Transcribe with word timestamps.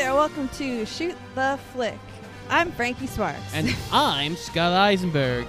there, 0.00 0.14
welcome 0.14 0.48
to 0.48 0.86
Shoot 0.86 1.14
the 1.34 1.58
Flick. 1.74 1.98
I'm 2.48 2.72
Frankie 2.72 3.06
Sparks. 3.06 3.52
And 3.52 3.76
I'm 3.92 4.34
Scott 4.34 4.72
Eisenberg. 4.72 5.46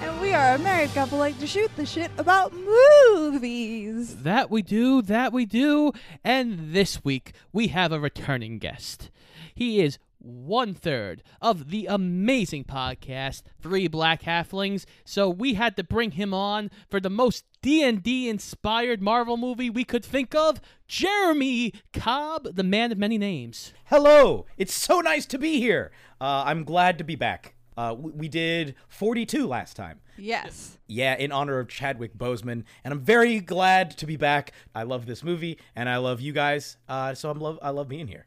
And 0.00 0.20
we 0.20 0.34
are 0.34 0.56
a 0.56 0.58
married 0.58 0.92
couple 0.94 1.16
like 1.16 1.38
to 1.38 1.46
shoot 1.46 1.70
the 1.76 1.86
shit 1.86 2.10
about 2.18 2.52
movies. 2.52 4.16
That 4.16 4.50
we 4.50 4.62
do, 4.62 5.00
that 5.02 5.32
we 5.32 5.46
do. 5.46 5.92
And 6.24 6.74
this 6.74 7.04
week 7.04 7.34
we 7.52 7.68
have 7.68 7.92
a 7.92 8.00
returning 8.00 8.58
guest. 8.58 9.12
He 9.54 9.80
is 9.80 10.00
one 10.24 10.74
third 10.74 11.22
of 11.40 11.70
the 11.70 11.86
amazing 11.86 12.64
podcast 12.64 13.42
Three 13.60 13.88
Black 13.88 14.22
Halflings. 14.22 14.86
So 15.04 15.28
we 15.28 15.54
had 15.54 15.76
to 15.76 15.84
bring 15.84 16.12
him 16.12 16.32
on 16.32 16.70
for 16.88 16.98
the 17.00 17.10
most 17.10 17.44
D&D 17.62 18.28
inspired 18.28 19.02
Marvel 19.02 19.36
movie 19.36 19.70
we 19.70 19.84
could 19.84 20.04
think 20.04 20.34
of, 20.34 20.60
Jeremy 20.88 21.72
Cobb, 21.92 22.54
the 22.56 22.62
man 22.62 22.92
of 22.92 22.98
many 22.98 23.18
names. 23.18 23.72
Hello, 23.86 24.46
it's 24.56 24.74
so 24.74 25.00
nice 25.00 25.26
to 25.26 25.38
be 25.38 25.60
here. 25.60 25.92
Uh, 26.20 26.44
I'm 26.46 26.64
glad 26.64 26.98
to 26.98 27.04
be 27.04 27.16
back. 27.16 27.54
Uh, 27.76 27.94
we, 27.98 28.12
we 28.12 28.28
did 28.28 28.74
42 28.88 29.46
last 29.46 29.76
time. 29.76 30.00
Yes. 30.16 30.78
Yeah, 30.86 31.16
in 31.16 31.32
honor 31.32 31.58
of 31.58 31.68
Chadwick 31.68 32.16
Boseman, 32.16 32.64
and 32.84 32.92
I'm 32.92 33.00
very 33.00 33.40
glad 33.40 33.96
to 33.98 34.06
be 34.06 34.16
back. 34.16 34.52
I 34.74 34.84
love 34.84 35.06
this 35.06 35.24
movie, 35.24 35.58
and 35.74 35.88
I 35.88 35.96
love 35.96 36.20
you 36.20 36.32
guys. 36.32 36.76
Uh, 36.88 37.14
so 37.14 37.30
I'm 37.30 37.40
love 37.40 37.58
I 37.62 37.70
love 37.70 37.88
being 37.88 38.06
here. 38.06 38.26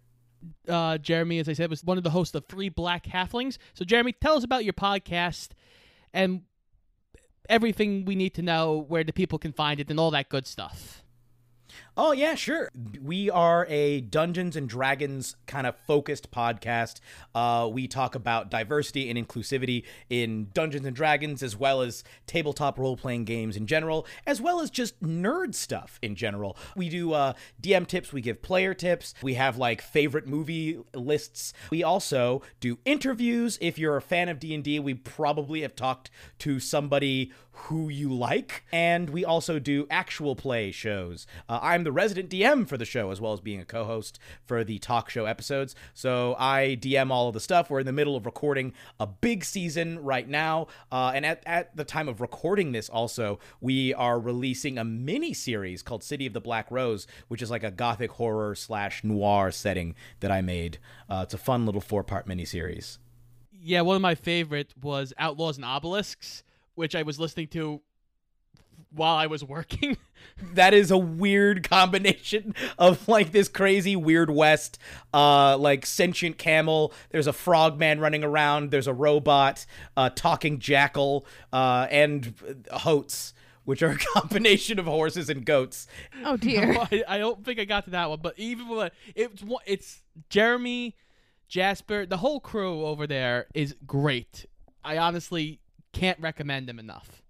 Uh, 0.67 0.97
Jeremy, 0.97 1.39
as 1.39 1.49
I 1.49 1.53
said, 1.53 1.69
was 1.69 1.83
one 1.83 1.97
of 1.97 2.03
the 2.03 2.09
hosts 2.09 2.35
of 2.35 2.45
Three 2.45 2.69
Black 2.69 3.05
Halflings. 3.05 3.57
So, 3.73 3.85
Jeremy, 3.85 4.13
tell 4.13 4.37
us 4.37 4.43
about 4.43 4.63
your 4.63 4.73
podcast 4.73 5.49
and 6.13 6.41
everything 7.49 8.05
we 8.05 8.15
need 8.15 8.33
to 8.35 8.41
know, 8.41 8.85
where 8.87 9.03
the 9.03 9.13
people 9.13 9.39
can 9.39 9.53
find 9.53 9.79
it, 9.79 9.89
and 9.89 9.99
all 9.99 10.11
that 10.11 10.29
good 10.29 10.45
stuff. 10.45 11.03
Oh 11.99 12.11
yeah, 12.11 12.35
sure. 12.35 12.69
We 13.03 13.31
are 13.31 13.65
a 13.67 14.01
Dungeons 14.01 14.55
and 14.55 14.69
Dragons 14.69 15.35
kind 15.47 15.65
of 15.65 15.75
focused 15.87 16.29
podcast. 16.29 16.99
Uh, 17.33 17.67
we 17.73 17.87
talk 17.87 18.13
about 18.13 18.51
diversity 18.51 19.09
and 19.09 19.17
inclusivity 19.17 19.83
in 20.07 20.49
Dungeons 20.53 20.85
and 20.85 20.95
Dragons, 20.95 21.41
as 21.41 21.57
well 21.57 21.81
as 21.81 22.03
tabletop 22.27 22.77
role 22.77 22.97
playing 22.97 23.25
games 23.25 23.57
in 23.57 23.65
general, 23.65 24.05
as 24.27 24.39
well 24.39 24.59
as 24.59 24.69
just 24.69 25.01
nerd 25.01 25.55
stuff 25.55 25.97
in 26.03 26.15
general. 26.15 26.55
We 26.75 26.87
do 26.87 27.13
uh, 27.13 27.33
DM 27.59 27.87
tips. 27.87 28.13
We 28.13 28.21
give 28.21 28.43
player 28.43 28.75
tips. 28.75 29.15
We 29.23 29.33
have 29.33 29.57
like 29.57 29.81
favorite 29.81 30.27
movie 30.27 30.77
lists. 30.93 31.51
We 31.71 31.81
also 31.81 32.43
do 32.59 32.77
interviews. 32.85 33.57
If 33.59 33.79
you're 33.79 33.97
a 33.97 34.03
fan 34.03 34.29
of 34.29 34.37
D 34.39 34.53
and 34.53 34.63
D, 34.63 34.79
we 34.79 34.93
probably 34.93 35.61
have 35.61 35.75
talked 35.75 36.11
to 36.39 36.59
somebody 36.59 37.31
who 37.57 37.89
you 37.89 38.13
like. 38.13 38.63
And 38.71 39.09
we 39.09 39.25
also 39.25 39.57
do 39.57 39.87
actual 39.89 40.35
play 40.35 40.71
shows. 40.71 41.25
Uh, 41.49 41.59
I'm 41.61 41.86
the 41.87 41.91
resident 41.93 42.29
DM 42.29 42.67
for 42.67 42.77
the 42.77 42.85
show, 42.85 43.11
as 43.11 43.21
well 43.21 43.33
as 43.33 43.39
being 43.39 43.59
a 43.61 43.65
co 43.65 43.85
host 43.85 44.19
for 44.45 44.63
the 44.63 44.77
talk 44.79 45.09
show 45.09 45.25
episodes. 45.25 45.73
So 45.93 46.35
I 46.37 46.77
DM 46.79 47.11
all 47.11 47.29
of 47.29 47.33
the 47.33 47.39
stuff. 47.39 47.69
We're 47.69 47.79
in 47.79 47.85
the 47.85 47.93
middle 47.93 48.15
of 48.15 48.25
recording 48.25 48.73
a 48.99 49.07
big 49.07 49.43
season 49.45 50.03
right 50.03 50.27
now. 50.27 50.67
Uh, 50.91 51.11
and 51.15 51.25
at, 51.25 51.41
at 51.45 51.75
the 51.75 51.83
time 51.85 52.09
of 52.09 52.19
recording 52.19 52.73
this, 52.73 52.89
also, 52.89 53.39
we 53.61 53.93
are 53.93 54.19
releasing 54.19 54.77
a 54.77 54.83
mini 54.83 55.33
series 55.33 55.81
called 55.81 56.03
City 56.03 56.25
of 56.27 56.33
the 56.33 56.41
Black 56.41 56.69
Rose, 56.69 57.07
which 57.29 57.41
is 57.41 57.49
like 57.49 57.63
a 57.63 57.71
gothic 57.71 58.11
horror 58.11 58.53
slash 58.53 59.03
noir 59.03 59.51
setting 59.51 59.95
that 60.19 60.31
I 60.31 60.41
made. 60.41 60.77
Uh, 61.09 61.21
it's 61.23 61.33
a 61.33 61.37
fun 61.37 61.65
little 61.65 61.81
four 61.81 62.03
part 62.03 62.27
mini 62.27 62.45
series. 62.45 62.99
Yeah, 63.51 63.81
one 63.81 63.95
of 63.95 64.01
my 64.01 64.15
favorite 64.15 64.73
was 64.81 65.13
Outlaws 65.17 65.57
and 65.57 65.65
Obelisks 65.65 66.43
which 66.77 66.95
I 66.95 67.01
was 67.01 67.19
listening 67.19 67.47
to 67.47 67.81
while 68.91 69.15
I 69.15 69.25
was 69.25 69.43
working. 69.43 69.97
that 70.53 70.73
is 70.73 70.91
a 70.91 70.97
weird 70.97 71.67
combination 71.69 72.53
of 72.77 73.07
like 73.07 73.31
this 73.31 73.47
crazy 73.47 73.95
weird 73.95 74.29
west 74.29 74.77
uh 75.13 75.57
like 75.57 75.85
sentient 75.85 76.37
camel 76.37 76.93
there's 77.09 77.27
a 77.27 77.33
frogman 77.33 77.99
running 77.99 78.23
around 78.23 78.71
there's 78.71 78.87
a 78.87 78.93
robot 78.93 79.65
uh 79.95 80.09
talking 80.15 80.59
jackal 80.59 81.25
uh 81.53 81.87
and 81.89 82.33
hoats 82.71 83.33
which 83.65 83.81
are 83.83 83.91
a 83.91 83.97
combination 84.19 84.79
of 84.79 84.85
horses 84.85 85.29
and 85.29 85.45
goats 85.45 85.87
Oh 86.23 86.37
dear. 86.37 86.73
No, 86.73 86.87
I, 86.91 87.03
I 87.07 87.17
don't 87.17 87.43
think 87.43 87.59
I 87.59 87.65
got 87.65 87.85
to 87.85 87.91
that 87.91 88.09
one, 88.09 88.19
but 88.21 88.33
even 88.37 88.67
with 88.69 88.93
it's 89.15 89.43
one- 89.43 89.63
it's 89.65 90.03
Jeremy, 90.29 90.95
Jasper, 91.47 92.05
the 92.05 92.17
whole 92.17 92.39
crew 92.39 92.85
over 92.85 93.07
there 93.07 93.47
is 93.53 93.75
great. 93.85 94.45
I 94.83 94.97
honestly 94.97 95.59
can't 95.93 96.19
recommend 96.19 96.67
them 96.67 96.79
enough. 96.79 97.21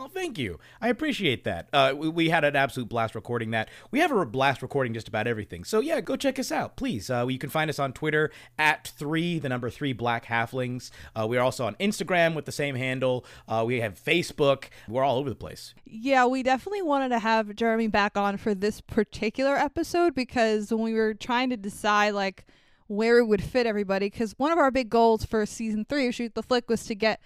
Oh, 0.00 0.06
thank 0.06 0.38
you. 0.38 0.60
I 0.80 0.88
appreciate 0.88 1.42
that. 1.42 1.68
Uh, 1.72 1.92
we, 1.96 2.08
we 2.08 2.28
had 2.28 2.44
an 2.44 2.54
absolute 2.54 2.88
blast 2.88 3.16
recording 3.16 3.50
that. 3.50 3.68
We 3.90 3.98
have 3.98 4.12
a 4.12 4.24
blast 4.24 4.62
recording 4.62 4.94
just 4.94 5.08
about 5.08 5.26
everything. 5.26 5.64
So 5.64 5.80
yeah, 5.80 6.00
go 6.00 6.14
check 6.14 6.38
us 6.38 6.52
out, 6.52 6.76
please. 6.76 7.10
Uh, 7.10 7.26
you 7.26 7.38
can 7.38 7.50
find 7.50 7.68
us 7.68 7.80
on 7.80 7.92
Twitter 7.92 8.30
at 8.60 8.86
three, 8.86 9.40
the 9.40 9.48
number 9.48 9.70
three 9.70 9.92
Black 9.92 10.26
Halflings. 10.26 10.92
Uh, 11.16 11.26
we 11.26 11.36
are 11.36 11.42
also 11.42 11.66
on 11.66 11.74
Instagram 11.76 12.36
with 12.36 12.44
the 12.44 12.52
same 12.52 12.76
handle. 12.76 13.24
Uh, 13.48 13.64
we 13.66 13.80
have 13.80 14.00
Facebook. 14.00 14.66
We're 14.86 15.02
all 15.02 15.18
over 15.18 15.28
the 15.28 15.34
place. 15.34 15.74
Yeah, 15.84 16.26
we 16.26 16.44
definitely 16.44 16.82
wanted 16.82 17.08
to 17.08 17.18
have 17.18 17.56
Jeremy 17.56 17.88
back 17.88 18.16
on 18.16 18.36
for 18.36 18.54
this 18.54 18.80
particular 18.80 19.56
episode 19.56 20.14
because 20.14 20.72
when 20.72 20.82
we 20.82 20.94
were 20.94 21.12
trying 21.12 21.50
to 21.50 21.56
decide 21.56 22.14
like 22.14 22.46
where 22.86 23.18
it 23.18 23.26
would 23.26 23.42
fit 23.42 23.66
everybody, 23.66 24.06
because 24.06 24.32
one 24.38 24.52
of 24.52 24.58
our 24.58 24.70
big 24.70 24.90
goals 24.90 25.24
for 25.24 25.44
season 25.44 25.84
three 25.84 26.06
of 26.06 26.14
Shoot 26.14 26.36
the 26.36 26.42
Flick 26.44 26.70
was 26.70 26.84
to 26.84 26.94
get 26.94 27.20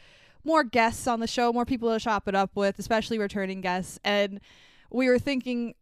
more 0.45 0.65
guests 0.65 1.07
on 1.07 1.21
the 1.21 1.27
show, 1.27 1.53
more 1.53 1.65
people 1.65 1.93
to 1.93 1.99
shop 1.99 2.29
it 2.29 2.35
up 2.35 2.51
with, 2.55 2.79
especially 2.79 3.19
returning 3.19 3.61
guests. 3.61 3.99
And 4.05 4.41
we 4.91 5.09
were 5.09 5.19
thinking, 5.19 5.75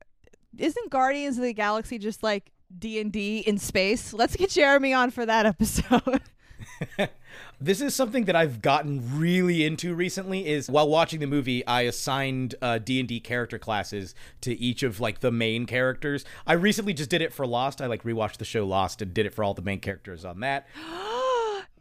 isn't 0.56 0.90
Guardians 0.90 1.38
of 1.38 1.44
the 1.44 1.52
Galaxy 1.52 1.98
just 1.98 2.22
like 2.22 2.52
D 2.76 3.00
and 3.00 3.12
D 3.12 3.38
in 3.38 3.58
space? 3.58 4.12
Let's 4.12 4.36
get 4.36 4.50
Jeremy 4.50 4.92
on 4.92 5.10
for 5.10 5.26
that 5.26 5.46
episode. 5.46 6.22
This 7.62 7.82
is 7.82 7.94
something 7.94 8.24
that 8.24 8.34
I've 8.34 8.62
gotten 8.62 9.18
really 9.18 9.66
into 9.66 9.94
recently. 9.94 10.46
Is 10.46 10.70
while 10.70 10.88
watching 10.88 11.20
the 11.20 11.26
movie, 11.26 11.64
I 11.66 11.82
assigned 11.82 12.54
uh, 12.62 12.78
D 12.78 12.98
and 12.98 13.06
D 13.06 13.20
character 13.20 13.58
classes 13.58 14.14
to 14.40 14.58
each 14.58 14.82
of 14.82 14.98
like 14.98 15.20
the 15.20 15.30
main 15.30 15.66
characters. 15.66 16.24
I 16.46 16.54
recently 16.54 16.94
just 16.94 17.10
did 17.10 17.20
it 17.20 17.34
for 17.34 17.46
Lost. 17.46 17.82
I 17.82 17.86
like 17.86 18.02
rewatched 18.02 18.38
the 18.38 18.46
show 18.46 18.66
Lost 18.66 19.02
and 19.02 19.12
did 19.12 19.26
it 19.26 19.34
for 19.34 19.44
all 19.44 19.52
the 19.52 19.60
main 19.60 19.80
characters 19.80 20.24
on 20.24 20.40
that. 20.40 20.66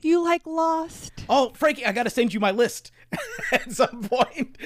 you 0.02 0.24
like 0.24 0.46
Lost? 0.46 1.12
Oh, 1.30 1.52
Frankie, 1.56 1.86
I 1.86 1.92
gotta 1.92 2.10
send 2.10 2.34
you 2.34 2.40
my 2.40 2.52
list 2.52 2.92
at 3.52 3.72
some 3.72 4.04
point. 4.04 4.58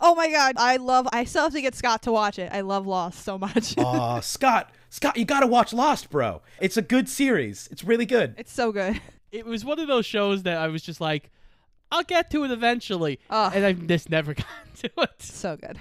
Oh 0.00 0.14
my 0.14 0.30
god, 0.30 0.54
I 0.58 0.76
love. 0.76 1.08
I 1.12 1.24
still 1.24 1.44
have 1.44 1.52
to 1.52 1.60
get 1.62 1.74
Scott 1.74 2.02
to 2.02 2.12
watch 2.12 2.38
it. 2.38 2.50
I 2.52 2.60
love 2.62 2.86
Lost 2.86 3.24
so 3.24 3.38
much. 3.38 3.76
Aw, 3.78 4.20
Scott, 4.20 4.70
Scott, 4.90 5.16
you 5.16 5.24
gotta 5.24 5.46
watch 5.46 5.72
Lost, 5.72 6.10
bro. 6.10 6.42
It's 6.60 6.76
a 6.76 6.82
good 6.82 7.08
series. 7.08 7.68
It's 7.70 7.84
really 7.84 8.06
good. 8.06 8.34
it's 8.38 8.52
so 8.52 8.72
good. 8.72 9.00
It 9.32 9.46
was 9.46 9.64
one 9.64 9.78
of 9.80 9.88
those 9.88 10.06
shows 10.06 10.44
that 10.44 10.58
I 10.58 10.68
was 10.68 10.82
just 10.82 11.00
like, 11.00 11.30
I'll 11.90 12.02
get 12.04 12.30
to 12.32 12.44
it 12.44 12.50
eventually, 12.50 13.18
Ugh. 13.30 13.52
and 13.54 13.64
I've 13.64 13.86
just 13.86 14.10
never 14.10 14.34
gotten 14.34 14.72
to 14.82 14.90
it. 15.02 15.22
So 15.22 15.56
good. 15.56 15.78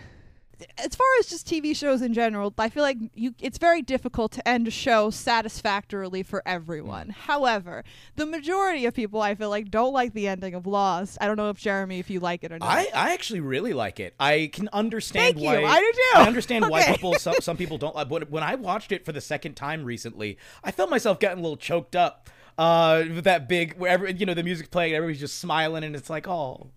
As 0.77 0.95
far 0.95 1.07
as 1.19 1.27
just 1.27 1.47
TV 1.47 1.75
shows 1.75 2.01
in 2.01 2.13
general, 2.13 2.53
I 2.57 2.69
feel 2.69 2.83
like 2.83 2.97
you 3.13 3.33
it's 3.39 3.57
very 3.57 3.81
difficult 3.81 4.31
to 4.33 4.47
end 4.47 4.67
a 4.67 4.71
show 4.71 5.09
satisfactorily 5.09 6.23
for 6.23 6.41
everyone. 6.45 7.09
However, 7.09 7.83
the 8.15 8.25
majority 8.25 8.85
of 8.85 8.93
people 8.93 9.21
I 9.21 9.35
feel 9.35 9.49
like 9.49 9.69
don't 9.69 9.93
like 9.93 10.13
the 10.13 10.27
ending 10.27 10.53
of 10.53 10.67
Lost. 10.67 11.17
I 11.21 11.27
don't 11.27 11.37
know 11.37 11.49
if 11.49 11.57
Jeremy 11.57 11.99
if 11.99 12.09
you 12.09 12.19
like 12.19 12.43
it 12.43 12.51
or 12.51 12.59
not. 12.59 12.69
I, 12.69 12.87
I 12.93 13.13
actually 13.13 13.39
really 13.39 13.73
like 13.73 13.99
it. 13.99 14.13
I 14.19 14.49
can 14.51 14.69
understand 14.73 15.35
Thank 15.35 15.39
you. 15.39 15.45
why 15.45 15.63
I 15.63 15.79
do 15.79 15.91
too. 15.91 16.19
I 16.19 16.27
understand 16.27 16.69
why 16.69 16.83
people 16.91 17.13
some 17.15 17.35
some 17.41 17.57
people 17.57 17.77
don't 17.77 17.95
like. 17.95 18.09
But 18.09 18.29
when 18.29 18.43
I 18.43 18.55
watched 18.55 18.91
it 18.91 19.05
for 19.05 19.11
the 19.11 19.21
second 19.21 19.55
time 19.55 19.83
recently, 19.83 20.37
I 20.63 20.71
felt 20.71 20.89
myself 20.89 21.19
getting 21.19 21.39
a 21.39 21.41
little 21.41 21.57
choked 21.57 21.95
up. 21.95 22.29
Uh, 22.55 23.05
with 23.15 23.23
that 23.23 23.49
big 23.49 23.75
wherever 23.79 24.07
you 24.07 24.27
know 24.27 24.35
the 24.35 24.43
music 24.43 24.69
playing, 24.69 24.93
everybody's 24.93 25.19
just 25.19 25.39
smiling, 25.39 25.83
and 25.83 25.95
it's 25.95 26.09
like, 26.09 26.27
oh. 26.27 26.69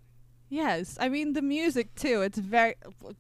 Yes, 0.49 0.97
I 1.01 1.09
mean 1.09 1.33
the 1.33 1.43
music 1.43 1.95
too. 1.95 2.23
It's 2.23 2.39
very. 2.39 2.75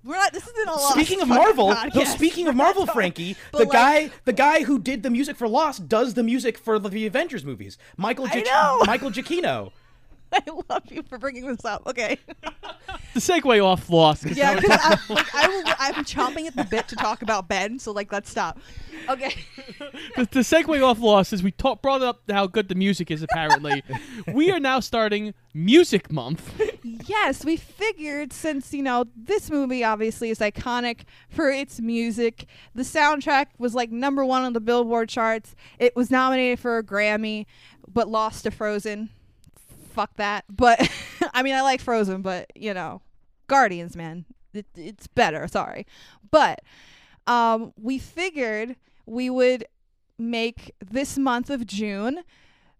We're 0.04 0.16
not. 0.16 0.32
This 0.32 0.46
isn't 0.46 0.68
a 0.68 0.72
Lost 0.72 0.92
Speaking 0.94 1.20
of 1.20 1.28
Marvel, 1.28 1.68
podcast. 1.70 1.94
no, 1.94 2.04
speaking 2.04 2.48
of 2.48 2.54
Marvel, 2.56 2.86
Frankie, 2.86 3.36
the 3.52 3.58
like- 3.58 3.70
guy, 3.72 4.10
the 4.24 4.32
guy 4.32 4.64
who 4.64 4.78
did 4.78 5.02
the 5.02 5.10
music 5.10 5.36
for 5.36 5.48
Lost 5.48 5.88
does 5.88 6.14
the 6.14 6.22
music 6.22 6.58
for 6.58 6.78
the 6.78 7.06
Avengers 7.06 7.44
movies. 7.44 7.78
Michael, 7.96 8.26
I 8.30 8.40
know. 8.42 8.82
Michael 8.86 9.10
Giacchino. 9.10 9.72
I 10.32 10.42
love 10.68 10.82
you 10.90 11.02
for 11.02 11.18
bringing 11.18 11.46
this 11.46 11.64
up. 11.64 11.86
Okay. 11.86 12.18
The 13.14 13.20
segue 13.20 13.64
off 13.64 13.88
Lost. 13.88 14.26
Yeah, 14.26 14.56
because 14.56 14.78
I'm, 14.82 14.98
like, 15.14 15.34
I 15.34 15.48
will, 15.48 15.64
I'm 15.78 16.04
chomping 16.04 16.46
at 16.46 16.56
the 16.56 16.64
bit 16.64 16.88
to 16.88 16.96
talk 16.96 17.22
about 17.22 17.48
Ben, 17.48 17.78
so 17.78 17.92
like 17.92 18.12
let's 18.12 18.30
stop. 18.30 18.58
Okay. 19.08 19.34
the, 20.16 20.28
the 20.30 20.40
segue 20.40 20.84
off 20.84 20.98
Lost 20.98 21.32
is 21.32 21.42
we 21.42 21.52
talk, 21.52 21.80
brought 21.80 22.02
up 22.02 22.22
how 22.30 22.46
good 22.46 22.68
the 22.68 22.74
music 22.74 23.10
is. 23.10 23.22
Apparently, 23.22 23.82
we 24.32 24.50
are 24.50 24.60
now 24.60 24.80
starting 24.80 25.32
Music 25.54 26.12
Month. 26.12 26.60
yes, 27.06 27.44
we 27.44 27.56
figured 27.56 28.32
since 28.32 28.74
you 28.74 28.82
know 28.82 29.06
this 29.16 29.50
movie 29.50 29.82
obviously 29.82 30.28
is 30.30 30.40
iconic 30.40 31.02
for 31.30 31.50
its 31.50 31.80
music. 31.80 32.46
The 32.74 32.82
soundtrack 32.82 33.46
was 33.58 33.74
like 33.74 33.90
number 33.90 34.24
one 34.24 34.42
on 34.42 34.52
the 34.52 34.60
Billboard 34.60 35.08
charts. 35.08 35.54
It 35.78 35.96
was 35.96 36.10
nominated 36.10 36.60
for 36.60 36.76
a 36.78 36.84
Grammy, 36.84 37.46
but 37.88 38.08
lost 38.08 38.44
to 38.44 38.50
Frozen. 38.50 39.10
Fuck 39.96 40.14
that. 40.18 40.44
But 40.50 40.86
I 41.32 41.42
mean, 41.42 41.54
I 41.54 41.62
like 41.62 41.80
Frozen, 41.80 42.20
but 42.20 42.52
you 42.54 42.74
know, 42.74 43.00
Guardians, 43.46 43.96
man, 43.96 44.26
it, 44.52 44.66
it's 44.76 45.06
better. 45.06 45.48
Sorry, 45.48 45.86
but 46.30 46.60
um, 47.26 47.72
we 47.80 47.98
figured 47.98 48.76
we 49.06 49.30
would 49.30 49.64
make 50.18 50.74
this 50.86 51.16
month 51.16 51.48
of 51.48 51.66
June 51.66 52.20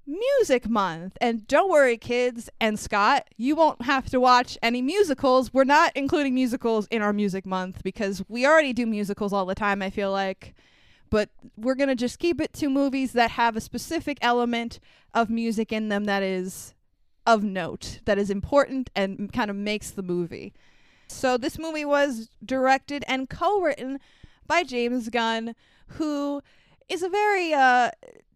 Music 0.06 0.68
Month. 0.68 1.16
And 1.18 1.46
don't 1.46 1.70
worry, 1.70 1.96
kids 1.96 2.50
and 2.60 2.78
Scott, 2.78 3.26
you 3.38 3.56
won't 3.56 3.80
have 3.82 4.10
to 4.10 4.20
watch 4.20 4.58
any 4.60 4.82
musicals. 4.82 5.54
We're 5.54 5.64
not 5.64 5.92
including 5.94 6.34
musicals 6.34 6.86
in 6.90 7.00
our 7.00 7.14
Music 7.14 7.46
Month 7.46 7.82
because 7.82 8.22
we 8.28 8.44
already 8.44 8.74
do 8.74 8.84
musicals 8.84 9.32
all 9.32 9.46
the 9.46 9.54
time, 9.54 9.80
I 9.80 9.88
feel 9.88 10.12
like. 10.12 10.54
But 11.08 11.30
we're 11.56 11.76
going 11.76 11.88
to 11.88 11.94
just 11.94 12.18
keep 12.18 12.42
it 12.42 12.52
to 12.54 12.68
movies 12.68 13.12
that 13.12 13.30
have 13.32 13.56
a 13.56 13.60
specific 13.62 14.18
element 14.20 14.80
of 15.14 15.30
music 15.30 15.72
in 15.72 15.88
them 15.88 16.04
that 16.04 16.22
is 16.22 16.74
of 17.26 17.42
note, 17.42 18.00
that 18.04 18.18
is 18.18 18.30
important 18.30 18.90
and 18.94 19.32
kind 19.32 19.50
of 19.50 19.56
makes 19.56 19.90
the 19.90 20.02
movie. 20.02 20.54
So 21.08 21.36
this 21.36 21.58
movie 21.58 21.84
was 21.84 22.30
directed 22.44 23.04
and 23.06 23.28
co-written 23.28 24.00
by 24.46 24.62
James 24.62 25.08
Gunn, 25.08 25.54
who 25.88 26.42
is 26.88 27.02
a 27.02 27.08
very 27.08 27.52
uh, 27.52 27.90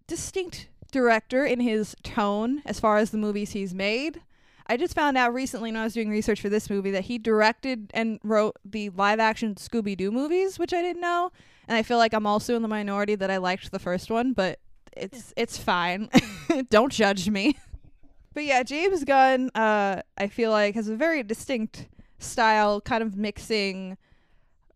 distinct 0.07 0.69
director 0.91 1.45
in 1.45 1.61
his 1.61 1.95
tone 2.03 2.63
as 2.67 2.81
far 2.81 2.97
as 2.97 3.11
the 3.11 3.19
movies 3.19 3.53
he's 3.53 3.75
made. 3.75 4.21
I 4.67 4.77
just 4.77 4.95
found 4.95 5.17
out 5.17 5.35
recently 5.35 5.71
when 5.71 5.81
I 5.81 5.85
was 5.85 5.95
doing 5.95 6.11
research 6.11 6.41
for 6.41 6.49
this 6.49 6.71
movie 6.71 6.93
that 6.93 7.05
he 7.05 7.19
directed 7.19 7.91
and 7.93 8.21
wrote 8.23 8.57
the 8.65 8.91
live 8.91 9.19
action 9.19 9.57
Scooby 9.57 9.97
Doo 9.97 10.13
movies, 10.13 10.59
which 10.59 10.73
I 10.73 10.81
didn't 10.81 11.03
know. 11.03 11.33
And 11.67 11.77
I 11.77 11.83
feel 11.83 11.99
like 11.99 12.13
I'm 12.13 12.27
also 12.27 12.55
in 12.55 12.63
the 12.63 12.69
minority 12.69 13.17
that 13.17 13.31
I 13.31 13.39
liked 13.39 13.73
the 13.73 13.79
first 13.81 14.11
one, 14.11 14.33
but 14.33 14.61
it's 14.97 15.33
it's 15.37 15.57
fine. 15.59 16.09
Don't 16.71 16.93
judge 16.93 17.29
me. 17.29 17.59
But 18.35 18.45
yeah, 18.45 18.63
James 18.63 19.05
Gunn, 19.05 19.51
uh, 19.55 20.03
I 20.17 20.29
feel 20.29 20.51
like 20.51 20.75
has 20.75 20.89
a 20.89 20.97
very 20.97 21.23
distinct 21.23 21.89
style, 22.19 22.81
kind 22.81 23.03
of 23.03 23.17
mixing 23.17 23.97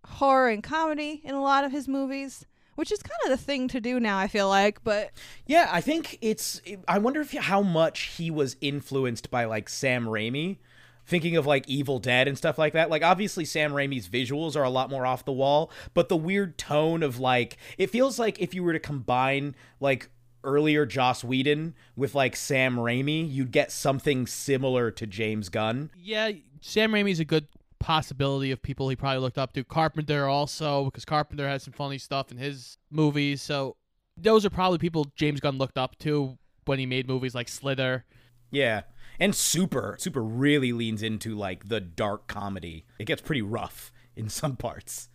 horror 0.05 0.49
and 0.49 0.63
comedy 0.63 1.21
in 1.25 1.35
a 1.35 1.43
lot 1.43 1.65
of 1.65 1.73
his 1.73 1.89
movies 1.89 2.47
which 2.75 2.91
is 2.91 3.03
kind 3.03 3.21
of 3.25 3.31
the 3.31 3.45
thing 3.45 3.69
to 3.69 3.81
do 3.81 4.01
now. 4.01 4.19
I 4.19 4.29
feel 4.29 4.49
like, 4.49 4.83
but 4.85 5.11
yeah, 5.47 5.69
I 5.71 5.81
think 5.81 6.19
it's. 6.21 6.61
I 6.89 6.99
wonder 6.99 7.21
if 7.21 7.33
how 7.33 7.63
much 7.63 8.17
he 8.17 8.31
was 8.31 8.57
influenced 8.61 9.31
by 9.31 9.45
like 9.45 9.69
Sam 9.69 10.07
Raimi. 10.07 10.59
Thinking 11.07 11.37
of 11.37 11.45
like 11.45 11.69
Evil 11.69 11.99
Dead 11.99 12.29
and 12.29 12.39
stuff 12.39 12.57
like 12.57 12.73
that. 12.73 12.89
Like, 12.89 13.03
obviously, 13.03 13.45
Sam 13.45 13.73
Raimi's 13.73 14.09
visuals 14.09 14.57
are 14.57 14.63
a 14.63 14.71
lot 14.71 14.89
more 14.89 15.05
off 15.05 15.23
the 15.27 15.33
wall, 15.33 15.71
but 15.93 16.09
the 16.09 16.17
weird 16.17 16.57
tone 16.57 17.03
of 17.03 17.21
like, 17.21 17.59
it 17.77 17.91
feels 17.91 18.19
like 18.19 18.41
if 18.41 18.55
you 18.55 18.63
were 18.63 18.73
to 18.73 18.79
combine 18.79 19.55
like 19.81 20.09
earlier 20.45 20.87
Joss 20.87 21.25
Whedon 21.25 21.75
with 21.97 22.15
like 22.15 22.37
Sam 22.37 22.77
Raimi, 22.77 23.31
you'd 23.31 23.51
get 23.51 23.73
something 23.73 24.27
similar 24.27 24.91
to 24.93 25.07
James 25.07 25.49
Gunn. 25.49 25.91
Yeah, 25.97 26.31
Sam 26.61 26.93
Raimi's 26.93 27.21
a 27.21 27.25
good 27.25 27.49
possibility 27.79 28.51
of 28.51 28.63
people 28.63 28.89
he 28.89 28.97
probably 28.97 29.21
looked 29.21 29.37
up 29.37 29.53
to. 29.53 29.63
Carpenter 29.65 30.27
also, 30.27 30.87
because 30.87 31.05
Carpenter 31.05 31.47
had 31.49 31.61
some 31.61 31.75
funny 31.75 31.99
stuff 31.99 32.31
in 32.31 32.39
his 32.39 32.79
movies. 32.91 33.43
So 33.43 33.77
those 34.17 34.47
are 34.47 34.51
probably 34.51 34.79
people 34.79 35.07
James 35.17 35.41
Gunn 35.41 35.59
looked 35.59 35.77
up 35.77 35.99
to 35.99 36.39
when 36.65 36.79
he 36.79 36.87
made 36.87 37.07
movies 37.07 37.35
like 37.35 37.49
Slither. 37.49 38.05
Yeah. 38.51 38.83
And 39.21 39.35
Super. 39.35 39.97
Super 39.99 40.23
really 40.23 40.73
leans 40.73 41.03
into 41.03 41.35
like 41.35 41.69
the 41.69 41.81
dark 41.81 42.27
comedy. 42.27 42.87
It 42.99 43.05
gets 43.05 43.21
pretty 43.21 43.43
rough 43.43 43.93
in 44.17 44.29
some 44.29 44.57
parts. 44.57 45.09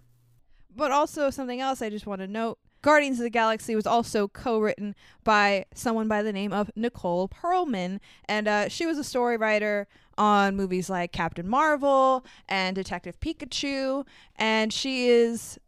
But 0.76 0.92
also 0.92 1.32
something 1.32 1.60
else 1.60 1.82
I 1.82 1.90
just 1.90 2.06
want 2.06 2.22
to 2.22 2.28
note 2.28 2.60
Guardians 2.82 3.20
of 3.20 3.24
the 3.24 3.30
Galaxy 3.30 3.76
was 3.76 3.86
also 3.86 4.28
co-written 4.28 4.96
by 5.24 5.66
someone 5.74 6.08
by 6.08 6.24
the 6.24 6.32
name 6.32 6.54
of 6.54 6.72
Nicole 6.76 7.28
Perlman, 7.28 8.00
and 8.26 8.48
uh, 8.48 8.70
she 8.70 8.86
was 8.86 8.98
a 8.98 9.04
story 9.04 9.36
writer 9.36 9.88
on 10.18 10.56
movies 10.56 10.90
like 10.90 11.12
Captain 11.12 11.48
Marvel 11.48 12.26
and 12.48 12.76
Detective 12.76 13.20
Pikachu, 13.20 14.06
and 14.38 14.72
she 14.72 15.08
is 15.08 15.60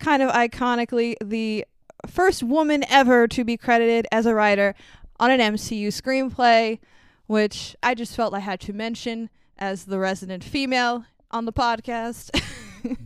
kind 0.00 0.22
of 0.22 0.30
iconically 0.30 1.14
the 1.24 1.64
first 2.08 2.42
woman 2.42 2.84
ever 2.88 3.28
to 3.28 3.44
be 3.44 3.56
credited 3.56 4.06
as 4.10 4.26
a 4.26 4.34
writer 4.34 4.74
on 5.18 5.30
an 5.30 5.40
MCU 5.40 5.88
screenplay, 5.88 6.78
which 7.26 7.76
I 7.82 7.94
just 7.94 8.14
felt 8.14 8.34
I 8.34 8.40
had 8.40 8.60
to 8.62 8.72
mention 8.72 9.30
as 9.56 9.84
the 9.84 9.98
resident 9.98 10.42
female 10.42 11.04
on 11.30 11.44
the 11.44 11.52
podcast. 11.52 12.30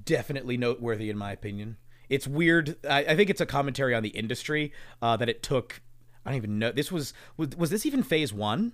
Definitely 0.04 0.56
noteworthy, 0.56 1.10
in 1.10 1.16
my 1.18 1.32
opinion 1.32 1.76
it's 2.10 2.26
weird. 2.26 2.76
I, 2.88 3.04
I 3.04 3.16
think 3.16 3.30
it's 3.30 3.40
a 3.40 3.46
commentary 3.46 3.94
on 3.94 4.02
the 4.02 4.10
industry 4.10 4.72
uh, 5.00 5.16
that 5.16 5.28
it 5.28 5.42
took. 5.42 5.80
I 6.26 6.30
don't 6.30 6.36
even 6.36 6.58
know. 6.58 6.72
This 6.72 6.92
was, 6.92 7.14
was 7.38 7.56
was 7.56 7.70
this 7.70 7.86
even 7.86 8.02
phase 8.02 8.32
one? 8.32 8.72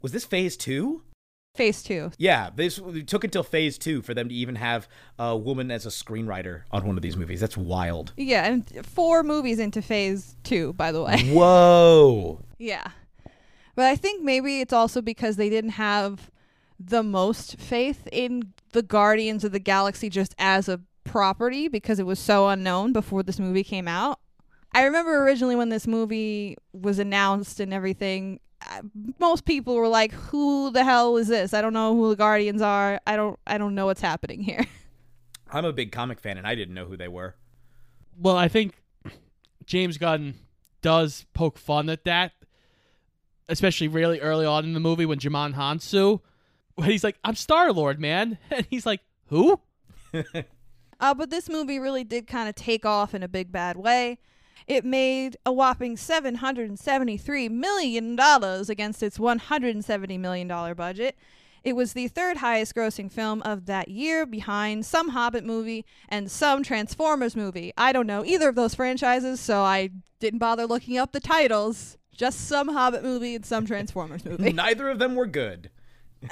Was 0.00 0.12
this 0.12 0.24
phase 0.24 0.56
two? 0.56 1.02
Phase 1.54 1.82
two. 1.82 2.12
Yeah, 2.18 2.50
this 2.54 2.78
it 2.78 3.08
took 3.08 3.24
until 3.24 3.42
phase 3.42 3.78
two 3.78 4.00
for 4.00 4.14
them 4.14 4.28
to 4.28 4.34
even 4.34 4.54
have 4.54 4.88
a 5.18 5.36
woman 5.36 5.70
as 5.70 5.84
a 5.86 5.90
screenwriter 5.90 6.62
on 6.70 6.86
one 6.86 6.96
of 6.96 7.02
these 7.02 7.16
movies. 7.16 7.40
That's 7.40 7.56
wild. 7.56 8.12
Yeah, 8.16 8.46
and 8.46 8.86
four 8.86 9.22
movies 9.22 9.58
into 9.58 9.82
phase 9.82 10.36
two, 10.44 10.72
by 10.74 10.92
the 10.92 11.02
way. 11.02 11.20
Whoa. 11.32 12.40
yeah, 12.58 12.86
but 13.74 13.86
I 13.86 13.96
think 13.96 14.22
maybe 14.22 14.60
it's 14.60 14.72
also 14.72 15.02
because 15.02 15.36
they 15.36 15.50
didn't 15.50 15.70
have 15.70 16.30
the 16.78 17.02
most 17.02 17.58
faith 17.58 18.06
in 18.12 18.52
the 18.70 18.82
Guardians 18.82 19.42
of 19.42 19.50
the 19.50 19.58
Galaxy 19.58 20.08
just 20.08 20.34
as 20.38 20.68
a 20.68 20.80
property 21.08 21.68
because 21.68 21.98
it 21.98 22.06
was 22.06 22.18
so 22.18 22.48
unknown 22.48 22.92
before 22.92 23.22
this 23.22 23.38
movie 23.38 23.64
came 23.64 23.88
out. 23.88 24.20
I 24.72 24.84
remember 24.84 25.22
originally 25.24 25.56
when 25.56 25.70
this 25.70 25.86
movie 25.86 26.56
was 26.72 26.98
announced 26.98 27.58
and 27.58 27.72
everything, 27.72 28.40
most 29.18 29.44
people 29.44 29.74
were 29.74 29.88
like, 29.88 30.12
"Who 30.12 30.70
the 30.70 30.84
hell 30.84 31.16
is 31.16 31.28
this? 31.28 31.54
I 31.54 31.62
don't 31.62 31.72
know 31.72 31.94
who 31.94 32.10
the 32.10 32.16
Guardians 32.16 32.60
are. 32.60 33.00
I 33.06 33.16
don't 33.16 33.38
I 33.46 33.58
don't 33.58 33.74
know 33.74 33.86
what's 33.86 34.00
happening 34.00 34.42
here." 34.42 34.66
I'm 35.50 35.64
a 35.64 35.72
big 35.72 35.92
comic 35.92 36.20
fan 36.20 36.36
and 36.36 36.46
I 36.46 36.54
didn't 36.54 36.74
know 36.74 36.84
who 36.84 36.96
they 36.96 37.08
were. 37.08 37.34
Well, 38.18 38.36
I 38.36 38.48
think 38.48 38.74
James 39.64 39.96
Gunn 39.96 40.34
does 40.82 41.24
poke 41.32 41.56
fun 41.56 41.88
at 41.88 42.04
that, 42.04 42.32
especially 43.48 43.88
really 43.88 44.20
early 44.20 44.44
on 44.44 44.64
in 44.64 44.74
the 44.74 44.80
movie 44.80 45.06
when 45.06 45.18
Djimon 45.18 45.54
Hounsou, 45.54 46.20
when 46.74 46.90
he's 46.90 47.04
like, 47.04 47.16
"I'm 47.24 47.34
Star 47.34 47.72
Lord, 47.72 47.98
man," 47.98 48.38
and 48.50 48.66
he's 48.68 48.84
like, 48.84 49.00
"Who?" 49.26 49.60
Uh, 51.00 51.14
but 51.14 51.30
this 51.30 51.48
movie 51.48 51.78
really 51.78 52.04
did 52.04 52.26
kind 52.26 52.48
of 52.48 52.54
take 52.54 52.84
off 52.84 53.14
in 53.14 53.22
a 53.22 53.28
big 53.28 53.52
bad 53.52 53.76
way. 53.76 54.18
It 54.66 54.84
made 54.84 55.36
a 55.46 55.52
whopping 55.52 55.96
$773 55.96 57.50
million 57.50 58.18
against 58.68 59.02
its 59.02 59.18
$170 59.18 60.20
million 60.20 60.48
budget. 60.74 61.16
It 61.64 61.74
was 61.74 61.92
the 61.92 62.08
third 62.08 62.38
highest 62.38 62.74
grossing 62.74 63.10
film 63.10 63.42
of 63.42 63.66
that 63.66 63.88
year 63.88 64.26
behind 64.26 64.86
some 64.86 65.10
Hobbit 65.10 65.44
movie 65.44 65.84
and 66.08 66.30
some 66.30 66.62
Transformers 66.62 67.34
movie. 67.34 67.72
I 67.76 67.92
don't 67.92 68.06
know 68.06 68.24
either 68.24 68.48
of 68.48 68.54
those 68.54 68.74
franchises, 68.74 69.40
so 69.40 69.62
I 69.62 69.90
didn't 70.20 70.38
bother 70.38 70.66
looking 70.66 70.98
up 70.98 71.12
the 71.12 71.20
titles. 71.20 71.96
Just 72.14 72.48
some 72.48 72.68
Hobbit 72.68 73.02
movie 73.02 73.34
and 73.34 73.46
some 73.46 73.66
Transformers 73.66 74.24
movie. 74.24 74.52
Neither 74.52 74.88
of 74.88 74.98
them 74.98 75.14
were 75.14 75.26
good. 75.26 75.70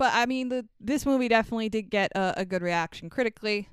But 0.00 0.14
I 0.14 0.24
mean, 0.24 0.48
the 0.48 0.64
this 0.80 1.04
movie 1.04 1.28
definitely 1.28 1.68
did 1.68 1.90
get 1.90 2.10
a, 2.14 2.32
a 2.38 2.44
good 2.46 2.62
reaction 2.62 3.10
critically, 3.10 3.68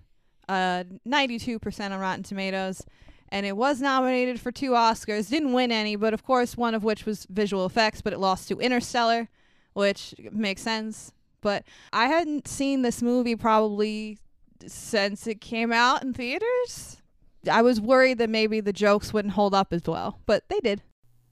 uh, 0.50 0.84
92% 1.08 1.92
on 1.92 1.98
Rotten 2.02 2.24
Tomatoes, 2.24 2.86
and 3.30 3.46
it 3.46 3.56
was 3.56 3.80
nominated 3.80 4.38
for 4.38 4.52
two 4.52 4.72
Oscars. 4.72 5.30
Didn't 5.30 5.54
win 5.54 5.72
any, 5.72 5.96
but 5.96 6.14
of 6.14 6.24
course, 6.24 6.58
one 6.58 6.76
of 6.76 6.84
which 6.84 7.06
was 7.06 7.26
visual 7.30 7.66
effects, 7.66 8.02
but 8.02 8.12
it 8.12 8.20
lost 8.20 8.50
to 8.50 8.60
Interstellar, 8.60 9.30
which 9.72 10.14
makes 10.34 10.62
sense. 10.62 11.14
But 11.40 11.64
I 11.94 12.08
hadn't 12.08 12.46
seen 12.46 12.82
this 12.82 13.02
movie 13.02 13.38
probably 13.38 14.18
since 14.66 15.28
it 15.28 15.40
came 15.40 15.72
out 15.72 16.04
in 16.04 16.14
theaters. 16.14 16.98
I 17.50 17.62
was 17.62 17.80
worried 17.80 18.18
that 18.18 18.30
maybe 18.30 18.60
the 18.60 18.74
jokes 18.74 19.14
wouldn't 19.14 19.36
hold 19.36 19.56
up 19.56 19.72
as 19.72 19.84
well, 19.88 20.20
but 20.26 20.44
they 20.50 20.60
did. 20.60 20.82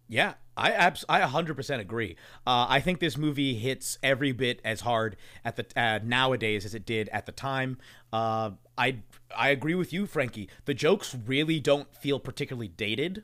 Yeah, 0.07 0.35
I 0.57 0.71
abs- 0.71 1.05
I 1.09 1.19
100% 1.21 1.81
agree. 1.81 2.15
Uh, 2.47 2.65
I 2.69 2.79
think 2.79 2.99
this 2.99 3.17
movie 3.17 3.55
hits 3.55 3.97
every 4.01 4.31
bit 4.31 4.61
as 4.63 4.81
hard 4.81 5.17
at 5.43 5.57
the 5.57 5.65
uh, 5.75 5.99
nowadays 6.03 6.65
as 6.65 6.73
it 6.73 6.85
did 6.85 7.09
at 7.09 7.25
the 7.25 7.31
time. 7.31 7.77
Uh, 8.13 8.51
I 8.77 8.97
I 9.35 9.49
agree 9.49 9.75
with 9.75 9.91
you, 9.91 10.05
Frankie. 10.05 10.49
The 10.65 10.73
jokes 10.73 11.15
really 11.25 11.59
don't 11.59 11.93
feel 11.95 12.19
particularly 12.19 12.69
dated. 12.69 13.23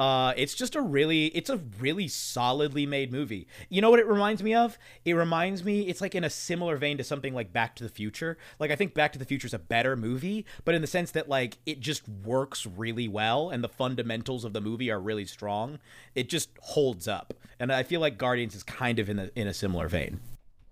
Uh, 0.00 0.32
it's 0.38 0.54
just 0.54 0.76
a 0.76 0.80
really, 0.80 1.26
it's 1.26 1.50
a 1.50 1.58
really 1.78 2.08
solidly 2.08 2.86
made 2.86 3.12
movie. 3.12 3.46
You 3.68 3.82
know 3.82 3.90
what 3.90 3.98
it 3.98 4.06
reminds 4.06 4.42
me 4.42 4.54
of? 4.54 4.78
It 5.04 5.12
reminds 5.12 5.62
me, 5.62 5.82
it's 5.88 6.00
like 6.00 6.14
in 6.14 6.24
a 6.24 6.30
similar 6.30 6.78
vein 6.78 6.96
to 6.96 7.04
something 7.04 7.34
like 7.34 7.52
Back 7.52 7.76
to 7.76 7.84
the 7.84 7.90
Future. 7.90 8.38
Like 8.58 8.70
I 8.70 8.76
think 8.76 8.94
Back 8.94 9.12
to 9.12 9.18
the 9.18 9.26
Future 9.26 9.46
is 9.46 9.52
a 9.52 9.58
better 9.58 9.96
movie, 9.96 10.46
but 10.64 10.74
in 10.74 10.80
the 10.80 10.86
sense 10.86 11.10
that 11.10 11.28
like 11.28 11.58
it 11.66 11.80
just 11.80 12.08
works 12.08 12.64
really 12.64 13.08
well 13.08 13.50
and 13.50 13.62
the 13.62 13.68
fundamentals 13.68 14.46
of 14.46 14.54
the 14.54 14.62
movie 14.62 14.90
are 14.90 14.98
really 14.98 15.26
strong. 15.26 15.78
It 16.14 16.30
just 16.30 16.48
holds 16.62 17.06
up, 17.06 17.34
and 17.58 17.70
I 17.70 17.82
feel 17.82 18.00
like 18.00 18.16
Guardians 18.16 18.54
is 18.54 18.62
kind 18.62 18.98
of 18.98 19.10
in 19.10 19.18
a 19.18 19.30
in 19.36 19.46
a 19.48 19.52
similar 19.52 19.86
vein. 19.86 20.20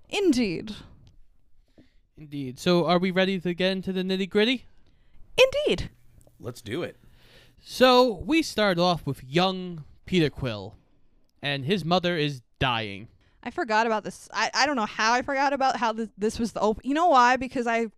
Indeed. 0.09 0.75
Indeed. 2.17 2.59
So, 2.59 2.87
are 2.87 2.99
we 2.99 3.11
ready 3.11 3.39
to 3.41 3.53
get 3.53 3.73
into 3.73 3.93
the 3.93 4.03
nitty 4.03 4.31
gritty? 4.31 4.65
Indeed. 5.37 5.91
Let's 6.41 6.63
do 6.63 6.83
it. 6.83 6.97
So 7.61 8.23
we 8.25 8.43
start 8.43 8.79
off 8.79 9.07
with 9.07 9.23
young 9.25 9.85
Peter 10.07 10.31
Quill, 10.31 10.77
and 11.43 11.65
his 11.65 11.85
mother 11.85 12.17
is 12.17 12.41
dying. 12.59 13.09
I 13.43 13.51
forgot 13.51 13.87
about 13.87 14.05
this. 14.05 14.29
I, 14.33 14.51
I 14.55 14.67
don't 14.67 14.77
know 14.77 14.87
how 14.87 15.13
I 15.13 15.23
forgot 15.23 15.53
about 15.53 15.77
how 15.77 15.93
this, 15.93 16.09
this 16.19 16.39
was 16.39 16.53
the 16.53 16.61
open. 16.61 16.83
You 16.85 16.95
know 16.95 17.09
why? 17.09 17.37
Because 17.37 17.67
I 17.67 17.89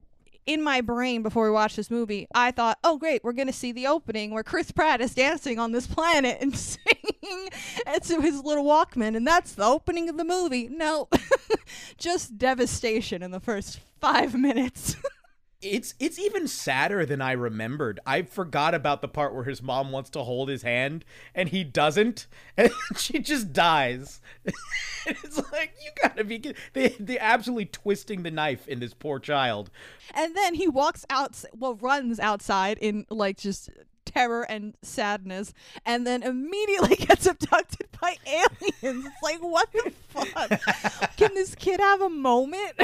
in 0.47 0.62
my 0.62 0.81
brain 0.81 1.23
before 1.23 1.45
we 1.45 1.50
watched 1.50 1.76
this 1.76 1.90
movie, 1.90 2.26
I 2.35 2.50
thought, 2.50 2.79
oh, 2.83 2.99
great, 2.99 3.23
we're 3.23 3.33
going 3.33 3.47
to 3.47 3.52
see 3.52 3.73
the 3.73 3.87
opening 3.87 4.33
where 4.33 4.43
Chris 4.43 4.71
Pratt 4.71 5.00
is 5.00 5.14
dancing 5.14 5.59
on 5.59 5.73
this 5.73 5.87
planet 5.87 6.38
and 6.40 6.57
singing 6.57 7.50
to 8.02 8.21
his 8.21 8.43
little 8.43 8.64
Walkman. 8.64 9.17
And 9.17 9.26
that's 9.26 9.52
the 9.52 9.64
opening 9.64 10.09
of 10.09 10.17
the 10.17 10.25
movie. 10.25 10.69
No, 10.69 11.09
just 11.99 12.38
devastation 12.38 13.23
in 13.23 13.31
the 13.31 13.40
first 13.40 13.81
five 14.00 14.35
minutes. 14.35 14.97
It's 15.62 15.95
it's 15.99 16.19
even 16.19 16.49
sadder 16.49 17.05
than 17.05 17.21
I 17.21 17.33
remembered. 17.33 18.00
I 18.07 18.23
forgot 18.23 18.75
about 18.75 19.02
the 19.02 19.09
part 19.09 19.35
where 19.35 19.45
his 19.45 19.62
mom 19.62 19.93
wants 19.93 20.09
to 20.11 20.21
hold 20.21 20.49
his 20.49 20.62
hand 20.62 21.05
and 21.35 21.50
he 21.50 21.64
doesn't, 21.64 22.26
and 22.57 22.73
she 22.97 23.19
just 23.19 23.52
dies. 23.52 24.23
it's 25.07 25.52
like 25.52 25.75
you 25.85 25.90
gotta 26.02 26.25
be 26.25 26.55
they 26.73 26.88
they 26.99 27.19
absolutely 27.19 27.67
twisting 27.67 28.23
the 28.23 28.31
knife 28.31 28.67
in 28.69 28.81
this 28.81 28.95
poor 28.95 29.19
child. 29.19 29.71
And 30.14 30.35
then 30.35 30.55
he 30.55 30.67
walks 30.67 31.05
out, 31.11 31.45
well, 31.55 31.75
runs 31.75 32.19
outside 32.19 32.79
in 32.79 33.05
like 33.11 33.37
just 33.37 33.69
terror 34.07 34.47
and 34.50 34.75
sadness, 34.81 35.52
and 35.85 36.07
then 36.07 36.23
immediately 36.23 36.97
gets 37.07 37.26
abducted 37.26 37.88
by 38.00 38.17
aliens. 38.26 39.05
It's 39.07 39.23
like 39.23 39.40
what 39.40 39.71
the 39.73 39.93
fuck? 40.09 41.17
Can 41.19 41.35
this 41.35 41.55
kid 41.55 41.81
have 41.81 42.00
a 42.00 42.09
moment? 42.09 42.81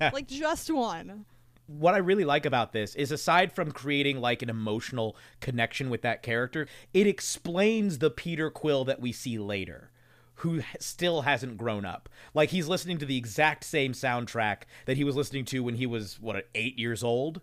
like 0.00 0.26
just 0.26 0.68
one 0.68 1.24
what 1.66 1.94
I 1.94 1.98
really 1.98 2.24
like 2.24 2.44
about 2.46 2.72
this 2.72 2.94
is 2.94 3.10
aside 3.10 3.52
from 3.52 3.72
creating 3.72 4.20
like 4.20 4.42
an 4.42 4.50
emotional 4.50 5.16
connection 5.40 5.90
with 5.90 6.02
that 6.02 6.22
character, 6.22 6.66
it 6.92 7.06
explains 7.06 7.98
the 7.98 8.10
Peter 8.10 8.50
Quill 8.50 8.84
that 8.84 9.00
we 9.00 9.12
see 9.12 9.38
later 9.38 9.90
who 10.38 10.60
still 10.80 11.22
hasn't 11.22 11.56
grown 11.56 11.84
up. 11.84 12.08
Like 12.34 12.50
he's 12.50 12.68
listening 12.68 12.98
to 12.98 13.06
the 13.06 13.16
exact 13.16 13.64
same 13.64 13.92
soundtrack 13.92 14.62
that 14.86 14.96
he 14.96 15.04
was 15.04 15.16
listening 15.16 15.44
to 15.46 15.62
when 15.62 15.76
he 15.76 15.86
was 15.86 16.20
what 16.20 16.48
8 16.54 16.78
years 16.78 17.04
old. 17.04 17.40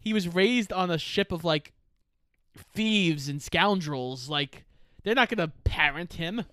He 0.00 0.12
was 0.12 0.28
raised 0.28 0.72
on 0.72 0.90
a 0.90 0.98
ship 0.98 1.32
of 1.32 1.44
like 1.44 1.72
thieves 2.74 3.28
and 3.28 3.42
scoundrels 3.42 4.28
like 4.28 4.64
they're 5.04 5.14
not 5.14 5.28
going 5.28 5.46
to 5.46 5.54
parent 5.64 6.14
him. 6.14 6.44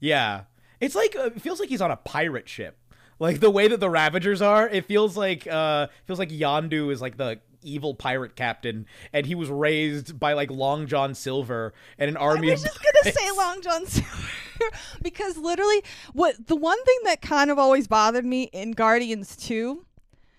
Yeah. 0.00 0.42
It's 0.80 0.94
like 0.94 1.14
uh, 1.14 1.30
it 1.36 1.42
feels 1.42 1.60
like 1.60 1.68
he's 1.68 1.82
on 1.82 1.90
a 1.90 1.96
pirate 1.96 2.48
ship. 2.48 2.78
Like 3.18 3.40
the 3.40 3.50
way 3.50 3.68
that 3.68 3.80
the 3.80 3.90
Ravagers 3.90 4.40
are, 4.42 4.68
it 4.68 4.86
feels 4.86 5.16
like 5.16 5.46
uh 5.46 5.88
feels 6.06 6.18
like 6.18 6.30
Yondu 6.30 6.92
is 6.92 7.00
like 7.00 7.16
the 7.16 7.40
evil 7.62 7.94
pirate 7.94 8.36
captain, 8.36 8.86
and 9.12 9.26
he 9.26 9.34
was 9.34 9.48
raised 9.50 10.18
by 10.18 10.32
like 10.34 10.50
Long 10.50 10.86
John 10.86 11.14
Silver 11.14 11.74
and 11.98 12.08
an 12.08 12.16
army. 12.16 12.48
I 12.48 12.52
was 12.52 12.62
just 12.62 12.78
gonna 12.78 13.14
say 13.16 13.30
Long 13.36 13.62
John 13.62 13.86
Silver 13.86 14.28
because 15.02 15.36
literally, 15.36 15.82
what 16.12 16.46
the 16.46 16.56
one 16.56 16.82
thing 16.84 16.98
that 17.04 17.20
kind 17.20 17.50
of 17.50 17.58
always 17.58 17.88
bothered 17.88 18.24
me 18.24 18.44
in 18.44 18.72
Guardians 18.72 19.36
Two, 19.36 19.84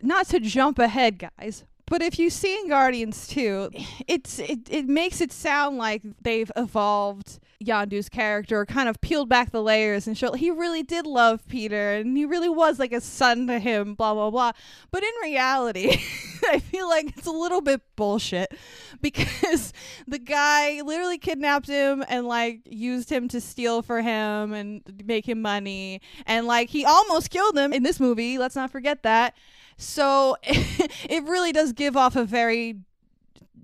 not 0.01 0.27
to 0.27 0.39
jump 0.39 0.79
ahead, 0.79 1.19
guys, 1.19 1.65
but 1.89 2.01
if 2.01 2.19
you 2.19 2.29
see 2.29 2.59
in 2.59 2.69
Guardians 2.69 3.27
2, 3.27 3.71
it's 4.07 4.39
it, 4.39 4.59
it 4.69 4.87
makes 4.87 5.21
it 5.21 5.31
sound 5.31 5.77
like 5.77 6.03
they've 6.21 6.51
evolved 6.55 7.39
Yondu's 7.63 8.07
character, 8.07 8.65
kind 8.65 8.87
of 8.87 9.01
peeled 9.01 9.27
back 9.27 9.51
the 9.51 9.61
layers 9.61 10.07
and 10.07 10.17
showed 10.17 10.35
he 10.35 10.49
really 10.49 10.81
did 10.81 11.05
love 11.05 11.45
Peter 11.47 11.93
and 11.95 12.15
he 12.15 12.23
really 12.23 12.47
was 12.47 12.79
like 12.79 12.93
a 12.93 13.01
son 13.01 13.47
to 13.47 13.59
him, 13.59 13.95
blah 13.95 14.13
blah 14.13 14.29
blah. 14.29 14.51
But 14.91 15.03
in 15.03 15.09
reality, 15.21 15.97
I 16.47 16.59
feel 16.59 16.87
like 16.87 17.17
it's 17.17 17.27
a 17.27 17.31
little 17.31 17.61
bit 17.61 17.81
bullshit 17.95 18.53
because 19.01 19.73
the 20.07 20.19
guy 20.19 20.81
literally 20.81 21.17
kidnapped 21.17 21.67
him 21.67 22.03
and 22.07 22.27
like 22.27 22.61
used 22.65 23.09
him 23.09 23.27
to 23.29 23.41
steal 23.41 23.81
for 23.81 24.01
him 24.01 24.53
and 24.53 24.81
make 25.05 25.27
him 25.27 25.41
money 25.41 26.01
and 26.25 26.47
like 26.47 26.69
he 26.69 26.85
almost 26.85 27.29
killed 27.29 27.57
him 27.57 27.73
in 27.73 27.83
this 27.83 27.99
movie. 27.99 28.37
Let's 28.37 28.55
not 28.55 28.71
forget 28.71 29.03
that. 29.03 29.35
So 29.79 30.35
it 30.43 31.23
really 31.23 31.53
does 31.53 31.71
give 31.71 31.95
off 31.95 32.15
a 32.15 32.25
very 32.25 32.75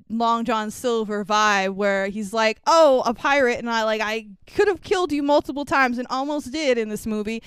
Long 0.10 0.46
John 0.46 0.72
Silver 0.72 1.26
vibe 1.26 1.76
where 1.76 2.08
he's 2.08 2.32
like, 2.32 2.60
"Oh, 2.66 3.04
a 3.06 3.14
pirate," 3.14 3.60
and 3.60 3.70
I 3.70 3.84
like 3.84 4.02
I 4.02 4.28
could 4.48 4.68
have 4.68 4.82
killed 4.82 5.12
you 5.12 5.22
multiple 5.22 5.66
times 5.66 5.98
and 5.98 6.08
almost 6.10 6.52
did 6.52 6.78
in 6.78 6.90
this 6.90 7.06
movie, 7.06 7.44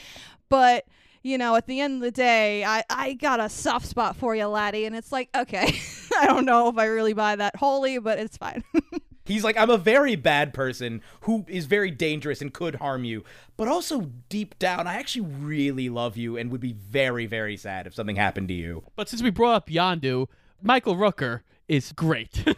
but 0.49 0.85
you 1.23 1.39
know, 1.39 1.57
at 1.57 1.67
the 1.67 1.81
end 1.81 1.95
of 1.95 2.01
the 2.01 2.11
day, 2.11 2.65
I 2.65 2.85
I 2.91 3.15
got 3.15 3.41
a 3.41 3.49
soft 3.49 3.87
spot 3.87 4.17
for 4.17 4.37
you, 4.37 4.47
laddie, 4.47 4.85
and 4.85 4.95
it's 4.95 5.13
like, 5.13 5.31
okay, 5.35 5.79
I 6.19 6.27
don't 6.27 6.45
know 6.45 6.69
if 6.69 6.77
I 6.77 6.87
really 6.87 7.15
buy 7.15 7.37
that 7.37 7.57
wholly, 7.57 7.99
but 7.99 8.19
it's 8.19 8.37
fine. 8.37 8.65
He's 9.29 9.45
like, 9.45 9.57
I'm 9.59 9.71
a 9.71 9.77
very 9.77 10.17
bad 10.17 10.55
person 10.55 11.03
who 11.23 11.45
is 11.49 11.67
very 11.67 11.91
dangerous 11.91 12.41
and 12.41 12.53
could 12.53 12.77
harm 12.77 13.05
you, 13.05 13.25
but 13.57 13.69
also 13.69 14.11
deep 14.29 14.59
down, 14.59 14.87
I 14.87 14.95
actually 14.95 15.27
really 15.27 15.89
love 15.89 16.17
you 16.17 16.37
and 16.37 16.51
would 16.51 16.61
be 16.63 16.73
very, 16.73 17.27
very 17.27 17.57
sad 17.57 17.87
if 17.87 17.95
something 17.95 18.17
happened 18.17 18.49
to 18.49 18.55
you. 18.55 18.85
But 18.97 19.09
since 19.09 19.23
we 19.23 19.31
brought 19.31 19.55
up 19.55 19.69
Yondu, 19.69 20.29
Michael 20.63 20.97
Rooker 20.97 21.43
is 21.69 21.93
great. 21.93 22.45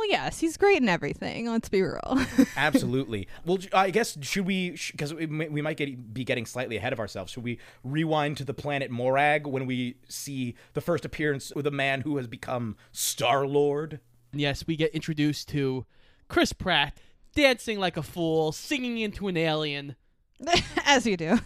Well, 0.00 0.08
yes, 0.08 0.40
he's 0.40 0.56
great 0.56 0.80
in 0.80 0.88
everything. 0.88 1.50
Let's 1.50 1.68
be 1.68 1.82
real. 1.82 2.24
Absolutely. 2.56 3.28
Well, 3.44 3.58
I 3.74 3.90
guess 3.90 4.16
should 4.22 4.46
we 4.46 4.78
because 4.92 5.12
we, 5.12 5.26
we 5.26 5.60
might 5.60 5.76
get, 5.76 6.14
be 6.14 6.24
getting 6.24 6.46
slightly 6.46 6.78
ahead 6.78 6.94
of 6.94 6.98
ourselves. 6.98 7.32
Should 7.32 7.44
we 7.44 7.58
rewind 7.84 8.38
to 8.38 8.44
the 8.44 8.54
planet 8.54 8.90
Morag 8.90 9.46
when 9.46 9.66
we 9.66 9.96
see 10.08 10.54
the 10.72 10.80
first 10.80 11.04
appearance 11.04 11.50
of 11.50 11.64
the 11.64 11.70
man 11.70 12.00
who 12.00 12.16
has 12.16 12.26
become 12.26 12.78
Star 12.92 13.46
Lord? 13.46 14.00
Yes, 14.32 14.66
we 14.66 14.74
get 14.74 14.90
introduced 14.94 15.50
to 15.50 15.84
Chris 16.30 16.52
Pratt 16.52 16.96
dancing 17.34 17.80
like 17.80 17.96
a 17.96 18.04
fool, 18.04 18.52
singing 18.52 18.98
into 18.98 19.26
an 19.26 19.36
alien. 19.36 19.96
As 20.86 21.04
you 21.04 21.16
do. 21.16 21.40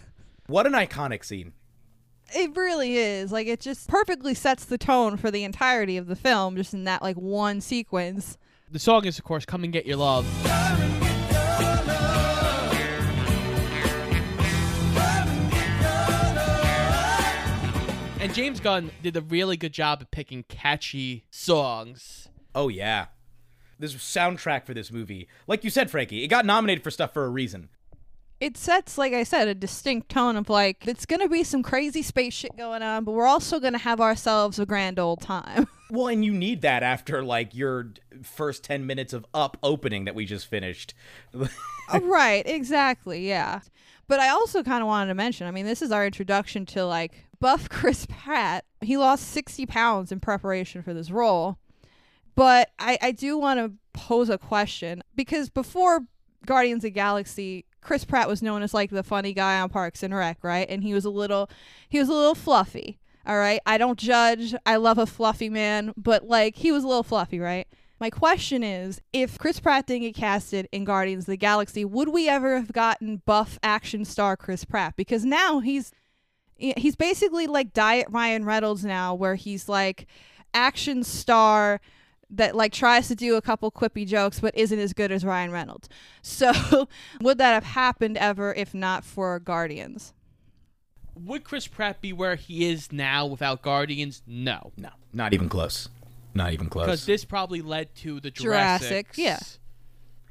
What 0.47 0.67
an 0.67 0.75
iconic 0.75 1.25
scene. 1.25 1.55
It 2.35 2.55
really 2.55 2.97
is. 2.97 3.33
Like 3.33 3.47
it 3.47 3.61
just 3.61 3.88
perfectly 3.88 4.35
sets 4.35 4.67
the 4.67 4.76
tone 4.76 5.17
for 5.17 5.31
the 5.31 5.43
entirety 5.43 5.97
of 5.97 6.07
the 6.07 6.14
film 6.14 6.57
just 6.57 6.75
in 6.75 6.85
that 6.85 7.00
like 7.00 7.17
one 7.17 7.62
sequence. 7.62 8.37
The 8.71 8.79
song 8.79 9.07
is 9.07 9.19
of 9.19 9.25
course 9.25 9.47
Come 9.47 9.64
and 9.64 9.73
Get 9.73 9.87
Your 9.87 9.97
Love. 9.97 10.26
And 18.21 18.35
James 18.35 18.61
Gunn 18.61 18.91
did 19.03 19.17
a 19.17 19.23
really 19.23 19.57
good 19.57 19.73
job 19.73 20.03
of 20.03 20.11
picking 20.11 20.45
catchy 20.45 21.25
songs. 21.31 22.29
Oh 22.55 22.69
yeah 22.69 23.07
this 23.78 23.95
soundtrack 23.95 24.66
for 24.66 24.75
this 24.75 24.90
movie. 24.93 25.28
Like 25.47 25.64
you 25.64 25.71
said, 25.71 25.90
Frankie, 25.90 26.25
it 26.25 26.28
got 26.28 26.47
nominated 26.47 26.83
for 26.83 26.90
stuff 26.90 27.12
for 27.12 27.25
a 27.25 27.28
reason. 27.28 27.69
It 28.40 28.57
sets, 28.57 28.99
like 28.99 29.12
I 29.12 29.23
said, 29.23 29.49
a 29.49 29.54
distinct 29.54 30.11
tone 30.11 30.37
of 30.37 30.50
like 30.50 30.87
it's 30.87 31.07
gonna 31.07 31.28
be 31.28 31.45
some 31.45 31.62
crazy 31.62 32.02
space 32.02 32.35
shit 32.35 32.57
going 32.57 32.83
on, 32.83 33.04
but 33.04 33.12
we're 33.12 33.26
also 33.26 33.61
gonna 33.61 33.78
have 33.78 34.00
ourselves 34.00 34.59
a 34.59 34.66
grand 34.66 34.99
old 34.99 35.21
time. 35.21 35.69
well, 35.90 36.09
and 36.09 36.25
you 36.25 36.33
need 36.33 36.62
that 36.62 36.83
after 36.83 37.25
like 37.25 37.54
your 37.54 37.93
first 38.23 38.64
ten 38.64 38.87
minutes 38.87 39.12
of 39.12 39.25
Up 39.33 39.57
opening 39.62 40.04
that 40.04 40.14
we 40.14 40.26
just 40.26 40.47
finished. 40.47 40.95
Oh, 41.35 41.49
right, 42.02 42.47
exactly, 42.47 43.26
yeah. 43.26 43.61
But 44.07 44.21
I 44.21 44.28
also 44.28 44.62
kind 44.62 44.83
of 44.83 44.88
wanted 44.88 45.09
to 45.09 45.14
mention, 45.14 45.47
I 45.47 45.50
mean, 45.50 45.64
this 45.64 45.81
is 45.81 45.90
our 45.90 46.04
introduction 46.04 46.66
to 46.66 46.85
like 46.85 47.25
buff 47.40 47.69
Chris 47.69 48.07
Pratt. 48.07 48.64
He 48.81 48.97
lost 48.97 49.28
60 49.28 49.64
pounds 49.66 50.12
in 50.12 50.21
preparation 50.21 50.83
for 50.83 50.93
this 50.93 51.11
role. 51.11 51.59
But 52.35 52.71
I, 52.79 52.99
I 53.00 53.12
do 53.12 53.38
want 53.38 53.61
to 53.61 53.73
pose 53.93 54.29
a 54.29 54.38
question 54.38 55.03
because 55.14 55.49
before 55.49 56.00
Guardians 56.45 56.79
of 56.79 56.88
the 56.88 56.91
Galaxy, 56.91 57.64
Chris 57.81 58.05
Pratt 58.05 58.29
was 58.29 58.43
known 58.43 58.62
as 58.62 58.75
like 58.75 58.91
the 58.91 59.03
funny 59.03 59.33
guy 59.33 59.61
on 59.61 59.69
Parks 59.69 60.03
and 60.03 60.14
Rec, 60.14 60.43
right? 60.43 60.69
And 60.69 60.83
he 60.83 60.95
was 60.95 61.05
a 61.05 61.11
little 61.11 61.49
he 61.88 61.99
was 61.99 62.09
a 62.09 62.14
little 62.14 62.35
fluffy. 62.35 62.99
All 63.26 63.38
right. 63.38 63.61
I 63.64 63.79
don't 63.79 63.99
judge. 63.99 64.55
I 64.67 64.76
love 64.76 64.99
a 64.99 65.07
fluffy 65.07 65.49
man, 65.49 65.95
but 65.97 66.26
like 66.26 66.57
he 66.57 66.73
was 66.73 66.85
a 66.85 66.88
little 66.88 67.03
fluffy, 67.03 67.38
right? 67.38 67.67
My 68.00 68.11
question 68.11 68.62
is 68.62 69.00
if 69.12 69.38
Chris 69.38 69.61
Pratt 69.61 69.87
didn't 69.87 70.03
get 70.03 70.14
casted 70.14 70.69
in 70.73 70.85
Guardians 70.85 71.25
of 71.25 71.29
the 71.29 71.37
Galaxy, 71.37 71.85
would 71.85 72.09
we 72.09 72.29
ever 72.29 72.57
have 72.57 72.73
gotten 72.73 73.23
buff 73.25 73.59
action 73.62 74.05
star 74.05 74.37
Chris 74.37 74.64
Pratt? 74.64 74.95
Because 74.97 75.25
now 75.25 75.61
he's 75.61 75.93
he's 76.57 76.97
basically 76.97 77.47
like 77.47 77.73
diet 77.73 78.07
Ryan 78.11 78.45
Reynolds 78.45 78.85
now 78.85 79.14
where 79.14 79.35
he's 79.35 79.69
like 79.69 80.07
action 80.53 81.03
star 81.03 81.81
that 82.31 82.54
like 82.54 82.73
tries 82.73 83.09
to 83.09 83.14
do 83.14 83.37
a 83.37 83.43
couple 83.43 83.71
quippy 83.71 84.07
jokes 84.07 84.40
but 84.40 84.57
isn't 84.57 84.78
as 84.78 84.93
good 84.93 85.12
as 85.12 85.25
Ryan 85.25 85.50
Reynolds. 85.50 85.88
So 86.23 86.88
would 87.21 87.38
that 87.38 87.52
have 87.52 87.64
happened 87.64 88.16
ever 88.16 88.54
if 88.54 88.73
not 88.75 89.04
for 89.04 89.38
Guardians? 89.38 90.14
Would 91.14 91.45
Chris 91.45 91.66
Pratt 91.66 92.00
be 92.00 92.12
where 92.12 92.35
he 92.35 92.69
is 92.69 92.90
now 92.90 93.26
without 93.26 93.62
Guardians? 93.62 94.23
No. 94.26 94.73
No. 94.76 94.88
Not 95.12 95.33
even 95.35 95.49
close. 95.49 95.88
Not 96.35 96.52
even 96.52 96.69
close. 96.69 96.87
Because 96.87 97.07
this 97.07 97.25
probably 97.25 97.62
led 97.62 97.95
to 97.97 98.21
the 98.21 98.31
Jurassic. 98.31 99.09
Yeah. 99.16 99.38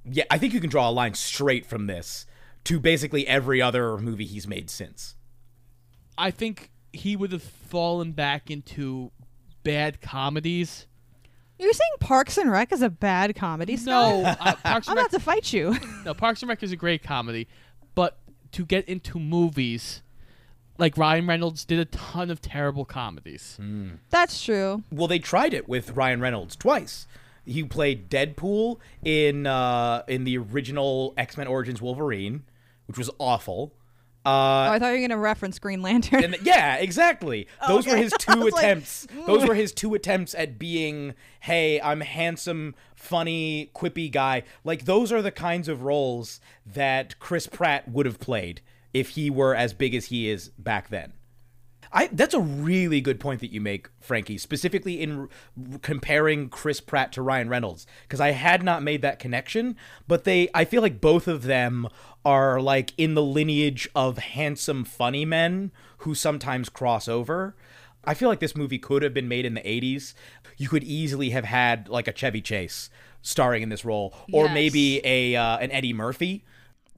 Yeah, 0.06 0.26
I 0.30 0.38
think 0.38 0.54
you 0.54 0.60
can 0.60 0.70
draw 0.70 0.90
a 0.90 0.92
line 0.92 1.14
straight 1.14 1.66
from 1.66 1.88
this 1.88 2.26
to 2.66 2.80
basically 2.80 3.26
every 3.28 3.62
other 3.62 3.98
movie 3.98 4.26
he's 4.26 4.48
made 4.48 4.70
since. 4.70 5.16
I 6.18 6.32
think 6.32 6.72
he 6.92 7.16
would 7.16 7.32
have 7.32 7.44
fallen 7.44 8.12
back 8.12 8.52
into 8.52 9.12
bad 9.64 10.02
comedies 10.02 10.88
you're 11.60 11.74
saying 11.74 11.92
Parks 12.00 12.38
and 12.38 12.52
Rec 12.52 12.72
is 12.72 12.82
a 12.82 12.90
bad 12.90 13.36
comedy? 13.36 13.78
No, 13.84 14.24
uh, 14.24 14.56
Parks 14.56 14.88
I'm 14.88 14.96
Rec- 14.96 15.06
about 15.08 15.12
to 15.12 15.20
fight 15.20 15.54
you. 15.54 15.76
no, 16.06 16.14
Parks 16.14 16.42
and 16.42 16.50
Rec 16.50 16.62
is 16.64 16.72
a 16.72 16.76
great 16.76 17.04
comedy, 17.04 17.48
but 17.96 18.18
to 18.54 18.66
get 18.66 18.88
into 18.88 19.20
movies, 19.20 20.02
like 20.78 20.98
Ryan 20.98 21.28
Reynolds 21.28 21.66
did 21.66 21.80
a 21.80 21.86
ton 21.86 22.30
of 22.30 22.42
terrible 22.42 22.86
comedies. 22.86 23.58
That's 24.10 24.44
true. 24.44 24.84
Well, 24.92 25.08
they 25.08 25.20
tried 25.20 25.54
it 25.54 25.68
with 25.70 25.92
Ryan 25.92 26.20
Reynolds 26.22 26.56
twice. 26.56 27.08
He 27.46 27.64
played 27.64 28.10
Deadpool 28.10 28.80
in 29.04 29.46
uh, 29.48 30.04
in 30.08 30.24
the 30.24 30.38
original 30.38 31.14
X 31.18 31.36
Men 31.38 31.48
Origins 31.48 31.82
Wolverine, 31.82 32.44
which 32.88 32.98
was 32.98 33.10
awful. 33.20 33.74
Oh, 34.26 34.30
Uh, 34.32 34.70
I 34.72 34.80
thought 34.80 34.90
you 34.94 35.02
were 35.02 35.08
gonna 35.08 35.20
reference 35.20 35.60
Green 35.60 35.82
Lantern. 35.82 36.24
and 36.24 36.38
yeah, 36.44 36.76
exactly. 36.78 37.48
Those 37.68 37.86
were 37.86 37.98
his 37.98 38.14
two 38.20 38.40
was 38.40 38.54
like, 38.54 38.64
attempts. 38.64 39.06
Those 39.26 39.46
were 39.48 39.54
his 39.56 39.72
two 39.74 39.94
attempts 39.94 40.34
at 40.36 40.58
being, 40.58 41.14
hey, 41.42 41.82
I'm 41.82 42.02
handsome, 42.02 42.76
funny, 42.96 43.70
quippy 43.76 44.12
guy. 44.12 44.44
Like 44.64 44.86
those 44.86 45.12
are 45.12 45.22
the 45.22 45.32
kinds 45.32 45.68
of 45.68 45.84
roles 45.84 46.40
that 46.66 47.20
Chris 47.20 47.48
Pratt 47.48 47.90
would 47.90 48.06
have 48.06 48.20
played 48.20 48.62
if 48.94 49.10
he 49.10 49.30
were 49.30 49.54
as 49.56 49.74
big 49.74 49.94
as 49.96 50.06
he 50.06 50.30
is 50.30 50.50
back 50.58 50.90
then. 50.90 51.14
I 51.96 52.08
that's 52.12 52.34
a 52.34 52.40
really 52.40 53.02
good 53.02 53.20
point 53.20 53.40
that 53.42 53.52
you 53.52 53.62
make, 53.62 53.88
Frankie, 54.00 54.38
specifically 54.40 55.02
in 55.02 55.20
r- 55.20 55.30
comparing 55.82 56.50
Chris 56.50 56.82
Pratt 56.82 57.12
to 57.14 57.22
Ryan 57.22 57.50
Reynolds 57.50 57.86
because 58.04 58.20
I 58.20 58.32
had 58.32 58.64
not 58.64 58.82
made 58.82 59.02
that 59.04 59.20
connection, 59.20 59.76
but 60.08 60.24
they 60.24 60.50
I 60.54 60.66
feel 60.66 60.82
like 60.82 61.00
both 61.00 61.28
of 61.28 61.44
them 61.44 61.88
are 62.26 62.60
like 62.60 62.94
in 62.98 63.14
the 63.14 63.22
lineage 63.22 63.88
of 63.96 64.18
handsome 64.18 64.84
funny 64.86 65.24
men 65.26 65.72
who 66.00 66.16
sometimes 66.16 66.68
cross 66.70 67.08
over. 67.08 67.56
I 68.04 68.14
feel 68.16 68.28
like 68.28 68.40
this 68.40 68.56
movie 68.56 68.80
could 68.80 69.04
have 69.04 69.14
been 69.14 69.28
made 69.30 69.46
in 69.46 69.54
the 69.54 69.62
80s. 69.62 70.14
You 70.58 70.68
could 70.70 70.84
easily 70.84 71.30
have 71.30 71.46
had 71.46 71.88
like 71.88 72.08
a 72.08 72.14
Chevy 72.14 72.42
Chase 72.42 72.90
starring 73.22 73.62
in 73.64 73.70
this 73.70 73.86
role 73.86 74.14
or 74.34 74.46
Yes. 74.46 74.54
maybe 74.54 75.02
a 75.06 75.36
uh, 75.36 75.58
an 75.60 75.72
Eddie 75.72 75.94
Murphy 75.94 76.44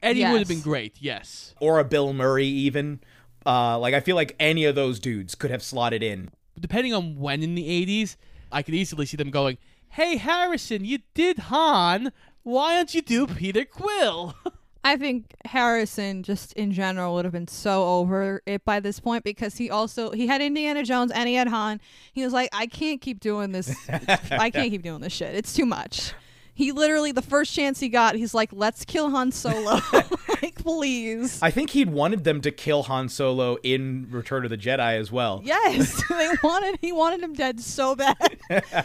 Eddie 0.02 0.24
would 0.26 0.40
have 0.40 0.48
been 0.48 0.62
great, 0.62 0.96
yes. 1.00 1.56
or 1.60 1.80
a 1.80 1.84
Bill 1.84 2.14
Murray 2.14 2.46
even. 2.48 3.00
Uh, 3.46 3.78
like 3.78 3.94
I 3.94 4.00
feel 4.00 4.16
like 4.16 4.36
any 4.40 4.66
of 4.66 4.76
those 4.76 5.00
dudes 5.00 5.36
could 5.36 5.52
have 5.52 5.62
slotted 5.64 6.02
in. 6.02 6.30
Depending 6.60 6.94
on 6.94 7.18
when 7.20 7.44
in 7.44 7.56
the 7.56 7.86
80s, 7.86 8.16
I 8.52 8.64
could 8.64 8.74
easily 8.74 9.06
see 9.06 9.18
them 9.18 9.30
going, 9.30 9.58
Hey, 9.90 10.18
Harrison, 10.18 10.84
you 10.84 11.00
did 11.14 11.38
Han. 11.40 12.12
Why 12.44 12.76
don't 12.76 12.94
you 12.94 13.02
do 13.02 13.28
Peter 13.28 13.66
Quill? 13.66 14.36
I 14.84 14.98
think 14.98 15.34
Harrison 15.46 16.22
just 16.22 16.54
in 16.54 16.72
general 16.72 17.16
would 17.16 17.26
have 17.26 17.32
been 17.32 17.48
so 17.48 17.84
over 17.86 18.44
it 18.46 18.64
by 18.66 18.80
this 18.80 19.00
point 19.00 19.24
because 19.24 19.58
he 19.58 19.72
also 19.72 20.12
he 20.12 20.28
had 20.28 20.42
Indiana 20.42 20.84
Jones 20.84 21.12
and 21.12 21.28
he 21.28 21.34
had 21.34 21.48
Han. 21.48 21.82
He 22.14 22.24
was 22.24 22.34
like, 22.34 22.50
I 22.54 22.68
can't 22.68 23.02
keep 23.02 23.20
doing 23.20 23.52
this. 23.52 23.76
I 23.90 24.52
can't 24.52 24.70
keep 24.70 24.84
doing 24.84 25.02
this 25.02 25.12
shit. 25.12 25.34
It's 25.34 25.54
too 25.54 25.66
much. 25.66 26.14
He 26.56 26.72
literally 26.72 27.12
the 27.12 27.22
first 27.22 27.54
chance 27.54 27.82
he 27.82 27.90
got, 27.90 28.16
he's 28.16 28.34
like, 28.34 28.50
let's 28.54 28.86
kill 28.86 29.10
Han 29.10 29.32
Solo. 29.32 29.80
like, 30.42 30.56
please. 30.56 31.40
I 31.42 31.52
think 31.52 31.72
he'd 31.72 31.90
wanted 31.90 32.24
them 32.24 32.42
to 32.42 32.52
kill 32.52 32.84
Han 32.84 33.10
Solo 33.10 33.58
in 33.62 34.08
Return 34.10 34.46
of 34.46 34.50
the 34.50 34.58
Jedi 34.58 34.98
as 34.98 35.12
well. 35.12 35.42
Yes, 35.44 36.02
they 36.10 36.30
wanted 36.42 36.80
he 36.82 36.92
wanted 36.92 37.22
him 37.22 37.34
dead 37.34 37.60
so 37.60 37.96
bad. 37.96 38.40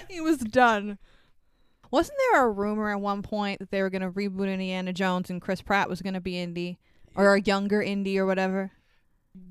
he 0.09 0.21
was 0.21 0.39
done. 0.39 0.99
Wasn't 1.93 2.19
there 2.33 2.45
a 2.45 2.50
rumor 2.50 2.91
at 2.91 3.00
one 3.00 3.23
point 3.23 3.61
that 3.61 3.71
they 3.71 3.83
were 3.83 3.91
going 3.91 4.03
to 4.03 4.11
reboot 4.11 4.53
Indiana 4.53 4.93
Jones 4.93 5.31
and 5.31 5.41
Chris 5.41 5.62
Pratt 5.62 5.89
was 5.89 6.03
going 6.03 6.15
to 6.15 6.21
be 6.21 6.39
Indy 6.39 6.79
or 7.15 7.35
a 7.35 7.41
younger 7.41 7.81
Indy 7.81 8.19
or 8.19 8.27
whatever? 8.27 8.73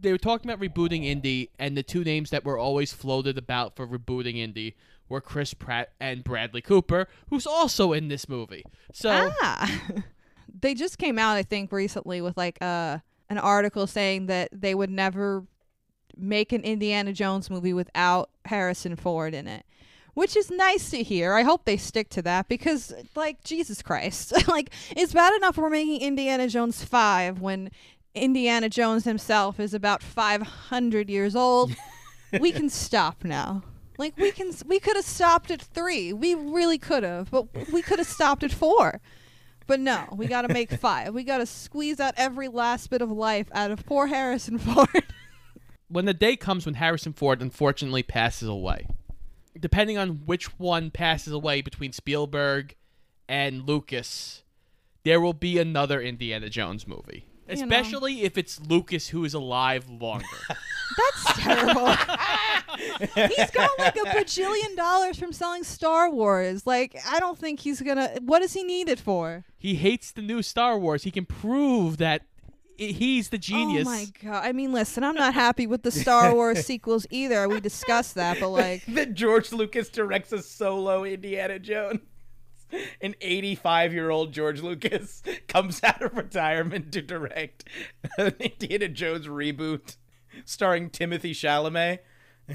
they 0.01 0.11
were 0.11 0.17
talking 0.17 0.49
about 0.49 0.61
rebooting 0.61 1.05
Indy, 1.05 1.51
and 1.57 1.75
the 1.77 1.83
two 1.83 2.03
names 2.03 2.29
that 2.31 2.43
were 2.43 2.57
always 2.57 2.91
floated 2.91 3.38
about 3.38 3.75
for 3.75 3.88
rebooting 3.88 4.38
Indy 4.38 4.75
were 5.09 5.21
Chris 5.21 5.53
Pratt 5.53 5.89
and 5.99 6.23
Bradley 6.23 6.61
Cooper, 6.61 7.07
who's 7.29 7.45
also 7.47 7.91
in 7.93 8.07
this 8.07 8.29
movie. 8.29 8.63
So 8.93 9.31
Ah. 9.41 9.81
they 10.61 10.73
just 10.73 10.97
came 10.97 11.17
out 11.19 11.35
I 11.35 11.43
think 11.43 11.71
recently 11.71 12.21
with 12.21 12.37
like 12.37 12.57
uh 12.61 12.99
an 13.29 13.37
article 13.37 13.85
saying 13.87 14.25
that 14.27 14.49
they 14.51 14.73
would 14.73 14.89
never 14.89 15.45
make 16.17 16.51
an 16.51 16.61
Indiana 16.61 17.13
Jones 17.13 17.49
movie 17.49 17.73
without 17.73 18.29
Harrison 18.45 18.95
Ford 18.95 19.33
in 19.33 19.47
it. 19.47 19.65
Which 20.15 20.35
is 20.35 20.49
nice 20.51 20.89
to 20.89 21.01
hear. 21.03 21.33
I 21.35 21.43
hope 21.43 21.63
they 21.63 21.77
stick 21.77 22.09
to 22.09 22.21
that 22.23 22.49
because 22.49 22.93
like 23.15 23.43
Jesus 23.43 23.81
Christ. 23.81 24.33
like 24.47 24.71
it's 24.95 25.13
bad 25.13 25.34
enough 25.36 25.57
we're 25.57 25.69
making 25.69 26.01
Indiana 26.01 26.47
Jones 26.47 26.84
5 26.84 27.39
when 27.39 27.69
Indiana 28.15 28.67
Jones 28.69 29.05
himself 29.05 29.60
is 29.60 29.73
about 29.73 30.01
500 30.03 31.10
years 31.10 31.36
old. 31.36 31.73
we 32.39 32.51
can 32.51 32.69
stop 32.69 33.23
now. 33.23 33.63
Like 33.99 34.17
we 34.17 34.31
can 34.31 34.53
we 34.65 34.79
could 34.79 34.95
have 34.95 35.05
stopped 35.05 35.51
at 35.51 35.62
3. 35.62 36.13
We 36.13 36.33
really 36.33 36.77
could 36.77 37.03
have, 37.03 37.29
but 37.29 37.47
we 37.69 37.81
could 37.81 37.99
have 37.99 38.07
stopped 38.07 38.43
at 38.43 38.53
4. 38.53 39.01
But 39.67 39.81
no, 39.81 40.05
we 40.13 40.25
got 40.25 40.43
to 40.43 40.53
make 40.53 40.71
5. 40.79 41.13
We 41.13 41.25
got 41.25 41.39
to 41.39 41.45
squeeze 41.45 41.99
out 41.99 42.13
every 42.15 42.47
last 42.47 42.89
bit 42.89 43.01
of 43.01 43.12
life 43.12 43.49
out 43.51 43.71
of 43.71 43.85
poor 43.85 44.07
Harrison 44.07 44.57
Ford. 44.57 45.03
when 45.89 46.05
the 46.05 46.13
day 46.13 46.38
comes 46.38 46.65
when 46.65 46.75
Harrison 46.75 47.12
Ford 47.12 47.41
unfortunately 47.41 48.01
passes 48.01 48.47
away, 48.47 48.88
depending 49.59 49.97
on 49.97 50.21
which 50.25 50.57
one 50.57 50.91
passes 50.91 51.33
away 51.33 51.62
between 51.62 51.91
Spielberg 51.91 52.75
and 53.27 53.67
Lucas, 53.67 54.43
there 55.03 55.19
will 55.19 55.33
be 55.33 55.57
another 55.57 56.01
Indiana 56.01 56.49
Jones 56.49 56.88
movie. 56.88 57.25
You 57.49 57.55
know. 57.55 57.63
Especially 57.77 58.21
if 58.23 58.38
it's 58.38 58.59
Lucas 58.59 59.07
who 59.09 59.25
is 59.25 59.33
alive 59.33 59.89
longer. 59.89 60.25
That's 60.97 61.39
terrible. 61.39 61.88
he's 63.15 63.51
got 63.51 63.69
like 63.79 63.95
a 63.95 64.05
bajillion 64.05 64.75
dollars 64.75 65.17
from 65.19 65.31
selling 65.31 65.63
Star 65.63 66.09
Wars. 66.09 66.65
Like, 66.65 66.95
I 67.07 67.19
don't 67.19 67.38
think 67.38 67.59
he's 67.59 67.81
gonna. 67.81 68.17
What 68.21 68.39
does 68.39 68.53
he 68.53 68.63
need 68.63 68.89
it 68.89 68.99
for? 68.99 69.45
he 69.57 69.75
hates 69.75 70.12
the 70.12 70.21
new 70.21 70.41
Star 70.41 70.77
Wars. 70.79 71.03
He 71.03 71.12
can 71.12 71.25
prove 71.25 71.97
that 71.97 72.21
i- 72.79 72.83
he's 72.83 73.29
the 73.29 73.38
genius. 73.38 73.88
Oh 73.88 73.91
my 73.91 74.05
god! 74.23 74.43
I 74.45 74.51
mean, 74.51 74.71
listen, 74.73 75.03
I'm 75.03 75.15
not 75.15 75.33
happy 75.33 75.67
with 75.67 75.83
the 75.83 75.91
Star 75.91 76.33
Wars 76.39 76.65
sequels 76.65 77.05
either. 77.09 77.47
We 77.47 77.59
discussed 77.59 78.15
that, 78.15 78.39
but 78.39 78.49
like, 78.49 78.85
that 78.88 79.13
George 79.13 79.51
Lucas 79.51 79.89
directs 79.89 80.31
a 80.31 80.41
solo 80.41 81.03
Indiana 81.03 81.59
Jones. 81.59 81.99
An 83.01 83.15
85 83.21 83.93
year 83.93 84.10
old 84.10 84.32
George 84.34 84.62
Lucas 84.62 85.21
comes 85.47 85.84
out 85.84 86.01
of 86.01 86.15
retirement 86.15 86.91
to 86.93 87.01
direct 87.01 87.63
an 88.17 88.34
Indiana 88.39 88.88
Jones 88.88 89.27
reboot 89.27 89.97
starring 90.45 90.89
Timothy 90.89 91.34
Chalamet. 91.34 91.99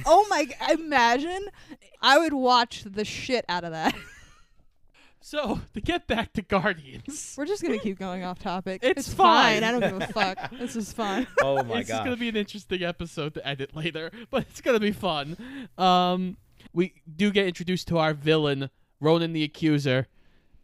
oh 0.06 0.26
my! 0.28 0.44
g- 0.44 0.54
Imagine, 0.72 1.46
I 2.02 2.18
would 2.18 2.32
watch 2.32 2.84
the 2.84 3.04
shit 3.04 3.44
out 3.48 3.64
of 3.64 3.72
that. 3.72 3.94
So 5.20 5.60
to 5.72 5.80
get 5.80 6.06
back 6.06 6.34
to 6.34 6.42
Guardians, 6.42 7.34
We're 7.38 7.46
just 7.46 7.62
gonna 7.62 7.78
keep 7.78 7.98
going 7.98 8.24
off 8.24 8.38
topic. 8.38 8.80
It's 8.84 9.12
fine. 9.12 9.62
fine. 9.62 9.64
I 9.64 9.70
don't 9.72 9.80
give 9.80 10.02
a 10.10 10.12
fuck. 10.12 10.50
This 10.58 10.76
is 10.76 10.92
fine. 10.92 11.26
Oh 11.40 11.62
my 11.62 11.78
this 11.80 11.88
is 11.88 11.98
gonna 11.98 12.16
be 12.16 12.28
an 12.28 12.36
interesting 12.36 12.82
episode 12.82 13.32
to 13.34 13.46
edit 13.48 13.74
later, 13.74 14.10
but 14.30 14.42
it's 14.50 14.60
gonna 14.60 14.80
be 14.80 14.92
fun. 14.92 15.36
Um, 15.78 16.36
we 16.74 16.92
do 17.16 17.30
get 17.30 17.46
introduced 17.46 17.88
to 17.88 17.96
our 17.98 18.12
villain, 18.12 18.68
Ronan 19.00 19.32
the 19.32 19.42
Accuser, 19.44 20.06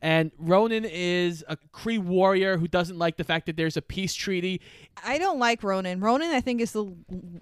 and 0.02 0.30
Ronan 0.38 0.84
is 0.86 1.44
a 1.48 1.56
Kree 1.74 1.98
warrior 1.98 2.56
who 2.56 2.66
doesn't 2.66 2.98
like 2.98 3.16
the 3.18 3.24
fact 3.24 3.46
that 3.46 3.56
there's 3.56 3.76
a 3.76 3.82
peace 3.82 4.14
treaty. 4.14 4.60
I 5.04 5.18
don't 5.18 5.38
like 5.38 5.62
Ronan. 5.62 6.00
Ronan, 6.00 6.30
I 6.30 6.40
think, 6.40 6.60
is 6.60 6.72
the 6.72 6.90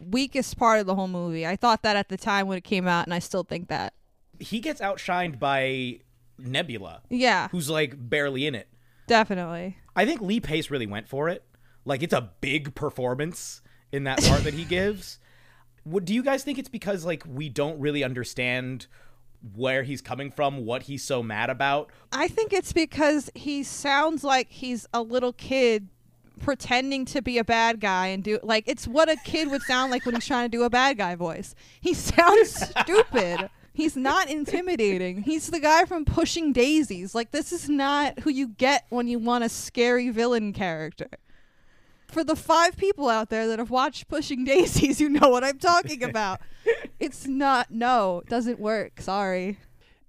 weakest 0.00 0.56
part 0.58 0.80
of 0.80 0.86
the 0.86 0.94
whole 0.96 1.06
movie. 1.08 1.46
I 1.46 1.54
thought 1.56 1.82
that 1.82 1.94
at 1.96 2.08
the 2.08 2.16
time 2.16 2.48
when 2.48 2.58
it 2.58 2.64
came 2.64 2.88
out, 2.88 3.06
and 3.06 3.14
I 3.14 3.20
still 3.20 3.44
think 3.44 3.68
that. 3.68 3.94
He 4.40 4.58
gets 4.60 4.80
outshined 4.80 5.38
by 5.38 6.00
Nebula, 6.38 7.02
Yeah, 7.10 7.48
who's 7.48 7.68
like 7.70 7.94
barely 7.96 8.46
in 8.46 8.54
it. 8.54 8.68
definitely. 9.06 9.76
I 9.96 10.04
think 10.06 10.20
Lee 10.20 10.38
Pace 10.40 10.70
really 10.70 10.86
went 10.86 11.08
for 11.08 11.28
it. 11.28 11.42
Like 11.84 12.02
it's 12.02 12.12
a 12.14 12.30
big 12.40 12.74
performance 12.74 13.62
in 13.90 14.04
that 14.04 14.22
part 14.24 14.44
that 14.44 14.54
he 14.54 14.64
gives. 14.76 15.18
What 15.84 16.04
do 16.04 16.12
you 16.14 16.22
guys 16.22 16.44
think 16.44 16.58
it's 16.58 16.68
because 16.68 17.04
like 17.04 17.24
we 17.26 17.48
don't 17.48 17.80
really 17.80 18.04
understand 18.04 18.86
where 19.54 19.82
he's 19.82 20.00
coming 20.00 20.30
from, 20.30 20.64
what 20.64 20.84
he's 20.84 21.04
so 21.04 21.22
mad 21.22 21.50
about? 21.50 21.90
I 22.12 22.28
think 22.28 22.52
it's 22.52 22.72
because 22.72 23.30
he 23.34 23.62
sounds 23.62 24.24
like 24.24 24.50
he's 24.50 24.86
a 24.92 25.02
little 25.02 25.32
kid 25.32 25.88
pretending 26.38 27.04
to 27.04 27.20
be 27.20 27.38
a 27.38 27.44
bad 27.44 27.80
guy 27.80 28.06
and 28.08 28.22
do 28.22 28.38
like 28.42 28.64
it's 28.68 28.86
what 28.86 29.10
a 29.10 29.16
kid 29.24 29.50
would 29.50 29.62
sound 29.62 29.90
like 29.90 30.06
when 30.06 30.14
he's 30.14 30.26
trying 30.26 30.48
to 30.48 30.56
do 30.56 30.62
a 30.62 30.70
bad 30.70 30.96
guy 30.98 31.14
voice. 31.14 31.54
He 31.80 31.94
sounds 31.94 32.70
stupid. 32.80 33.50
He's 33.72 33.96
not 33.96 34.28
intimidating. 34.28 35.22
He's 35.22 35.48
the 35.48 35.60
guy 35.60 35.84
from 35.84 36.04
Pushing 36.04 36.52
Daisies. 36.52 37.14
Like 37.14 37.30
this 37.30 37.52
is 37.52 37.68
not 37.68 38.20
who 38.20 38.30
you 38.30 38.48
get 38.48 38.86
when 38.88 39.06
you 39.06 39.18
want 39.18 39.44
a 39.44 39.48
scary 39.48 40.10
villain 40.10 40.52
character. 40.52 41.08
For 42.08 42.24
the 42.24 42.36
five 42.36 42.76
people 42.76 43.08
out 43.08 43.28
there 43.28 43.46
that 43.48 43.58
have 43.58 43.70
watched 43.70 44.08
Pushing 44.08 44.44
Daisies, 44.44 45.00
you 45.00 45.10
know 45.10 45.28
what 45.28 45.44
I'm 45.44 45.58
talking 45.58 46.02
about. 46.02 46.40
it's 46.98 47.26
not 47.26 47.70
no, 47.70 48.22
it 48.24 48.28
doesn't 48.28 48.58
work. 48.58 49.00
Sorry. 49.00 49.58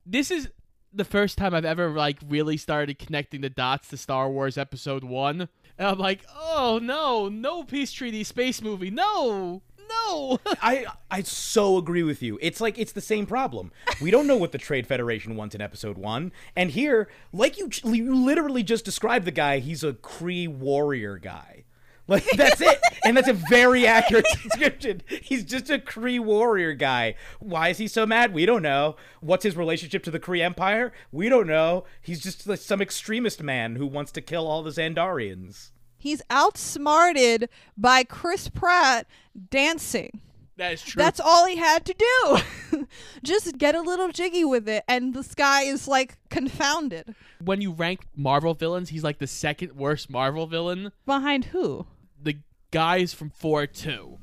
This 0.06 0.32
is 0.32 0.50
the 0.94 1.06
first 1.06 1.38
time 1.38 1.54
I've 1.54 1.66
ever 1.66 1.90
like 1.90 2.20
really 2.28 2.58
started 2.58 3.00
connecting 3.00 3.42
the 3.42 3.50
dots 3.50 3.90
to 3.90 3.98
Star 3.98 4.30
Wars 4.30 4.58
Episode 4.58 5.04
One, 5.04 5.50
and 5.78 5.88
I'm 5.88 6.00
like, 6.00 6.26
oh 6.36 6.80
no, 6.82 7.30
no 7.30 7.64
peace 7.64 7.92
treaty 7.92 8.24
space 8.24 8.62
movie, 8.62 8.90
no, 8.90 9.62
no. 9.90 10.40
I 10.62 10.86
I 11.12 11.22
so 11.24 11.78
agree 11.78 12.04
with 12.04 12.24
you. 12.24 12.40
It's 12.42 12.62
like 12.62 12.78
it's 12.78 12.94
the 12.94 13.02
same 13.02 13.26
problem. 13.26 13.72
We 14.02 14.12
don't 14.12 14.28
know 14.28 14.38
what 14.38 14.52
the 14.52 14.58
Trade 14.58 14.88
Federation 14.88 15.36
wants 15.36 15.54
in 15.54 15.62
episode 15.62 15.98
1, 15.98 16.32
and 16.56 16.72
here 16.72 17.10
like 17.34 17.58
you 17.58 17.70
you 17.84 18.16
literally 18.16 18.64
just 18.64 18.86
described 18.86 19.26
the 19.26 19.32
guy, 19.32 19.60
he's 19.60 19.84
a 19.84 19.94
Kree 19.94 20.48
warrior 20.48 21.18
guy. 21.18 21.66
Like 22.10 22.26
that's 22.36 22.60
it, 22.60 22.80
and 23.06 23.16
that's 23.16 23.28
a 23.28 23.34
very 23.34 23.86
accurate 23.86 24.26
description. 24.44 25.04
He's 25.22 25.44
just 25.44 25.70
a 25.70 25.78
Kree 25.78 26.20
warrior 26.20 26.74
guy. 26.74 27.14
Why 27.40 27.70
is 27.70 27.78
he 27.78 27.88
so 27.88 28.06
mad? 28.08 28.34
We 28.34 28.48
don't 28.48 28.64
know. 28.64 28.96
What's 29.22 29.44
his 29.44 29.56
relationship 29.56 30.02
to 30.04 30.12
the 30.12 30.20
Kree 30.20 30.42
Empire? 30.42 30.92
We 31.12 31.30
don't 31.30 31.46
know. 31.46 31.86
He's 32.02 32.20
just 32.20 32.48
like 32.48 32.60
some 32.60 32.82
extremist 32.82 33.44
man 33.44 33.76
who 33.76 33.86
wants 33.86 34.12
to 34.14 34.22
kill 34.22 34.48
all 34.48 34.64
the 34.64 34.72
Xandarians. 34.72 35.70
He's 35.98 36.22
outsmarted 36.32 37.48
by 37.78 38.04
Chris 38.04 38.50
Pratt 38.50 39.06
dancing. 39.50 40.22
That 40.58 40.74
is 40.74 40.82
true. 40.82 41.02
That's 41.02 41.20
all 41.20 41.46
he 41.46 41.56
had 41.58 41.86
to 41.86 41.94
do. 41.94 42.88
Just 43.24 43.58
get 43.58 43.76
a 43.76 43.82
little 43.82 44.10
jiggy 44.10 44.44
with 44.44 44.68
it, 44.68 44.84
and 44.90 45.14
this 45.14 45.34
guy 45.34 45.62
is 45.62 45.88
like 45.88 46.18
confounded. 46.30 47.16
when 47.42 47.62
you 47.62 47.72
rank 47.72 48.02
Marvel 48.16 48.54
villains, 48.54 48.90
he's 48.90 49.04
like 49.04 49.20
the 49.20 49.28
second 49.28 49.74
worst 49.78 50.10
Marvel 50.10 50.48
villain. 50.48 50.92
Behind 51.06 51.46
who? 51.46 51.86
The 52.22 52.38
guys 52.72 53.14
from 53.14 53.30
Thor 53.30 53.66
2. 53.68 54.18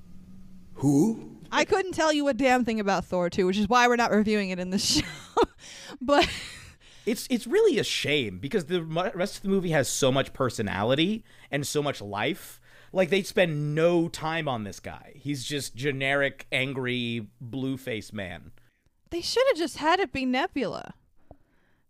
Who? 0.74 1.38
I 1.50 1.64
couldn't 1.64 1.92
tell 1.92 2.12
you 2.12 2.28
a 2.28 2.34
damn 2.34 2.64
thing 2.64 2.80
about 2.80 3.04
Thor 3.04 3.30
2, 3.30 3.46
which 3.46 3.56
is 3.56 3.68
why 3.68 3.86
we're 3.88 3.96
not 3.96 4.10
reviewing 4.10 4.50
it 4.50 4.58
in 4.58 4.70
this 4.70 4.84
show. 4.96 5.02
but 6.00 6.28
It's 7.06 7.26
it's 7.30 7.46
really 7.46 7.78
a 7.78 7.84
shame 7.84 8.38
because 8.38 8.66
the 8.66 8.82
rest 8.82 9.36
of 9.36 9.42
the 9.42 9.48
movie 9.48 9.70
has 9.70 9.88
so 9.88 10.10
much 10.10 10.32
personality 10.32 11.24
and 11.50 11.66
so 11.66 11.82
much 11.82 12.00
life. 12.02 12.60
Like 12.92 13.10
they 13.10 13.22
spend 13.22 13.74
no 13.74 14.08
time 14.08 14.48
on 14.48 14.64
this 14.64 14.80
guy. 14.80 15.12
He's 15.16 15.44
just 15.44 15.74
generic, 15.76 16.46
angry, 16.50 17.28
blue 17.40 17.76
faced 17.76 18.12
man. 18.12 18.52
they 19.10 19.20
should 19.20 19.44
have 19.48 19.56
just 19.56 19.78
had 19.78 20.00
it 20.00 20.12
be 20.12 20.24
Nebula. 20.26 20.94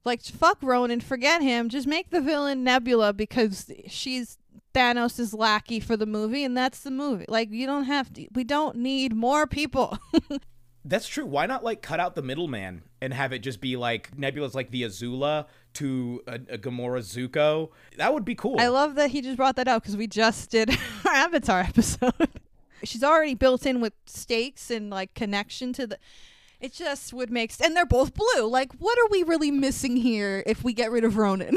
Like, 0.04 0.22
fuck 0.22 0.62
Ronan, 0.62 1.00
forget 1.00 1.42
him. 1.42 1.68
Just 1.68 1.86
make 1.88 2.10
the 2.10 2.20
villain 2.20 2.62
Nebula 2.62 3.12
because 3.12 3.68
she's 3.88 4.38
Thanos' 4.76 5.18
is 5.18 5.32
lackey 5.32 5.80
for 5.80 5.96
the 5.96 6.04
movie, 6.06 6.44
and 6.44 6.54
that's 6.56 6.80
the 6.80 6.90
movie. 6.90 7.24
Like, 7.28 7.50
you 7.50 7.66
don't 7.66 7.84
have 7.84 8.12
to. 8.12 8.28
We 8.34 8.44
don't 8.44 8.76
need 8.76 9.14
more 9.14 9.46
people. 9.46 9.98
That's 10.88 11.08
true. 11.08 11.26
Why 11.26 11.46
not 11.46 11.64
like 11.64 11.82
cut 11.82 11.98
out 11.98 12.14
the 12.14 12.22
middleman 12.22 12.82
and 13.02 13.12
have 13.12 13.32
it 13.32 13.40
just 13.40 13.60
be 13.60 13.76
like 13.76 14.16
Nebula's 14.16 14.54
like 14.54 14.70
the 14.70 14.84
Azula 14.84 15.46
to 15.74 16.22
a, 16.28 16.34
a 16.34 16.58
Gamora 16.58 17.00
Zuko? 17.00 17.70
That 17.96 18.14
would 18.14 18.24
be 18.24 18.36
cool. 18.36 18.60
I 18.60 18.68
love 18.68 18.94
that 18.94 19.10
he 19.10 19.20
just 19.20 19.36
brought 19.36 19.56
that 19.56 19.66
up 19.66 19.82
because 19.82 19.96
we 19.96 20.06
just 20.06 20.48
did 20.48 20.70
our 21.04 21.12
Avatar 21.12 21.58
episode. 21.62 22.12
She's 22.84 23.02
already 23.02 23.34
built 23.34 23.66
in 23.66 23.80
with 23.80 23.94
stakes 24.06 24.70
and 24.70 24.88
like 24.88 25.12
connection 25.14 25.72
to 25.72 25.88
the. 25.88 25.98
It 26.60 26.72
just 26.72 27.12
would 27.12 27.30
make 27.32 27.50
sense. 27.50 27.66
And 27.66 27.76
they're 27.76 27.84
both 27.84 28.12
blue. 28.14 28.46
Like, 28.46 28.72
what 28.78 28.96
are 28.96 29.08
we 29.10 29.24
really 29.24 29.50
missing 29.50 29.96
here 29.96 30.44
if 30.46 30.62
we 30.62 30.72
get 30.72 30.92
rid 30.92 31.02
of 31.02 31.16
Ronan? 31.16 31.56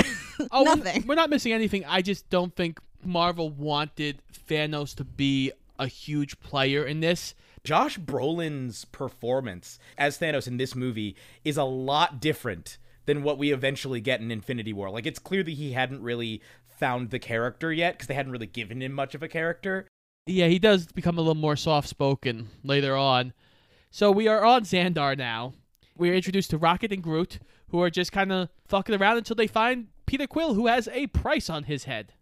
Oh, 0.52 0.64
we're- 0.64 0.76
Nothing. 0.76 1.04
We're, 1.06 1.16
not 1.16 1.30
missing 1.30 1.54
anything. 1.54 1.86
I 1.86 2.02
just 2.02 2.30
don't 2.30 2.56
think 2.56 2.80
Marvel 3.04 3.50
wanted 3.50 4.22
Thanos 4.48 4.96
to 4.96 5.04
be 5.04 5.52
a 5.78 5.88
huge 5.88 6.40
player 6.40 6.84
in 6.84 7.00
this. 7.00 7.34
Josh 7.64 7.98
Brolin's 8.00 8.86
performance 8.86 9.80
as 9.98 10.18
Thanos 10.18 10.48
in 10.48 10.58
this 10.58 10.76
movie 10.76 11.16
is 11.44 11.58
a 11.58 11.64
lot 11.64 12.22
different 12.22 12.78
than 13.06 13.24
what 13.24 13.38
we 13.38 13.52
eventually 13.52 14.02
get 14.02 14.22
in 14.22 14.32
Infinity 14.32 14.74
War. 14.74 14.90
Like 14.90 15.06
it's 15.06 15.20
clear 15.20 15.44
that 15.44 15.52
he 15.52 15.74
hadn't 15.74 16.04
really 16.04 16.42
found 16.68 17.10
the 17.10 17.20
character 17.20 17.74
yet 17.74 17.94
because 17.94 18.08
they 18.08 18.14
hadn't 18.14 18.32
really 18.32 18.48
given 18.48 18.82
him 18.82 18.94
much 18.94 19.16
of 19.16 19.24
a 19.24 19.28
character. 19.28 19.88
Yeah, 20.26 20.48
he 20.48 20.60
does 20.60 20.88
become 20.88 21.18
a 21.18 21.22
little 21.22 21.36
more 21.36 21.56
soft 21.56 21.90
spoken 21.90 22.50
later 22.64 22.96
on. 22.96 23.34
So 23.92 24.12
we 24.12 24.28
are 24.28 24.46
on 24.46 24.64
Xandar 24.64 25.18
now. 25.18 25.54
We 25.98 26.10
are 26.12 26.14
introduced 26.14 26.52
to 26.52 26.58
Rocket 26.58 26.94
and 26.94 27.04
Groot, 27.04 27.40
who 27.70 27.82
are 27.82 27.90
just 27.90 28.12
kind 28.12 28.32
of 28.32 28.50
fucking 28.68 28.96
around 28.96 29.18
until 29.18 29.36
they 29.36 29.48
find 29.48 29.88
Peter 30.06 30.28
Quill, 30.28 30.54
who 30.54 30.68
has 30.68 30.88
a 30.90 31.08
price 31.08 31.50
on 31.50 31.64
his 31.64 31.86
head. 31.86 32.14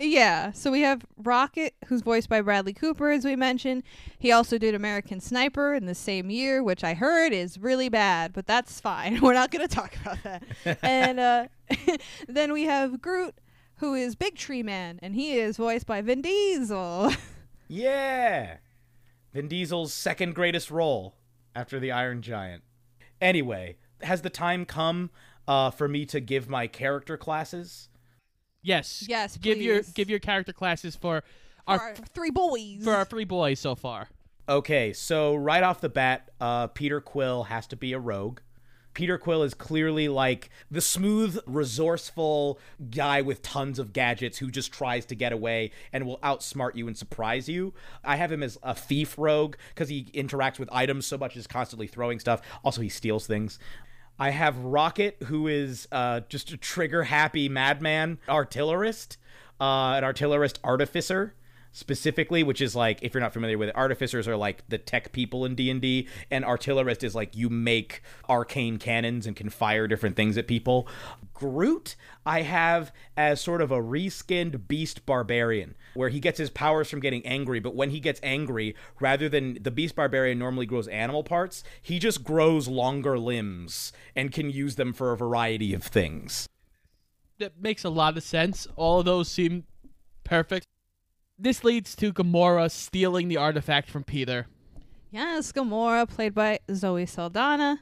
Yeah. 0.00 0.52
So 0.52 0.72
we 0.72 0.80
have 0.80 1.04
Rocket, 1.16 1.74
who's 1.86 2.00
voiced 2.00 2.28
by 2.28 2.40
Bradley 2.40 2.72
Cooper, 2.72 3.10
as 3.10 3.24
we 3.24 3.36
mentioned. 3.36 3.82
He 4.18 4.32
also 4.32 4.58
did 4.58 4.74
American 4.74 5.20
Sniper 5.20 5.74
in 5.74 5.86
the 5.86 5.94
same 5.94 6.30
year, 6.30 6.62
which 6.62 6.82
I 6.82 6.94
heard 6.94 7.32
is 7.32 7.58
really 7.58 7.88
bad, 7.88 8.32
but 8.32 8.46
that's 8.46 8.80
fine. 8.80 9.20
We're 9.22 9.34
not 9.34 9.50
going 9.50 9.66
to 9.66 9.74
talk 9.74 9.94
about 9.96 10.22
that. 10.22 10.42
and 10.82 11.20
uh, 11.20 11.46
then 12.28 12.52
we 12.52 12.64
have 12.64 13.00
Groot, 13.00 13.34
who 13.76 13.94
is 13.94 14.14
Big 14.14 14.36
Tree 14.36 14.62
Man, 14.62 14.98
and 15.02 15.14
he 15.14 15.38
is 15.38 15.58
voiced 15.58 15.86
by 15.86 16.00
Vin 16.00 16.22
Diesel. 16.22 17.12
Yeah. 17.68 18.56
Vin 19.32 19.48
Diesel's 19.48 19.92
second 19.92 20.34
greatest 20.34 20.70
role 20.70 21.14
after 21.54 21.78
the 21.78 21.92
Iron 21.92 22.22
Giant. 22.22 22.64
Anyway, 23.20 23.76
has 24.02 24.22
the 24.22 24.30
time 24.30 24.64
come 24.64 25.10
uh, 25.46 25.70
for 25.70 25.86
me 25.86 26.06
to 26.06 26.20
give 26.20 26.48
my 26.48 26.66
character 26.66 27.16
classes? 27.16 27.89
Yes. 28.62 29.04
Yes, 29.08 29.36
Give 29.36 29.60
your 29.60 29.78
please. 29.82 29.92
give 29.92 30.10
your 30.10 30.18
character 30.18 30.52
classes 30.52 30.94
for 30.96 31.22
our 31.66 31.78
Our 31.80 31.94
three 32.14 32.30
boys. 32.30 32.82
for 32.84 32.92
our 32.92 33.04
three 33.04 33.24
boys 33.24 33.58
so 33.60 33.74
far. 33.74 34.08
Okay, 34.48 34.92
so 34.92 35.34
right 35.36 35.62
off 35.62 35.80
the 35.80 35.88
bat, 35.88 36.30
uh, 36.40 36.66
Peter 36.68 37.00
Quill 37.00 37.44
has 37.44 37.66
to 37.68 37.76
be 37.76 37.92
a 37.92 37.98
rogue. 37.98 38.40
Peter 38.92 39.16
Quill 39.18 39.44
is 39.44 39.54
clearly 39.54 40.08
like 40.08 40.50
the 40.68 40.80
smooth, 40.80 41.38
resourceful 41.46 42.58
guy 42.90 43.22
with 43.22 43.40
tons 43.40 43.78
of 43.78 43.92
gadgets 43.92 44.38
who 44.38 44.50
just 44.50 44.72
tries 44.72 45.06
to 45.06 45.14
get 45.14 45.32
away 45.32 45.70
and 45.92 46.04
will 46.04 46.18
outsmart 46.18 46.74
you 46.74 46.88
and 46.88 46.98
surprise 46.98 47.48
you. 47.48 47.72
I 48.04 48.16
have 48.16 48.32
him 48.32 48.42
as 48.42 48.58
a 48.64 48.74
thief 48.74 49.14
rogue 49.16 49.54
because 49.68 49.88
he 49.88 50.06
interacts 50.12 50.58
with 50.58 50.68
items 50.72 51.06
so 51.06 51.16
much, 51.16 51.36
is 51.36 51.46
constantly 51.46 51.86
throwing 51.86 52.18
stuff. 52.18 52.42
Also, 52.64 52.80
he 52.80 52.88
steals 52.88 53.26
things. 53.28 53.60
I 54.20 54.30
have 54.30 54.58
Rocket, 54.58 55.16
who 55.24 55.48
is 55.48 55.88
uh, 55.90 56.20
just 56.28 56.52
a 56.52 56.58
trigger 56.58 57.04
happy 57.04 57.48
madman 57.48 58.18
artillerist, 58.28 59.16
uh, 59.58 59.94
an 59.96 60.04
artillerist 60.04 60.60
artificer 60.62 61.34
specifically 61.72 62.42
which 62.42 62.60
is 62.60 62.74
like 62.74 62.98
if 63.02 63.14
you're 63.14 63.20
not 63.20 63.32
familiar 63.32 63.56
with 63.56 63.68
it 63.68 63.76
artificers 63.76 64.26
are 64.26 64.36
like 64.36 64.66
the 64.68 64.78
tech 64.78 65.12
people 65.12 65.44
in 65.44 65.54
d&d 65.54 66.08
and 66.30 66.44
artillerist 66.44 67.04
is 67.04 67.14
like 67.14 67.36
you 67.36 67.48
make 67.48 68.02
arcane 68.28 68.78
cannons 68.78 69.26
and 69.26 69.36
can 69.36 69.48
fire 69.48 69.86
different 69.86 70.16
things 70.16 70.36
at 70.36 70.46
people 70.46 70.88
groot 71.32 71.96
i 72.26 72.42
have 72.42 72.92
as 73.16 73.40
sort 73.40 73.60
of 73.60 73.70
a 73.70 73.80
reskinned 73.80 74.66
beast 74.66 75.06
barbarian 75.06 75.74
where 75.94 76.08
he 76.08 76.20
gets 76.20 76.38
his 76.38 76.50
powers 76.50 76.90
from 76.90 77.00
getting 77.00 77.24
angry 77.26 77.60
but 77.60 77.74
when 77.74 77.90
he 77.90 78.00
gets 78.00 78.20
angry 78.22 78.74
rather 79.00 79.28
than 79.28 79.58
the 79.62 79.70
beast 79.70 79.94
barbarian 79.94 80.38
normally 80.38 80.66
grows 80.66 80.88
animal 80.88 81.22
parts 81.22 81.62
he 81.80 81.98
just 81.98 82.24
grows 82.24 82.68
longer 82.68 83.18
limbs 83.18 83.92
and 84.16 84.32
can 84.32 84.50
use 84.50 84.76
them 84.76 84.92
for 84.92 85.12
a 85.12 85.16
variety 85.16 85.72
of 85.72 85.82
things 85.82 86.48
That 87.38 87.58
makes 87.58 87.84
a 87.84 87.88
lot 87.88 88.18
of 88.18 88.22
sense. 88.22 88.66
All 88.76 89.00
of 89.00 89.06
those 89.06 89.28
seem 89.28 89.64
perfect. 90.24 90.66
This 91.42 91.64
leads 91.64 91.96
to 91.96 92.12
Gamora 92.12 92.70
stealing 92.70 93.28
the 93.28 93.38
artifact 93.38 93.88
from 93.88 94.04
Peter. 94.04 94.46
yes, 95.10 95.52
Gamora, 95.52 96.06
played 96.06 96.34
by 96.34 96.58
Zoe 96.70 97.06
Saldana. 97.06 97.80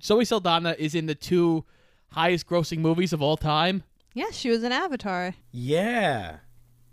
Zoe 0.00 0.24
Saldana 0.24 0.76
is 0.78 0.94
in 0.94 1.06
the 1.06 1.16
two 1.16 1.64
highest 2.12 2.46
grossing 2.46 2.78
movies 2.78 3.12
of 3.12 3.20
all 3.20 3.36
time. 3.36 3.82
Yes, 4.14 4.36
she 4.36 4.48
was 4.48 4.62
in 4.62 4.70
Avatar. 4.70 5.34
Yeah. 5.50 6.36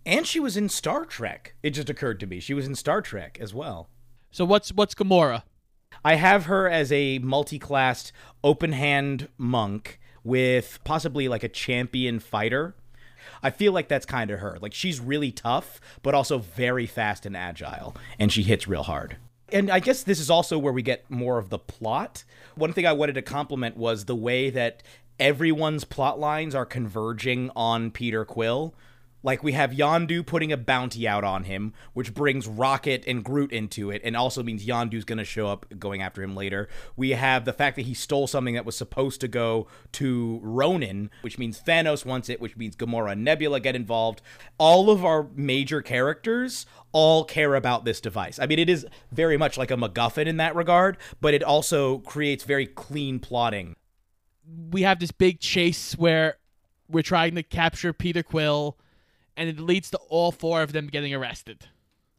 And 0.04 0.26
she 0.26 0.40
was 0.40 0.58
in 0.58 0.70
Star 0.70 1.06
Trek. 1.06 1.54
It 1.62 1.72
just 1.72 1.90
occurred 1.90 2.20
to 2.22 2.26
me. 2.26 2.40
She 2.40 2.56
was 2.56 2.66
in 2.66 2.74
Star 2.74 3.04
Trek 3.04 3.38
as 3.40 3.54
well. 3.54 3.88
So 4.32 4.44
what's 4.44 4.74
what's 4.74 4.96
Gamora? 4.96 5.44
I 6.04 6.16
have 6.16 6.46
her 6.46 6.68
as 6.68 6.92
a 6.92 7.20
multi-classed 7.20 8.12
open 8.44 8.72
hand 8.72 9.28
monk 9.38 10.00
with 10.24 10.80
possibly 10.84 11.28
like 11.28 11.44
a 11.44 11.50
champion 11.50 12.20
fighter. 12.20 12.76
I 13.44 13.50
feel 13.50 13.74
like 13.74 13.88
that's 13.88 14.06
kind 14.06 14.32
of 14.32 14.40
her. 14.40 14.58
Like 14.62 14.74
she's 14.74 15.00
really 15.00 15.32
tough, 15.32 15.80
but 16.02 16.14
also 16.14 16.38
very 16.38 16.86
fast 16.86 17.26
and 17.26 17.36
agile, 17.36 17.96
and 18.20 18.32
she 18.32 18.44
hits 18.44 18.68
real 18.68 18.84
hard. 18.84 19.18
And 19.52 19.70
I 19.70 19.80
guess 19.80 20.04
this 20.04 20.20
is 20.20 20.30
also 20.30 20.58
where 20.58 20.74
we 20.74 20.82
get 20.82 21.10
more 21.10 21.38
of 21.38 21.50
the 21.50 21.60
plot. 21.60 22.24
One 22.56 22.74
thing 22.74 22.86
I 22.86 22.94
wanted 22.94 23.14
to 23.14 23.22
compliment 23.22 23.76
was 23.76 24.06
the 24.06 24.16
way 24.16 24.50
that 24.50 24.82
everyone's 25.20 25.84
plot 25.84 26.20
lines 26.20 26.56
are 26.56 26.66
converging 26.66 27.52
on 27.56 27.92
Peter 27.92 28.26
Quill. 28.26 28.74
Like 29.24 29.44
we 29.44 29.52
have 29.52 29.72
Yondu 29.72 30.26
putting 30.26 30.52
a 30.52 30.58
bounty 30.58 31.08
out 31.08 31.24
on 31.24 31.44
him, 31.44 31.74
which 31.94 32.14
brings 32.14 32.48
Rocket 32.48 33.04
and 33.06 33.24
Groot 33.24 33.52
into 33.52 33.92
it, 33.92 34.02
and 34.04 34.18
also 34.18 34.42
means 34.42 34.66
Yondu's 34.66 35.06
going 35.06 35.20
to 35.20 35.24
show 35.24 35.48
up 35.48 35.66
going 35.78 36.02
after 36.02 36.24
him 36.24 36.36
later. 36.36 36.68
We 36.96 37.12
have 37.12 37.46
the 37.46 37.54
fact 37.54 37.76
that 37.76 37.84
he 37.84 37.94
stole 37.94 38.28
something 38.28 38.56
that 38.56 38.66
was 38.66 38.76
supposed 38.76 39.22
to 39.22 39.28
go 39.28 39.68
to 39.94 40.40
Ronan, 40.42 41.12
which 41.22 41.38
means 41.38 41.62
Thanos 41.62 42.06
wants 42.06 42.30
it, 42.30 42.42
which 42.42 42.58
means 42.58 42.76
Gamora 42.76 43.12
and 43.12 43.24
Nebula 43.24 43.60
get 43.60 43.76
involved. 43.76 44.22
All 44.58 44.90
of 44.90 45.06
our 45.06 45.28
major 45.36 45.82
characters 45.82 46.66
all 46.92 47.24
care 47.24 47.56
about 47.56 47.86
this 47.86 48.02
device. 48.02 48.40
I 48.40 48.48
mean, 48.48 48.60
it 48.60 48.70
is 48.70 48.86
very 49.12 49.38
much 49.38 49.58
like 49.58 49.72
a 49.72 49.76
MacGuffin 49.76 50.26
in 50.26 50.38
that 50.38 50.56
regard, 50.56 50.98
but 51.22 51.34
it 51.34 51.44
also 51.44 52.00
creates 52.00 52.44
very 52.44 52.66
clean 52.66 53.20
plotting. 53.20 53.76
We 54.72 54.82
have 54.82 55.00
this 55.00 55.12
big 55.12 55.40
chase 55.40 55.94
where 55.94 56.38
we're 56.90 57.04
trying 57.04 57.36
to 57.36 57.44
capture 57.44 57.94
Peter 57.94 58.24
Quill, 58.24 58.78
and 59.36 59.50
it 59.50 59.60
leads 59.60 59.90
to 59.92 59.98
all 60.10 60.32
four 60.32 60.62
of 60.62 60.74
them 60.74 60.88
getting 60.88 61.14
arrested. 61.14 61.68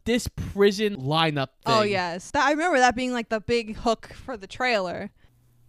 This 0.05 0.29
prison 0.29 0.96
lineup 0.96 1.48
oh, 1.66 1.70
thing. 1.70 1.81
Oh 1.81 1.83
yes, 1.83 2.31
that, 2.33 2.44
I 2.44 2.51
remember 2.51 2.79
that 2.79 2.96
being 2.96 3.12
like 3.12 3.29
the 3.29 3.40
big 3.40 3.77
hook 3.77 4.12
for 4.14 4.37
the 4.37 4.46
trailer. 4.46 5.11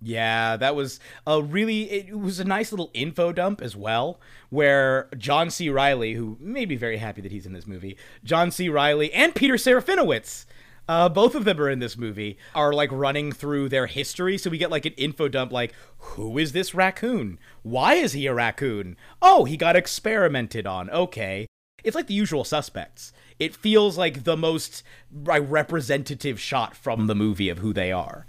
Yeah, 0.06 0.58
that 0.58 0.76
was 0.76 1.00
a 1.26 1.42
really 1.42 1.90
it 1.90 2.20
was 2.20 2.40
a 2.40 2.44
nice 2.44 2.72
little 2.72 2.92
info 2.94 3.32
dump 3.32 3.62
as 3.62 3.76
well, 3.76 4.20
where 4.50 5.08
John 5.18 5.50
C. 5.50 5.70
Reilly, 5.70 6.14
who 6.14 6.38
may 6.42 6.66
be 6.66 6.76
very 6.76 6.98
happy 6.98 7.22
that 7.22 7.32
he's 7.32 7.46
in 7.46 7.54
this 7.54 7.66
movie, 7.66 7.98
John 8.24 8.52
C. 8.52 8.68
Reilly 8.68 9.14
and 9.14 9.34
Peter 9.34 9.54
Serafinowicz, 9.54 10.46
uh, 10.88 11.10
both 11.10 11.36
of 11.36 11.46
them 11.46 11.60
are 11.60 11.70
in 11.70 11.80
this 11.80 11.98
movie, 11.98 12.38
are 12.54 12.74
like 12.74 12.92
running 12.92 13.32
through 13.32 13.70
their 13.70 13.88
history. 13.88 14.38
So 14.38 14.50
we 14.50 14.58
get 14.58 14.72
like 14.72 14.86
an 14.86 14.94
info 14.94 15.28
dump, 15.28 15.52
like 15.52 15.74
who 15.98 16.38
is 16.38 16.52
this 16.52 16.76
raccoon? 16.76 17.40
Why 17.62 17.96
is 17.96 18.14
he 18.14 18.28
a 18.28 18.34
raccoon? 18.34 18.98
Oh, 19.22 19.46
he 19.46 19.58
got 19.58 19.76
experimented 19.76 20.68
on. 20.68 20.90
Okay, 20.90 21.48
it's 21.84 21.96
like 21.96 22.08
the 22.08 22.14
usual 22.14 22.44
suspects. 22.44 23.14
It 23.40 23.56
feels 23.56 23.98
like 23.98 24.24
the 24.24 24.38
most 24.38 24.84
representative 25.12 26.40
shot 26.40 26.76
from 26.76 27.08
the 27.08 27.16
movie 27.16 27.50
of 27.50 27.60
who 27.60 27.74
they 27.74 27.92
are. 27.92 28.26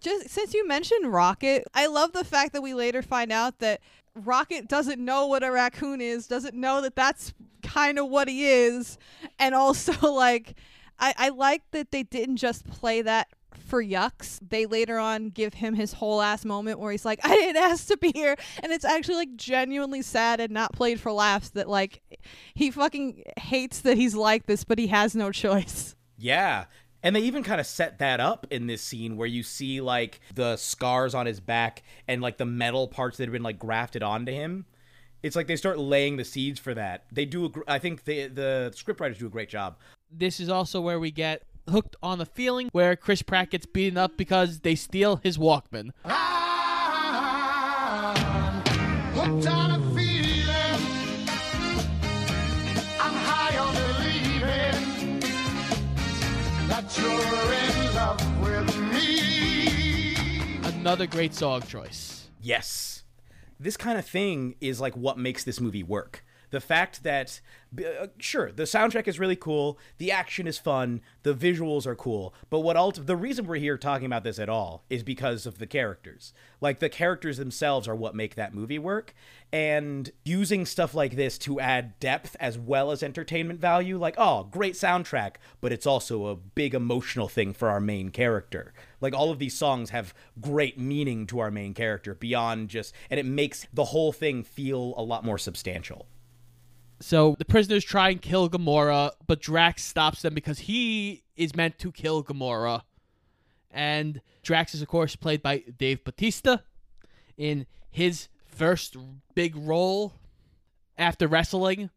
Just 0.00 0.28
since 0.28 0.52
you 0.52 0.66
mentioned 0.66 1.12
Rocket, 1.12 1.64
I 1.74 1.86
love 1.86 2.12
the 2.12 2.24
fact 2.24 2.52
that 2.52 2.62
we 2.62 2.74
later 2.74 3.02
find 3.02 3.32
out 3.32 3.58
that 3.60 3.80
Rocket 4.14 4.68
doesn't 4.68 5.02
know 5.02 5.26
what 5.26 5.42
a 5.42 5.50
raccoon 5.50 6.00
is, 6.00 6.26
doesn't 6.26 6.54
know 6.54 6.80
that 6.82 6.96
that's 6.96 7.32
kind 7.62 7.98
of 7.98 8.08
what 8.08 8.28
he 8.28 8.46
is, 8.46 8.98
and 9.38 9.54
also 9.54 10.12
like 10.12 10.56
I, 11.00 11.14
I 11.16 11.28
like 11.30 11.62
that 11.72 11.90
they 11.90 12.02
didn't 12.02 12.36
just 12.36 12.68
play 12.68 13.02
that 13.02 13.28
for 13.66 13.82
yucks. 13.82 14.38
They 14.46 14.66
later 14.66 14.98
on 14.98 15.30
give 15.30 15.54
him 15.54 15.74
his 15.74 15.94
whole 15.94 16.20
ass 16.20 16.44
moment 16.44 16.78
where 16.78 16.92
he's 16.92 17.04
like, 17.04 17.20
I 17.24 17.34
didn't 17.34 17.62
ask 17.62 17.86
to 17.88 17.96
be 17.96 18.12
here. 18.14 18.36
And 18.62 18.72
it's 18.72 18.84
actually 18.84 19.16
like 19.16 19.36
genuinely 19.36 20.02
sad 20.02 20.40
and 20.40 20.52
not 20.52 20.72
played 20.72 21.00
for 21.00 21.12
laughs 21.12 21.50
that 21.50 21.68
like 21.68 22.02
he 22.54 22.70
fucking 22.70 23.22
hates 23.38 23.80
that 23.80 23.96
he's 23.96 24.14
like 24.14 24.46
this, 24.46 24.64
but 24.64 24.78
he 24.78 24.88
has 24.88 25.14
no 25.14 25.32
choice. 25.32 25.94
Yeah. 26.22 26.66
And 27.02 27.16
they 27.16 27.20
even 27.20 27.42
kind 27.42 27.62
of 27.62 27.66
set 27.66 27.98
that 28.00 28.20
up 28.20 28.46
in 28.50 28.66
this 28.66 28.82
scene 28.82 29.16
where 29.16 29.26
you 29.26 29.42
see 29.42 29.80
like 29.80 30.20
the 30.34 30.58
scars 30.58 31.14
on 31.14 31.24
his 31.24 31.40
back 31.40 31.82
and 32.06 32.20
like 32.20 32.36
the 32.36 32.44
metal 32.44 32.88
parts 32.88 33.16
that 33.16 33.24
have 33.24 33.32
been 33.32 33.42
like 33.42 33.58
grafted 33.58 34.02
onto 34.02 34.30
him. 34.30 34.66
It's 35.22 35.34
like 35.34 35.46
they 35.46 35.56
start 35.56 35.78
laying 35.78 36.18
the 36.18 36.26
seeds 36.26 36.60
for 36.60 36.74
that. 36.74 37.06
They 37.10 37.24
do. 37.24 37.50
I 37.66 37.78
think 37.78 38.04
the 38.04 38.26
the 38.26 38.74
scriptwriters 38.76 39.18
do 39.18 39.28
a 39.28 39.30
great 39.30 39.48
job. 39.48 39.78
This 40.12 40.40
is 40.40 40.48
also 40.48 40.80
where 40.80 40.98
we 40.98 41.12
get 41.12 41.44
hooked 41.68 41.94
on 42.02 42.18
the 42.18 42.26
feeling 42.26 42.68
where 42.72 42.96
Chris 42.96 43.22
Pratt 43.22 43.50
gets 43.50 43.64
beaten 43.64 43.96
up 43.96 44.16
because 44.16 44.60
they 44.60 44.74
steal 44.74 45.16
his 45.16 45.38
Walkman. 45.38 45.92
I'm 46.04 46.16
hooked 49.14 49.46
on 49.46 49.70
a 49.70 49.78
feeling. 49.94 50.80
I'm 52.98 53.14
high 53.14 53.56
on 53.56 53.72
believing 53.72 55.20
that 56.68 56.98
you're 56.98 57.52
in 57.54 57.94
love 57.94 58.20
with 58.40 58.76
me. 58.90 60.56
Another 60.80 61.06
great 61.06 61.34
song 61.34 61.62
choice. 61.62 62.30
Yes. 62.42 63.04
This 63.60 63.76
kind 63.76 63.96
of 63.96 64.04
thing 64.04 64.56
is 64.60 64.80
like 64.80 64.96
what 64.96 65.18
makes 65.18 65.44
this 65.44 65.60
movie 65.60 65.84
work. 65.84 66.24
The 66.50 66.60
fact 66.60 67.04
that, 67.04 67.40
uh, 67.78 68.08
sure, 68.18 68.50
the 68.50 68.64
soundtrack 68.64 69.06
is 69.06 69.20
really 69.20 69.36
cool, 69.36 69.78
the 69.98 70.10
action 70.10 70.48
is 70.48 70.58
fun, 70.58 71.00
the 71.22 71.34
visuals 71.34 71.86
are 71.86 71.94
cool, 71.94 72.34
but 72.50 72.60
what 72.60 72.76
ult- 72.76 73.06
the 73.06 73.16
reason 73.16 73.46
we're 73.46 73.56
here 73.56 73.78
talking 73.78 74.06
about 74.06 74.24
this 74.24 74.38
at 74.40 74.48
all 74.48 74.84
is 74.90 75.04
because 75.04 75.46
of 75.46 75.58
the 75.58 75.66
characters. 75.66 76.32
Like 76.60 76.80
the 76.80 76.88
characters 76.88 77.36
themselves 77.36 77.86
are 77.86 77.94
what 77.94 78.16
make 78.16 78.34
that 78.34 78.52
movie 78.54 78.78
work, 78.78 79.14
and 79.52 80.10
using 80.24 80.66
stuff 80.66 80.94
like 80.94 81.14
this 81.14 81.38
to 81.38 81.60
add 81.60 81.98
depth 82.00 82.36
as 82.40 82.58
well 82.58 82.90
as 82.90 83.02
entertainment 83.02 83.60
value, 83.60 83.96
like 83.96 84.14
oh, 84.18 84.48
great 84.50 84.74
soundtrack, 84.74 85.36
but 85.60 85.72
it's 85.72 85.86
also 85.86 86.26
a 86.26 86.36
big 86.36 86.74
emotional 86.74 87.28
thing 87.28 87.52
for 87.52 87.68
our 87.68 87.80
main 87.80 88.10
character. 88.10 88.72
Like 89.00 89.14
all 89.14 89.30
of 89.30 89.38
these 89.38 89.56
songs 89.56 89.90
have 89.90 90.14
great 90.40 90.78
meaning 90.78 91.26
to 91.28 91.38
our 91.38 91.50
main 91.50 91.74
character 91.74 92.14
beyond 92.14 92.68
just, 92.68 92.92
and 93.08 93.20
it 93.20 93.26
makes 93.26 93.66
the 93.72 93.84
whole 93.84 94.12
thing 94.12 94.42
feel 94.42 94.94
a 94.96 95.02
lot 95.02 95.24
more 95.24 95.38
substantial. 95.38 96.06
So 97.00 97.34
the 97.38 97.46
prisoners 97.46 97.84
try 97.84 98.10
and 98.10 98.20
kill 98.20 98.48
Gamora, 98.50 99.12
but 99.26 99.40
Drax 99.40 99.84
stops 99.84 100.22
them 100.22 100.34
because 100.34 100.60
he 100.60 101.24
is 101.34 101.56
meant 101.56 101.78
to 101.78 101.90
kill 101.90 102.22
Gamora. 102.22 102.82
And 103.70 104.20
Drax 104.42 104.74
is, 104.74 104.82
of 104.82 104.88
course, 104.88 105.16
played 105.16 105.42
by 105.42 105.64
Dave 105.78 106.04
Bautista 106.04 106.62
in 107.38 107.66
his 107.90 108.28
first 108.46 108.96
big 109.34 109.56
role 109.56 110.12
after 110.98 111.26
wrestling. 111.26 111.88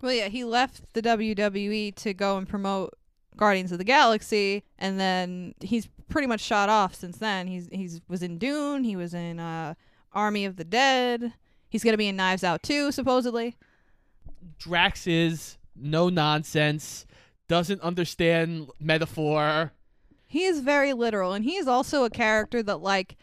Well, 0.00 0.12
yeah, 0.12 0.28
he 0.28 0.44
left 0.44 0.94
the 0.94 1.02
WWE 1.02 1.94
to 1.96 2.14
go 2.14 2.38
and 2.38 2.48
promote 2.48 2.94
Guardians 3.36 3.70
of 3.70 3.78
the 3.78 3.84
Galaxy, 3.84 4.64
and 4.78 4.98
then 4.98 5.54
he's 5.60 5.88
pretty 6.08 6.26
much 6.26 6.40
shot 6.40 6.70
off 6.70 6.94
since 6.94 7.18
then. 7.18 7.46
He's 7.46 7.68
he's 7.70 8.00
was 8.08 8.22
in 8.22 8.38
Dune. 8.38 8.84
He 8.84 8.96
was 8.96 9.12
in 9.12 9.38
uh, 9.38 9.74
Army 10.12 10.46
of 10.46 10.56
the 10.56 10.64
Dead. 10.64 11.34
He's 11.68 11.84
gonna 11.84 11.98
be 11.98 12.08
in 12.08 12.16
Knives 12.16 12.42
Out 12.42 12.62
too, 12.62 12.90
supposedly. 12.92 13.56
Drax 14.58 15.06
is 15.06 15.58
no 15.74 16.08
nonsense, 16.08 17.06
doesn't 17.48 17.80
understand 17.80 18.68
metaphor. 18.78 19.72
He 20.26 20.44
is 20.44 20.60
very 20.60 20.92
literal, 20.92 21.32
and 21.32 21.44
he 21.44 21.56
is 21.56 21.66
also 21.66 22.04
a 22.04 22.10
character 22.10 22.62
that 22.62 22.80
like 22.80 23.16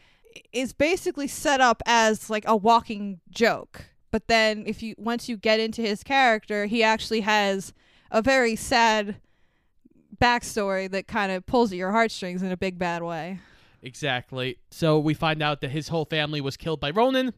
is 0.51 0.73
basically 0.73 1.27
set 1.27 1.61
up 1.61 1.81
as 1.85 2.29
like 2.29 2.43
a 2.47 2.55
walking 2.55 3.19
joke. 3.29 3.85
But 4.11 4.27
then, 4.27 4.63
if 4.65 4.81
you 4.81 4.95
once 4.97 5.29
you 5.29 5.37
get 5.37 5.59
into 5.59 5.81
his 5.81 6.03
character, 6.03 6.65
he 6.65 6.83
actually 6.83 7.21
has 7.21 7.73
a 8.11 8.21
very 8.21 8.55
sad 8.55 9.17
backstory 10.19 10.89
that 10.89 11.07
kind 11.07 11.31
of 11.31 11.45
pulls 11.45 11.71
at 11.71 11.77
your 11.77 11.91
heartstrings 11.91 12.41
in 12.41 12.51
a 12.51 12.57
big 12.57 12.79
bad 12.79 13.03
way. 13.03 13.39
Exactly. 13.81 14.57
So 14.71 14.99
we 14.99 15.13
find 15.13 15.41
out 15.41 15.61
that 15.61 15.69
his 15.69 15.89
whole 15.89 16.05
family 16.05 16.41
was 16.41 16.57
killed 16.57 16.79
by 16.79 16.89
Ronan. 16.89 17.33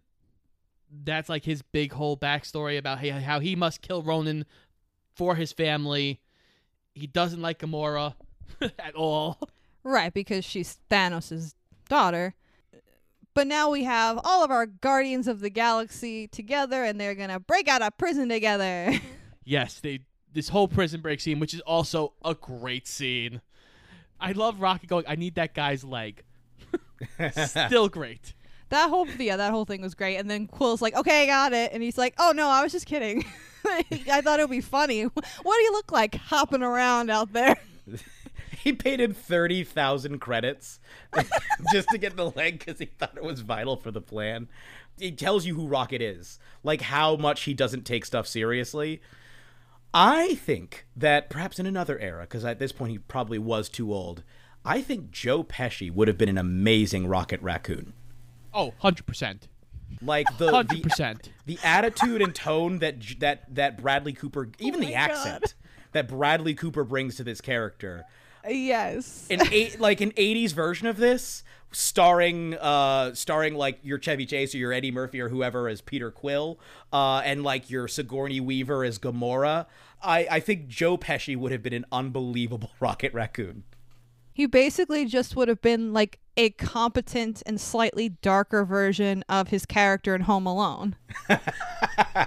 That's 0.91 1.29
like 1.29 1.45
his 1.45 1.61
big 1.61 1.93
whole 1.93 2.17
backstory 2.17 2.77
about 2.77 2.99
how 3.05 3.19
how 3.19 3.39
he 3.39 3.55
must 3.55 3.81
kill 3.81 4.01
Ronan 4.01 4.45
for 5.15 5.35
his 5.35 5.51
family. 5.51 6.19
He 6.93 7.07
doesn't 7.07 7.41
like 7.41 7.59
Gamora 7.59 8.15
at 8.61 8.95
all. 8.95 9.39
Right, 9.83 10.13
because 10.13 10.43
she's 10.43 10.79
Thanos' 10.89 11.53
daughter. 11.87 12.35
But 13.33 13.47
now 13.47 13.69
we 13.69 13.83
have 13.85 14.19
all 14.23 14.43
of 14.43 14.51
our 14.51 14.65
Guardians 14.65 15.27
of 15.27 15.39
the 15.39 15.49
Galaxy 15.49 16.27
together, 16.27 16.83
and 16.83 16.99
they're 16.99 17.15
gonna 17.15 17.39
break 17.39 17.67
out 17.67 17.81
of 17.81 17.97
prison 17.97 18.29
together. 18.29 18.93
Yes, 19.45 19.79
they 19.79 20.01
this 20.31 20.49
whole 20.49 20.67
prison 20.67 21.01
break 21.01 21.19
scene, 21.19 21.39
which 21.39 21.55
is 21.55 21.61
also 21.61 22.13
a 22.23 22.35
great 22.35 22.87
scene. 22.87 23.41
I 24.19 24.33
love 24.33 24.61
Rocket 24.61 24.87
going, 24.87 25.05
I 25.07 25.15
need 25.15 25.35
that 25.35 25.55
guy's 25.55 25.83
leg. 25.83 26.23
Still 27.47 27.89
great. 27.89 28.35
That 28.69 28.89
whole 28.89 29.07
yeah, 29.07 29.37
that 29.37 29.51
whole 29.51 29.65
thing 29.65 29.81
was 29.81 29.95
great. 29.95 30.17
And 30.17 30.29
then 30.29 30.47
Quill's 30.47 30.81
like, 30.81 30.95
"Okay, 30.95 31.23
I 31.23 31.25
got 31.25 31.53
it," 31.53 31.71
and 31.73 31.83
he's 31.83 31.97
like, 31.97 32.13
"Oh 32.17 32.31
no, 32.35 32.47
I 32.47 32.63
was 32.63 32.71
just 32.71 32.85
kidding. 32.85 33.25
I 33.65 34.21
thought 34.21 34.39
it 34.39 34.43
would 34.43 34.55
be 34.55 34.61
funny. 34.61 35.03
What 35.03 35.55
do 35.55 35.61
you 35.61 35.71
look 35.71 35.91
like 35.91 36.15
hopping 36.15 36.63
around 36.63 37.09
out 37.09 37.33
there?" 37.33 37.55
He 38.61 38.73
paid 38.73 38.99
him 38.99 39.13
30,000 39.13 40.19
credits 40.19 40.81
just 41.71 41.87
to 41.89 41.97
get 41.97 42.17
the 42.17 42.29
leg 42.29 42.59
because 42.59 42.77
he 42.77 42.87
thought 42.87 43.15
it 43.15 43.23
was 43.23 43.39
vital 43.39 43.77
for 43.77 43.89
the 43.89 44.01
plan. 44.01 44.49
It 44.99 45.17
tells 45.17 45.45
you 45.45 45.55
who 45.55 45.65
Rocket 45.65 46.01
is, 46.01 46.39
like 46.61 46.81
how 46.81 47.15
much 47.15 47.43
he 47.43 47.53
doesn't 47.53 47.85
take 47.85 48.05
stuff 48.05 48.27
seriously. 48.27 49.01
I 49.93 50.35
think 50.35 50.85
that 50.95 51.29
perhaps 51.29 51.57
in 51.57 51.67
another 51.67 51.97
era, 51.99 52.23
because 52.23 52.43
at 52.43 52.59
this 52.59 52.73
point 52.73 52.91
he 52.91 52.97
probably 52.97 53.39
was 53.39 53.69
too 53.69 53.93
old, 53.93 54.23
I 54.65 54.81
think 54.81 55.11
Joe 55.11 55.43
Pesci 55.43 55.89
would 55.91 56.09
have 56.09 56.17
been 56.17 56.29
an 56.29 56.37
amazing 56.37 57.07
Rocket 57.07 57.41
Raccoon. 57.41 57.93
Oh, 58.53 58.73
100%. 58.83 59.41
Like 60.01 60.27
the, 60.37 60.45
the 60.45 60.51
100%. 60.81 61.29
the 61.45 61.57
attitude 61.63 62.21
and 62.21 62.33
tone 62.33 62.79
that 62.79 62.95
that 63.19 63.53
that 63.55 63.81
Bradley 63.81 64.13
Cooper, 64.13 64.49
even 64.59 64.79
Oh 64.81 64.85
the 64.85 64.93
my 64.93 65.07
God. 65.07 65.11
accent 65.11 65.53
that 65.91 66.07
Bradley 66.07 66.53
Cooper 66.53 66.83
brings 66.83 67.15
to 67.17 67.23
this 67.23 67.41
character, 67.41 68.05
yes. 68.47 69.27
an 69.29 69.41
eight 69.51 69.79
like 69.81 69.99
an 69.99 70.11
80s 70.11 70.53
version 70.53 70.87
of 70.87 70.97
this 70.97 71.43
starring 71.71 72.55
uh 72.55 73.13
starring 73.13 73.53
like 73.55 73.79
your 73.83 73.97
Chevy 73.99 74.25
Chase 74.25 74.55
or 74.55 74.57
your 74.57 74.73
Eddie 74.73 74.91
Murphy 74.91 75.19
or 75.21 75.29
whoever 75.29 75.67
as 75.67 75.81
Peter 75.81 76.09
Quill 76.11 76.59
uh 76.93 77.21
and 77.23 77.43
like 77.43 77.69
your 77.69 77.87
Sigourney 77.87 78.39
Weaver 78.39 78.83
as 78.83 78.97
Gamora 78.99 79.65
I 80.01 80.27
I 80.31 80.39
think 80.39 80.67
Joe 80.67 80.97
Pesci 80.97 81.35
would 81.37 81.51
have 81.51 81.61
been 81.61 81.73
an 81.73 81.85
unbelievable 81.91 82.71
Rocket 82.79 83.13
Raccoon 83.13 83.63
He 84.33 84.45
basically 84.45 85.05
just 85.05 85.35
would 85.35 85.47
have 85.47 85.61
been 85.61 85.91
like 85.93 86.19
a 86.37 86.51
competent 86.51 87.43
and 87.45 87.59
slightly 87.59 88.09
darker 88.09 88.63
version 88.63 89.23
of 89.27 89.49
his 89.49 89.65
character 89.65 90.15
in 90.15 90.21
Home 90.21 90.45
Alone. 90.45 90.95
uh 91.29 92.25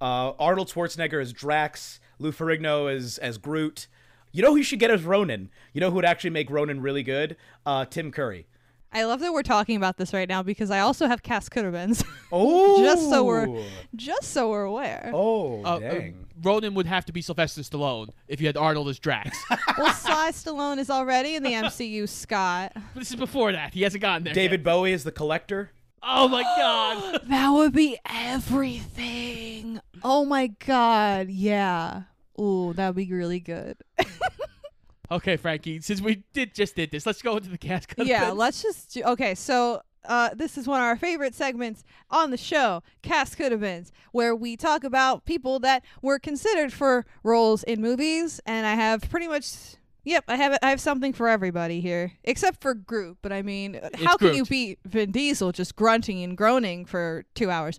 Arnold 0.00 0.68
Schwarzenegger 0.68 1.20
as 1.20 1.32
Drax. 1.32 2.00
Lou 2.18 2.32
Ferrigno 2.32 2.92
as 2.92 3.18
as 3.18 3.38
Groot. 3.38 3.86
You 4.32 4.42
know 4.42 4.50
who 4.50 4.56
you 4.58 4.62
should 4.62 4.80
get 4.80 4.90
as 4.90 5.04
Ronan? 5.04 5.50
You 5.72 5.80
know 5.80 5.90
who 5.90 5.96
would 5.96 6.04
actually 6.04 6.30
make 6.30 6.50
Ronan 6.50 6.80
really 6.80 7.02
good? 7.02 7.36
Uh 7.64 7.84
Tim 7.84 8.10
Curry. 8.10 8.46
I 8.90 9.04
love 9.04 9.20
that 9.20 9.32
we're 9.32 9.42
talking 9.42 9.76
about 9.76 9.98
this 9.98 10.14
right 10.14 10.28
now 10.28 10.42
because 10.42 10.70
I 10.70 10.80
also 10.80 11.06
have 11.06 11.22
cast 11.22 11.50
could 11.50 11.64
have 11.64 11.74
beens. 11.74 12.02
oh! 12.32 12.82
Just 12.82 13.10
so 13.10 13.22
we're 13.22 13.64
just 13.94 14.32
so 14.32 14.48
we're 14.48 14.64
aware. 14.64 15.10
oh 15.14 15.62
Uh, 15.62 15.76
uh, 15.76 15.78
dang 15.78 16.27
Ronan 16.42 16.74
would 16.74 16.86
have 16.86 17.04
to 17.06 17.12
be 17.12 17.22
Sylvester 17.22 17.62
Stallone 17.62 18.10
if 18.26 18.40
you 18.40 18.46
had 18.46 18.56
Arnold 18.56 18.88
as 18.88 18.98
Drax. 18.98 19.38
well, 19.78 19.92
Sly 19.92 20.30
Stallone 20.32 20.78
is 20.78 20.90
already 20.90 21.34
in 21.34 21.42
the 21.42 21.52
MCU, 21.52 22.08
Scott. 22.08 22.72
this 22.94 23.10
is 23.10 23.16
before 23.16 23.52
that. 23.52 23.74
He 23.74 23.82
hasn't 23.82 24.02
gotten 24.02 24.24
there. 24.24 24.34
David 24.34 24.60
yet. 24.60 24.64
Bowie 24.64 24.92
is 24.92 25.04
the 25.04 25.12
collector. 25.12 25.70
Oh 26.02 26.28
my 26.28 26.42
god. 26.56 27.22
That 27.28 27.50
would 27.50 27.72
be 27.72 27.98
everything. 28.08 29.80
Oh 30.02 30.24
my 30.24 30.48
god, 30.48 31.28
yeah. 31.28 32.02
Ooh, 32.40 32.72
that 32.74 32.88
would 32.88 32.96
be 32.96 33.12
really 33.12 33.40
good. 33.40 33.76
okay, 35.10 35.36
Frankie. 35.36 35.80
Since 35.80 36.00
we 36.00 36.22
did 36.32 36.54
just 36.54 36.76
did 36.76 36.90
this, 36.90 37.04
let's 37.04 37.20
go 37.20 37.36
into 37.36 37.50
the 37.50 37.58
cast. 37.58 37.94
yeah, 37.98 38.30
let's 38.30 38.62
just 38.62 38.94
do. 38.94 39.02
Okay, 39.02 39.34
so 39.34 39.82
uh, 40.08 40.30
this 40.34 40.58
is 40.58 40.66
one 40.66 40.80
of 40.80 40.84
our 40.86 40.96
favorite 40.96 41.34
segments 41.34 41.84
on 42.10 42.30
the 42.30 42.36
show, 42.36 42.82
Cast 43.02 43.36
Could 43.36 43.52
Have 43.52 43.60
Beens, 43.60 43.92
where 44.10 44.34
we 44.34 44.56
talk 44.56 44.82
about 44.82 45.26
people 45.26 45.60
that 45.60 45.84
were 46.02 46.18
considered 46.18 46.72
for 46.72 47.06
roles 47.22 47.62
in 47.62 47.80
movies, 47.80 48.40
and 48.46 48.66
I 48.66 48.74
have 48.74 49.02
pretty 49.10 49.28
much. 49.28 49.76
Yep, 50.04 50.24
I 50.28 50.36
have 50.36 50.58
I 50.62 50.70
have 50.70 50.80
something 50.80 51.12
for 51.12 51.28
everybody 51.28 51.82
here, 51.82 52.12
except 52.24 52.62
for 52.62 52.72
Groot. 52.72 53.18
But 53.20 53.30
I 53.30 53.42
mean, 53.42 53.78
how 53.94 54.16
can 54.16 54.34
you 54.34 54.46
beat 54.46 54.78
Vin 54.86 55.12
Diesel 55.12 55.52
just 55.52 55.76
grunting 55.76 56.22
and 56.22 56.34
groaning 56.34 56.86
for 56.86 57.24
two 57.34 57.50
hours? 57.50 57.78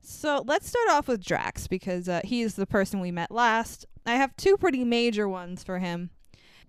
So 0.00 0.44
let's 0.46 0.68
start 0.68 0.88
off 0.90 1.08
with 1.08 1.24
Drax 1.24 1.66
because 1.66 2.08
uh, 2.08 2.20
he 2.22 2.42
is 2.42 2.54
the 2.54 2.66
person 2.66 3.00
we 3.00 3.10
met 3.10 3.32
last. 3.32 3.86
I 4.06 4.14
have 4.14 4.36
two 4.36 4.56
pretty 4.56 4.84
major 4.84 5.28
ones 5.28 5.64
for 5.64 5.80
him. 5.80 6.10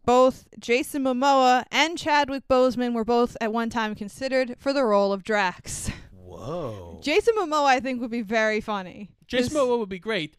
Both 0.10 0.48
Jason 0.58 1.04
Momoa 1.04 1.66
and 1.72 1.96
Chadwick 1.96 2.48
Boseman 2.48 2.96
were 2.96 3.06
both 3.06 3.38
at 3.40 3.54
one 3.54 3.70
time 3.70 3.94
considered 3.94 4.56
for 4.58 4.74
the 4.74 4.84
role 4.84 5.14
of 5.14 5.24
Drax. 5.24 5.92
Whoa. 6.12 7.00
Jason 7.04 7.36
Momoa, 7.38 7.66
I 7.66 7.80
think, 7.80 8.02
would 8.02 8.10
be 8.10 8.24
very 8.24 8.60
funny. 8.60 9.12
Jason 9.28 9.56
Momoa 9.56 9.78
would 9.78 9.88
be 9.90 10.00
great. 10.00 10.36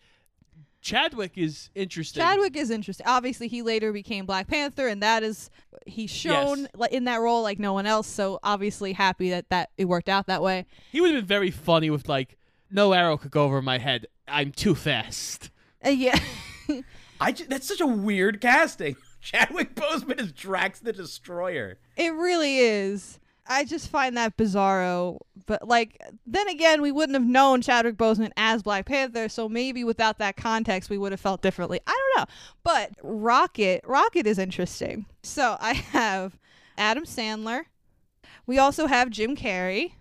Chadwick 0.80 1.38
is 1.38 1.70
interesting. 1.76 2.20
Chadwick 2.20 2.56
is 2.56 2.68
interesting. 2.72 3.06
Obviously, 3.06 3.46
he 3.46 3.62
later 3.62 3.92
became 3.92 4.26
Black 4.26 4.48
Panther, 4.48 4.88
and 4.88 5.04
that 5.04 5.22
is 5.22 5.50
he's 5.86 6.10
shown 6.10 6.62
Yes. 6.62 6.68
like 6.74 6.90
in 6.90 7.04
that 7.04 7.20
role 7.20 7.44
like 7.44 7.60
no 7.60 7.72
one 7.72 7.86
else. 7.86 8.08
So 8.08 8.40
obviously, 8.42 8.92
happy 8.92 9.30
that 9.30 9.50
that 9.50 9.70
it 9.78 9.84
worked 9.84 10.08
out 10.08 10.26
that 10.26 10.42
way. 10.42 10.66
He 10.90 11.00
would 11.00 11.12
have 11.14 11.20
been 11.20 11.26
very 11.28 11.52
funny 11.52 11.90
with 11.90 12.08
like, 12.08 12.36
no 12.72 12.92
arrow 12.92 13.16
could 13.16 13.30
go 13.30 13.44
over 13.44 13.62
my 13.62 13.78
head. 13.78 14.06
I'm 14.26 14.50
too 14.50 14.74
fast. 14.74 15.50
Uh, 15.86 15.90
yeah. 15.90 16.18
I 17.20 17.30
ju- 17.30 17.46
that's 17.48 17.68
such 17.68 17.80
a 17.80 17.86
weird 17.86 18.40
casting. 18.40 18.96
Chadwick 19.20 19.74
Boseman 19.76 20.20
is 20.20 20.32
Drax 20.32 20.80
the 20.80 20.92
Destroyer. 20.92 21.78
It 21.96 22.12
really 22.14 22.58
is. 22.58 23.20
I 23.46 23.64
just 23.64 23.88
find 23.88 24.16
that 24.16 24.36
bizarro. 24.36 25.18
But 25.46 25.66
like 25.66 26.00
then 26.26 26.48
again, 26.48 26.80
we 26.82 26.92
wouldn't 26.92 27.16
have 27.16 27.26
known 27.26 27.62
Chadwick 27.62 27.96
Boseman 27.96 28.30
as 28.36 28.62
Black 28.62 28.86
Panther, 28.86 29.28
so 29.28 29.48
maybe 29.48 29.82
without 29.82 30.18
that 30.18 30.36
context 30.36 30.88
we 30.88 30.98
would 30.98 31.12
have 31.12 31.20
felt 31.20 31.42
differently. 31.42 31.80
I 31.86 31.90
don't 31.90 32.20
know. 32.20 32.32
But 32.62 32.92
Rocket, 33.02 33.82
Rocket 33.84 34.26
is 34.26 34.38
interesting. 34.38 35.06
So 35.22 35.56
I 35.60 35.74
have 35.74 36.38
Adam 36.78 37.04
Sandler. 37.04 37.64
We 38.46 38.58
also 38.58 38.86
have 38.86 39.10
Jim 39.10 39.36
Carrey. 39.36 39.92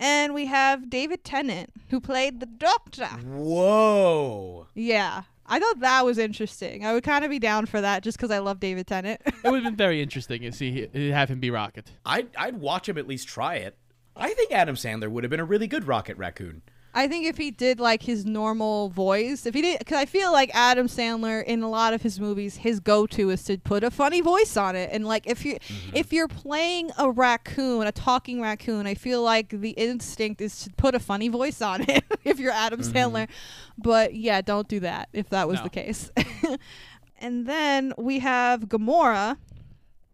And 0.00 0.32
we 0.32 0.46
have 0.46 0.88
David 0.88 1.24
Tennant, 1.24 1.72
who 1.90 2.00
played 2.00 2.38
the 2.38 2.46
Doctor. 2.46 3.06
Whoa. 3.06 4.68
Yeah. 4.72 5.22
I 5.48 5.58
thought 5.58 5.80
that 5.80 6.04
was 6.04 6.18
interesting. 6.18 6.84
I 6.84 6.92
would 6.92 7.04
kind 7.04 7.24
of 7.24 7.30
be 7.30 7.38
down 7.38 7.66
for 7.66 7.80
that 7.80 8.02
just 8.02 8.18
because 8.18 8.30
I 8.30 8.38
love 8.38 8.60
David 8.60 8.86
Tennant. 8.86 9.20
It 9.26 9.50
would 9.50 9.62
have 9.62 9.72
been 9.72 9.76
very 9.76 10.02
interesting 10.02 10.42
to 10.42 10.52
see 10.52 10.88
have 11.10 11.30
him 11.30 11.40
be 11.40 11.50
Rocket. 11.50 11.90
I'd 12.04 12.28
I'd 12.36 12.56
watch 12.60 12.88
him 12.88 12.98
at 12.98 13.08
least 13.08 13.28
try 13.28 13.56
it. 13.56 13.76
I 14.14 14.34
think 14.34 14.52
Adam 14.52 14.74
Sandler 14.74 15.08
would 15.08 15.24
have 15.24 15.30
been 15.30 15.40
a 15.40 15.44
really 15.44 15.66
good 15.68 15.86
Rocket 15.86 16.16
Raccoon. 16.16 16.62
I 16.94 17.06
think 17.06 17.26
if 17.26 17.36
he 17.36 17.50
did 17.50 17.78
like 17.78 18.02
his 18.02 18.24
normal 18.24 18.88
voice, 18.88 19.46
if 19.46 19.54
he 19.54 19.62
did, 19.62 19.78
because 19.78 19.98
I 19.98 20.06
feel 20.06 20.32
like 20.32 20.50
Adam 20.54 20.88
Sandler 20.88 21.44
in 21.44 21.62
a 21.62 21.68
lot 21.68 21.92
of 21.92 22.02
his 22.02 22.18
movies, 22.18 22.56
his 22.56 22.80
go-to 22.80 23.30
is 23.30 23.44
to 23.44 23.58
put 23.58 23.84
a 23.84 23.90
funny 23.90 24.20
voice 24.20 24.56
on 24.56 24.74
it, 24.74 24.90
and 24.92 25.06
like 25.06 25.26
if 25.26 25.44
you 25.44 25.54
mm-hmm. 25.56 25.96
if 25.96 26.12
you're 26.12 26.28
playing 26.28 26.90
a 26.98 27.10
raccoon, 27.10 27.86
a 27.86 27.92
talking 27.92 28.40
raccoon, 28.40 28.86
I 28.86 28.94
feel 28.94 29.22
like 29.22 29.50
the 29.50 29.70
instinct 29.70 30.40
is 30.40 30.64
to 30.64 30.70
put 30.70 30.94
a 30.94 30.98
funny 30.98 31.28
voice 31.28 31.60
on 31.60 31.82
it 31.88 32.04
if 32.24 32.38
you're 32.38 32.52
Adam 32.52 32.80
mm-hmm. 32.80 32.96
Sandler. 32.96 33.28
But 33.76 34.14
yeah, 34.14 34.40
don't 34.40 34.66
do 34.66 34.80
that 34.80 35.08
if 35.12 35.28
that 35.30 35.46
was 35.46 35.58
No. 35.58 35.64
the 35.64 35.70
case. 35.70 36.10
and 37.18 37.46
then 37.46 37.92
we 37.98 38.20
have 38.20 38.62
Gamora. 38.62 39.36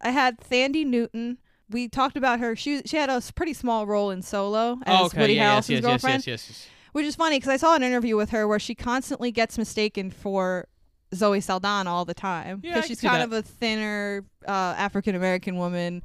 I 0.01 0.11
had 0.11 0.39
Thandie 0.41 0.87
Newton. 0.87 1.39
We 1.71 1.89
talked 1.89 2.17
about 2.17 2.41
her. 2.41 2.55
She 2.57 2.83
she 2.85 2.97
had 2.97 3.09
a 3.11 3.23
pretty 3.35 3.55
small 3.55 3.87
role 3.87 4.11
in 4.11 4.23
Solo 4.23 4.79
as 4.85 5.01
Oh, 5.01 5.07
okay, 5.07 5.21
Woody 5.21 5.35
yeah, 5.35 5.57
Harrelson's 5.57 5.69
yes, 5.71 5.83
yes, 5.83 5.83
girlfriend. 5.83 6.27
yes. 6.27 6.67
Which 6.93 7.07
is 7.07 7.17
funny 7.17 7.37
because 7.39 7.51
I 7.51 7.57
saw 7.57 7.75
an 7.75 7.83
interview 7.83 8.17
with 8.17 8.31
her 8.31 8.47
where 8.47 8.59
she 8.61 8.75
constantly 8.75 9.33
gets 9.33 9.59
mistaken 9.59 10.11
for 10.11 10.69
Zoe 11.15 11.41
Saldana 11.41 11.91
all 11.91 12.05
the 12.05 12.15
time 12.15 12.61
Yeah, 12.63 12.75
because 12.75 12.83
can 12.85 12.89
she's 12.89 13.01
kind 13.01 13.21
that. 13.21 13.25
of 13.27 13.33
a 13.33 13.43
thinner 13.43 14.25
uh, 14.47 14.51
African 14.77 15.15
American 15.15 15.57
woman. 15.57 16.03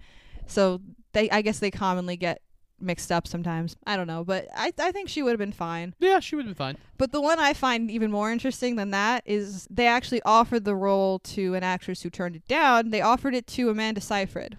So 0.48 0.82
they, 1.14 1.30
I 1.30 1.42
guess 1.44 1.60
they 1.60 1.70
commonly 1.72 2.16
get 2.18 2.42
mixed 2.80 3.12
up 3.12 3.28
sometimes. 3.28 3.76
I 3.86 3.98
don't 3.98 4.08
know, 4.08 4.24
but 4.24 4.48
I, 4.56 4.72
I 4.80 4.92
think 4.92 5.10
she 5.10 5.22
would 5.22 5.32
have 5.32 5.40
been 5.40 5.52
fine. 5.52 5.94
Yeah, 6.00 6.20
she 6.22 6.36
would 6.36 6.46
have 6.46 6.56
been 6.58 6.66
fine. 6.74 6.78
But 6.98 7.12
the 7.12 7.22
one 7.22 7.38
I 7.40 7.54
find 7.54 7.92
even 7.92 8.10
more 8.10 8.32
interesting 8.32 8.76
than 8.78 8.92
that 8.92 9.22
is 9.26 9.68
they 9.70 9.86
actually 9.86 10.22
offered 10.24 10.64
the 10.66 10.76
role 10.76 11.20
to 11.20 11.54
an 11.56 11.62
actress 11.64 12.02
who 12.02 12.10
turned 12.10 12.36
it 12.38 12.48
down. 12.48 12.90
They 12.92 13.02
offered 13.02 13.36
it 13.36 13.46
to 13.48 13.70
Amanda 13.70 14.00
Seyfried. 14.02 14.58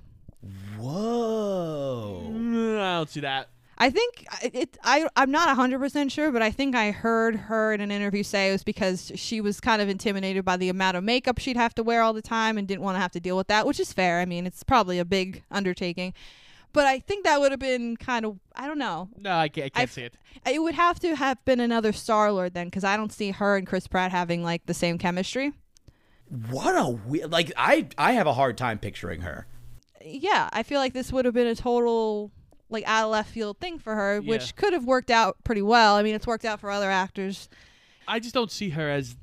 Whoa. 0.80 2.22
I 2.24 2.96
don't 2.98 3.08
see 3.10 3.20
that. 3.20 3.48
I 3.78 3.88
think 3.88 4.26
I- 4.30 4.50
it. 4.52 4.76
I 4.84 5.08
I'm 5.16 5.30
not 5.30 5.54
hundred 5.56 5.78
percent 5.78 6.12
sure, 6.12 6.30
but 6.30 6.42
I 6.42 6.50
think 6.50 6.74
I 6.76 6.90
heard 6.90 7.34
her 7.34 7.72
in 7.72 7.80
an 7.80 7.90
interview 7.90 8.22
say 8.22 8.50
it 8.50 8.52
was 8.52 8.62
because 8.62 9.10
she 9.14 9.40
was 9.40 9.58
kind 9.58 9.80
of 9.80 9.88
intimidated 9.88 10.44
by 10.44 10.58
the 10.58 10.68
amount 10.68 10.98
of 10.98 11.04
makeup 11.04 11.38
she'd 11.38 11.56
have 11.56 11.74
to 11.76 11.82
wear 11.82 12.02
all 12.02 12.12
the 12.12 12.20
time 12.20 12.58
and 12.58 12.68
didn't 12.68 12.82
want 12.82 12.96
to 12.96 13.00
have 13.00 13.12
to 13.12 13.20
deal 13.20 13.38
with 13.38 13.46
that, 13.48 13.66
which 13.66 13.80
is 13.80 13.90
fair. 13.92 14.20
I 14.20 14.26
mean, 14.26 14.46
it's 14.46 14.62
probably 14.62 14.98
a 14.98 15.04
big 15.06 15.42
undertaking, 15.50 16.12
but 16.74 16.84
I 16.86 16.98
think 16.98 17.24
that 17.24 17.40
would 17.40 17.52
have 17.52 17.58
been 17.60 17.96
kind 17.96 18.26
of. 18.26 18.38
I 18.54 18.66
don't 18.66 18.78
know. 18.78 19.08
No, 19.18 19.34
I 19.34 19.48
can't, 19.48 19.66
I 19.66 19.68
can't 19.70 19.82
I've- 19.82 19.92
see 19.92 20.02
it. 20.02 20.14
It 20.46 20.62
would 20.62 20.74
have 20.74 21.00
to 21.00 21.16
have 21.16 21.42
been 21.46 21.58
another 21.60 21.92
Star 21.92 22.30
Lord 22.32 22.52
then, 22.52 22.66
because 22.66 22.84
I 22.84 22.96
don't 22.98 23.12
see 23.12 23.30
her 23.30 23.56
and 23.56 23.66
Chris 23.66 23.86
Pratt 23.86 24.10
having 24.10 24.42
like 24.42 24.66
the 24.66 24.74
same 24.74 24.98
chemistry. 24.98 25.52
What 26.50 26.76
a 26.76 26.90
weird. 26.90 27.32
Like 27.32 27.50
I 27.56 27.88
I 27.96 28.12
have 28.12 28.26
a 28.26 28.34
hard 28.34 28.58
time 28.58 28.78
picturing 28.78 29.22
her. 29.22 29.46
Yeah, 30.04 30.48
I 30.52 30.62
feel 30.62 30.78
like 30.80 30.92
this 30.92 31.12
would 31.12 31.24
have 31.24 31.34
been 31.34 31.46
a 31.46 31.54
total 31.54 32.30
like 32.68 32.84
out 32.86 33.04
of 33.06 33.10
left 33.10 33.30
field 33.30 33.58
thing 33.58 33.78
for 33.78 33.94
her, 33.96 34.20
Yeah. 34.22 34.28
which 34.30 34.54
could 34.56 34.72
have 34.72 34.84
worked 34.84 35.10
out 35.10 35.36
pretty 35.44 35.62
well. 35.62 35.96
I 35.96 36.02
mean, 36.02 36.14
it's 36.14 36.26
worked 36.26 36.44
out 36.44 36.60
for 36.60 36.70
other 36.70 36.90
actors. 36.90 37.48
I 38.06 38.20
just 38.20 38.32
don't 38.34 38.50
see 38.50 38.70
her 38.70 38.88
as 38.88 39.16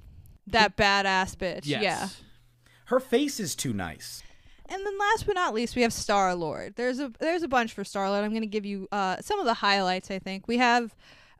That 0.47 0.75
badass 0.75 1.35
bitch. 1.37 1.61
yes. 1.65 1.81
Yeah. 1.83 2.09
Her 2.85 2.99
face 2.99 3.39
is 3.39 3.55
too 3.55 3.73
nice. 3.73 4.23
And 4.69 4.85
then 4.85 4.97
last 4.97 5.25
but 5.25 5.35
not 5.35 5.53
least, 5.53 5.75
we 5.77 5.81
have 5.81 5.93
Star 5.93 6.35
Lord. 6.35 6.75
There's 6.75 6.99
a 6.99 7.11
there's 7.19 7.41
a 7.43 7.47
bunch 7.47 7.73
for 7.73 7.85
Star 7.85 8.09
Lord. 8.09 8.23
I'm 8.25 8.31
going 8.31 8.41
to 8.41 8.47
give 8.47 8.65
you 8.65 8.87
uh, 8.91 9.17
some 9.21 9.39
of 9.39 9.45
the 9.45 9.53
highlights. 9.55 10.11
I 10.11 10.19
think 10.19 10.45
we 10.47 10.57
have 10.57 10.93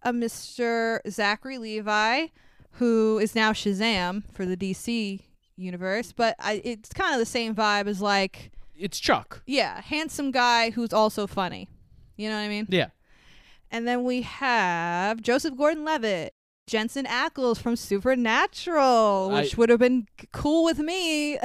a 0.04 0.13
Mr. 0.13 1.00
Zachary 1.10 1.58
Levi, 1.58 2.28
who 2.73 3.19
is 3.19 3.36
now 3.36 3.52
Shazam 3.52 4.23
for 4.32 4.45
the 4.45 4.56
DC 4.56 5.19
universe, 5.58 6.13
but 6.13 6.36
I, 6.39 6.62
it's 6.63 6.93
kind 6.93 7.13
of 7.13 7.19
the 7.19 7.26
same 7.26 7.54
vibe 7.54 7.88
as 7.88 8.02
like 8.02 8.52
It's 8.79 8.99
Chuck. 8.99 9.41
yeah, 9.45 9.81
handsome 9.81 10.31
guy 10.31 10.69
who's 10.71 10.93
also 10.93 11.27
funny. 11.27 11.67
You 12.15 12.29
know 12.29 12.35
what 12.35 12.41
I 12.41 12.47
mean? 12.47 12.67
Yeah. 12.69 12.87
And 13.71 13.87
then 13.87 14.03
we 14.03 14.21
have 14.21 15.21
Joseph 15.21 15.57
Gordon-Levitt, 15.57 16.33
Jensen 16.67 17.05
Ackles 17.05 17.59
from 17.59 17.75
Supernatural, 17.75 19.29
I- 19.31 19.41
which 19.41 19.57
would 19.57 19.69
have 19.69 19.79
been 19.79 20.07
cool 20.31 20.63
with 20.63 20.79
me. 20.79 21.37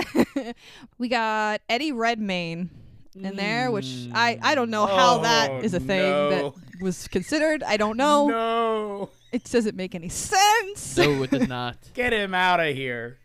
we 0.98 1.08
got 1.08 1.60
Eddie 1.68 1.92
Redmayne 1.92 2.70
in 3.14 3.36
there, 3.36 3.70
which 3.70 4.08
I 4.12 4.38
I 4.42 4.54
don't 4.54 4.70
know 4.70 4.86
how 4.86 5.16
mm. 5.16 5.20
Oh, 5.20 5.22
that 5.22 5.64
is 5.64 5.74
a 5.74 5.80
thing 5.80 6.00
no. 6.00 6.30
that 6.30 6.54
was 6.80 7.08
considered. 7.08 7.62
I 7.62 7.76
don't 7.76 7.96
know. 7.96 8.28
No. 8.28 9.10
It 9.32 9.44
doesn't 9.44 9.76
make 9.76 9.94
any 9.94 10.08
sense. 10.08 10.96
No, 10.96 11.22
it 11.22 11.30
does 11.30 11.48
not. 11.48 11.76
Get 11.94 12.12
him 12.12 12.34
out 12.34 12.60
of 12.60 12.74
here. 12.74 13.18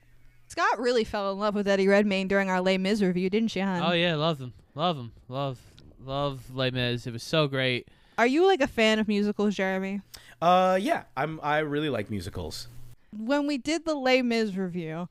Scott 0.57 0.79
really 0.79 1.03
fell 1.03 1.31
in 1.31 1.37
love 1.37 1.53
with 1.53 1.67
Eddie 1.67 1.87
Redmayne 1.87 2.27
during 2.27 2.49
our 2.49 2.59
Les 2.59 2.79
Mis 2.79 3.03
review, 3.03 3.29
didn't 3.29 3.49
she, 3.49 3.59
hon? 3.59 3.83
Oh 3.83 3.91
yeah, 3.91 4.15
love 4.15 4.39
them, 4.39 4.53
love 4.73 4.97
them, 4.97 5.11
love, 5.29 5.59
love 6.03 6.41
Les 6.55 6.71
Mis. 6.71 7.05
It 7.05 7.13
was 7.13 7.21
so 7.21 7.47
great. 7.47 7.87
Are 8.17 8.25
you 8.25 8.43
like 8.47 8.61
a 8.61 8.67
fan 8.67 8.97
of 8.97 9.07
musicals, 9.07 9.53
Jeremy? 9.53 10.01
Uh 10.41 10.79
yeah, 10.81 11.03
I'm 11.15 11.39
I 11.43 11.59
really 11.59 11.89
like 11.89 12.09
musicals. 12.09 12.69
when 13.15 13.45
we 13.45 13.59
did 13.59 13.85
the 13.85 13.93
Les 13.93 14.23
Mis 14.23 14.55
review, 14.55 15.09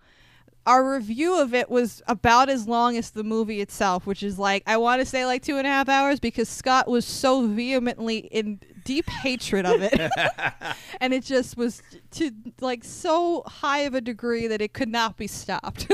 our 0.66 0.94
review 0.94 1.40
of 1.40 1.55
it 1.55 1.70
was 1.70 2.03
about 2.09 2.49
as 2.49 2.66
long 2.66 2.97
as 2.97 3.11
the 3.11 3.22
movie 3.22 3.61
itself, 3.61 4.05
which 4.05 4.24
is 4.24 4.40
like 4.40 4.64
I 4.66 4.78
want 4.78 5.01
to 5.01 5.07
say 5.07 5.26
like 5.26 5.44
two 5.44 5.59
and 5.59 5.66
a 5.66 5.70
half 5.70 5.88
hours 5.88 6.18
because 6.18 6.49
Scott 6.49 6.88
was 6.88 7.05
so 7.05 7.47
vehemently 7.47 8.18
in 8.18 8.59
deep 8.87 9.11
hatred 9.11 9.66
of 9.66 9.82
it, 9.82 10.11
and 11.01 11.12
it 11.12 11.24
just 11.24 11.59
was 11.59 11.82
to 12.12 12.30
like 12.61 12.84
so 12.84 13.43
high 13.47 13.80
of 13.80 13.95
a 13.95 14.01
degree 14.01 14.47
that 14.47 14.62
it 14.62 14.72
could 14.72 14.89
not 14.89 15.18
be 15.18 15.26
stopped. 15.26 15.91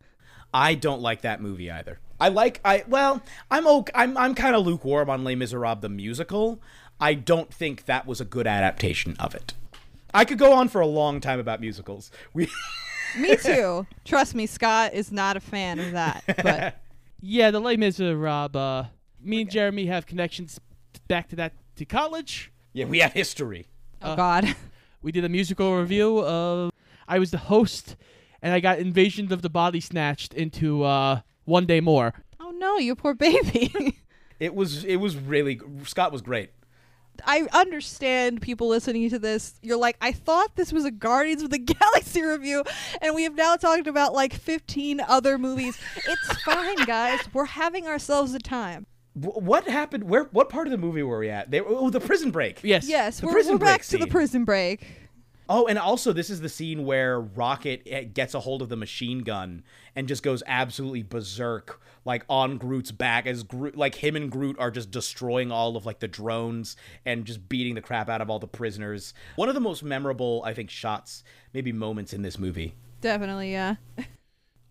I 0.54 0.74
don't 0.74 1.00
like 1.00 1.20
that 1.20 1.40
movie 1.40 1.70
either. 1.70 2.00
I 2.18 2.28
like 2.28 2.60
I 2.64 2.82
well, 2.88 3.22
I'm 3.50 3.66
okay, 3.66 3.92
I'm 3.94 4.16
I'm 4.16 4.34
kind 4.34 4.56
of 4.56 4.66
lukewarm 4.66 5.08
on 5.08 5.22
Les 5.22 5.36
Miserables 5.36 5.82
the 5.82 5.88
musical. 5.88 6.60
I 7.00 7.14
don't 7.14 7.54
think 7.54 7.84
that 7.84 8.06
was 8.06 8.20
a 8.20 8.24
good 8.24 8.46
adaptation 8.46 9.16
of 9.20 9.34
it. 9.34 9.54
I 10.12 10.24
could 10.24 10.38
go 10.38 10.52
on 10.52 10.68
for 10.68 10.80
a 10.80 10.86
long 10.86 11.20
time 11.20 11.38
about 11.38 11.60
musicals. 11.60 12.10
We 12.34 12.48
Me 13.16 13.36
too. 13.42 13.86
Trust 14.04 14.34
me, 14.34 14.46
Scott 14.46 14.92
is 14.94 15.12
not 15.12 15.36
a 15.36 15.40
fan 15.40 15.78
of 15.78 15.92
that. 15.92 16.24
But 16.42 16.80
Yeah, 17.20 17.50
the 17.50 17.60
Les 17.60 17.76
Miserables. 17.76 18.56
Uh, 18.56 18.86
me 19.22 19.42
and 19.42 19.50
Jeremy 19.50 19.86
have 19.86 20.06
connections 20.06 20.58
back 21.06 21.28
to 21.28 21.36
that 21.36 21.52
to 21.80 21.84
college. 21.86 22.52
Yeah, 22.72 22.84
we 22.84 23.00
have 23.00 23.12
history. 23.12 23.66
oh 24.02 24.14
god. 24.16 24.54
We 25.02 25.12
did 25.12 25.24
a 25.24 25.30
musical 25.30 25.78
review 25.78 26.22
of. 26.26 26.70
I 27.08 27.18
was 27.18 27.30
the 27.30 27.38
host, 27.38 27.96
and 28.42 28.52
I 28.52 28.60
got 28.60 28.78
Invasion 28.78 29.32
of 29.32 29.40
the 29.40 29.48
Body 29.48 29.80
Snatched 29.80 30.34
into 30.34 30.82
uh, 30.82 31.22
One 31.46 31.64
Day 31.64 31.80
More. 31.80 32.12
Oh 32.38 32.50
no, 32.50 32.76
you 32.76 32.94
poor 32.94 33.14
baby. 33.14 33.96
It 34.38 34.54
was 34.54 34.84
it 34.84 34.96
was 34.96 35.16
really 35.16 35.60
Scott 35.84 36.12
was 36.12 36.22
great. 36.22 36.50
I 37.26 37.46
understand 37.52 38.40
people 38.40 38.68
listening 38.68 39.10
to 39.10 39.18
this. 39.18 39.54
You're 39.62 39.76
like, 39.76 39.96
I 40.00 40.12
thought 40.12 40.56
this 40.56 40.72
was 40.72 40.86
a 40.86 40.90
Guardians 40.90 41.42
of 41.42 41.50
the 41.50 41.58
Galaxy 41.80 42.22
review, 42.22 42.64
and 43.02 43.14
we 43.14 43.24
have 43.24 43.34
now 43.34 43.56
talked 43.56 43.86
about 43.86 44.14
like 44.14 44.32
15 44.32 45.00
other 45.00 45.36
movies. 45.36 45.78
It's 46.06 46.42
fine, 46.42 46.84
guys. 46.86 47.20
We're 47.34 47.44
having 47.46 47.86
ourselves 47.86 48.32
a 48.34 48.38
time. 48.38 48.86
W- 49.18 49.40
what 49.44 49.66
happened? 49.66 50.04
Where? 50.04 50.24
What 50.24 50.48
part 50.48 50.66
of 50.66 50.70
the 50.70 50.78
movie 50.78 51.02
were 51.02 51.18
we 51.18 51.30
at? 51.30 51.50
They, 51.50 51.60
oh, 51.60 51.90
the 51.90 52.00
prison 52.00 52.30
break. 52.30 52.60
Yes. 52.62 52.88
Yes, 52.88 53.20
The 53.20 53.26
we're, 53.26 53.32
prison 53.32 53.52
we're 53.54 53.58
back 53.58 53.80
break 53.80 53.88
to 53.88 53.98
the 53.98 54.06
prison 54.06 54.44
break. 54.44 54.86
Oh, 55.52 55.66
and 55.66 55.80
also 55.80 56.12
this 56.12 56.30
is 56.30 56.40
the 56.40 56.48
scene 56.48 56.84
where 56.84 57.20
Rocket 57.20 57.82
eh, 57.84 58.04
gets 58.04 58.34
a 58.34 58.40
hold 58.40 58.62
of 58.62 58.68
the 58.68 58.76
machine 58.76 59.24
gun 59.24 59.64
and 59.96 60.06
just 60.06 60.22
goes 60.22 60.44
absolutely 60.46 61.02
berserk, 61.02 61.80
like 62.04 62.24
on 62.28 62.56
Groot's 62.56 62.92
back 62.92 63.26
as 63.26 63.42
Groot, 63.42 63.76
like 63.76 63.96
him 63.96 64.14
and 64.14 64.30
Groot 64.30 64.56
are 64.60 64.70
just 64.70 64.92
destroying 64.92 65.50
all 65.50 65.76
of 65.76 65.84
like 65.84 65.98
the 65.98 66.06
drones 66.06 66.76
and 67.04 67.24
just 67.24 67.48
beating 67.48 67.74
the 67.74 67.80
crap 67.80 68.08
out 68.08 68.20
of 68.20 68.30
all 68.30 68.38
the 68.38 68.46
prisoners. 68.46 69.12
One 69.34 69.48
of 69.48 69.56
the 69.56 69.60
most 69.60 69.82
memorable, 69.82 70.40
I 70.46 70.54
think, 70.54 70.70
shots, 70.70 71.24
maybe 71.52 71.72
moments 71.72 72.12
in 72.12 72.22
this 72.22 72.38
movie. 72.38 72.76
Definitely, 73.00 73.50
yeah. 73.50 73.74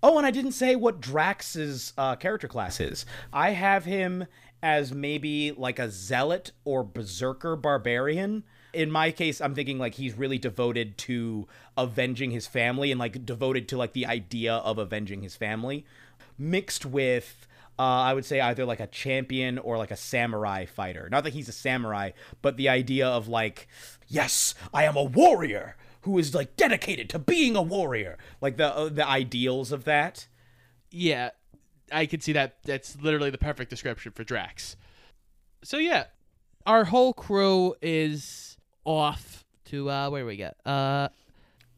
Oh, 0.02 0.18
and 0.18 0.26
I 0.26 0.32
didn't 0.32 0.54
say 0.54 0.76
what 0.76 1.02
Drax's 1.02 1.94
uh, 1.98 2.16
character 2.16 2.48
class 2.48 2.80
is. 2.80 3.06
I 3.34 3.52
have 3.52 3.86
him 3.86 4.28
as 4.62 4.94
maybe 4.94 5.52
like 5.52 5.80
a 5.80 5.90
zealot 5.90 6.52
or 6.64 6.84
berserker 6.84 7.56
barbarian. 7.56 8.44
In 8.74 8.92
my 8.92 9.12
case, 9.12 9.42
I'm 9.42 9.56
thinking 9.56 9.78
like 9.78 9.96
he's 9.96 10.14
really 10.14 10.38
devoted 10.38 10.98
to 11.00 11.48
avenging 11.78 12.32
his 12.32 12.48
family 12.48 12.92
and 12.92 13.00
like 13.00 13.26
devoted 13.26 13.68
to 13.70 13.78
like 13.78 13.94
the 13.94 14.06
idea 14.06 14.56
of 14.56 14.78
avenging 14.78 15.22
his 15.22 15.36
family, 15.36 15.86
mixed 16.38 16.86
with. 16.86 17.46
Uh, 17.78 18.02
I 18.02 18.14
would 18.14 18.26
say 18.26 18.42
either 18.42 18.66
like 18.66 18.82
a 18.82 18.88
champion 18.88 19.58
or 19.58 19.78
like 19.78 19.92
a 19.92 19.96
samurai 19.96 20.66
fighter. 20.66 21.08
Not 21.10 21.24
that 21.24 21.32
he's 21.32 21.48
a 21.48 21.54
samurai, 21.54 22.12
but 22.42 22.58
the 22.58 22.68
idea 22.68 23.08
of 23.08 23.30
like, 23.30 23.70
yes, 24.10 24.54
I 24.74 24.84
am 24.84 24.98
a 24.98 25.04
warrior 25.04 25.78
who 26.02 26.18
is 26.18 26.34
like 26.34 26.56
dedicated 26.56 27.10
to 27.10 27.20
being 27.20 27.56
a 27.56 27.62
warrior. 27.62 28.18
Like 28.42 28.58
the 28.58 28.74
uh, 28.76 28.90
the 28.90 29.08
ideals 29.08 29.72
of 29.72 29.84
that. 29.86 30.28
Yeah, 30.92 31.32
I 31.92 32.06
could 32.06 32.24
see 32.24 32.34
that. 32.34 32.58
That's 32.64 32.98
literally 33.02 33.30
the 33.30 33.38
perfect 33.38 33.70
description 33.70 34.12
for 34.12 34.24
Drax. 34.24 34.76
So 35.64 35.78
yeah, 35.78 36.06
our 36.66 36.86
whole 36.86 37.14
crew 37.14 37.76
is 37.82 38.58
off 38.86 39.44
to 39.66 39.90
uh, 39.90 40.10
where 40.10 40.26
we 40.26 40.36
get. 40.38 40.56
Uh, 40.66 41.10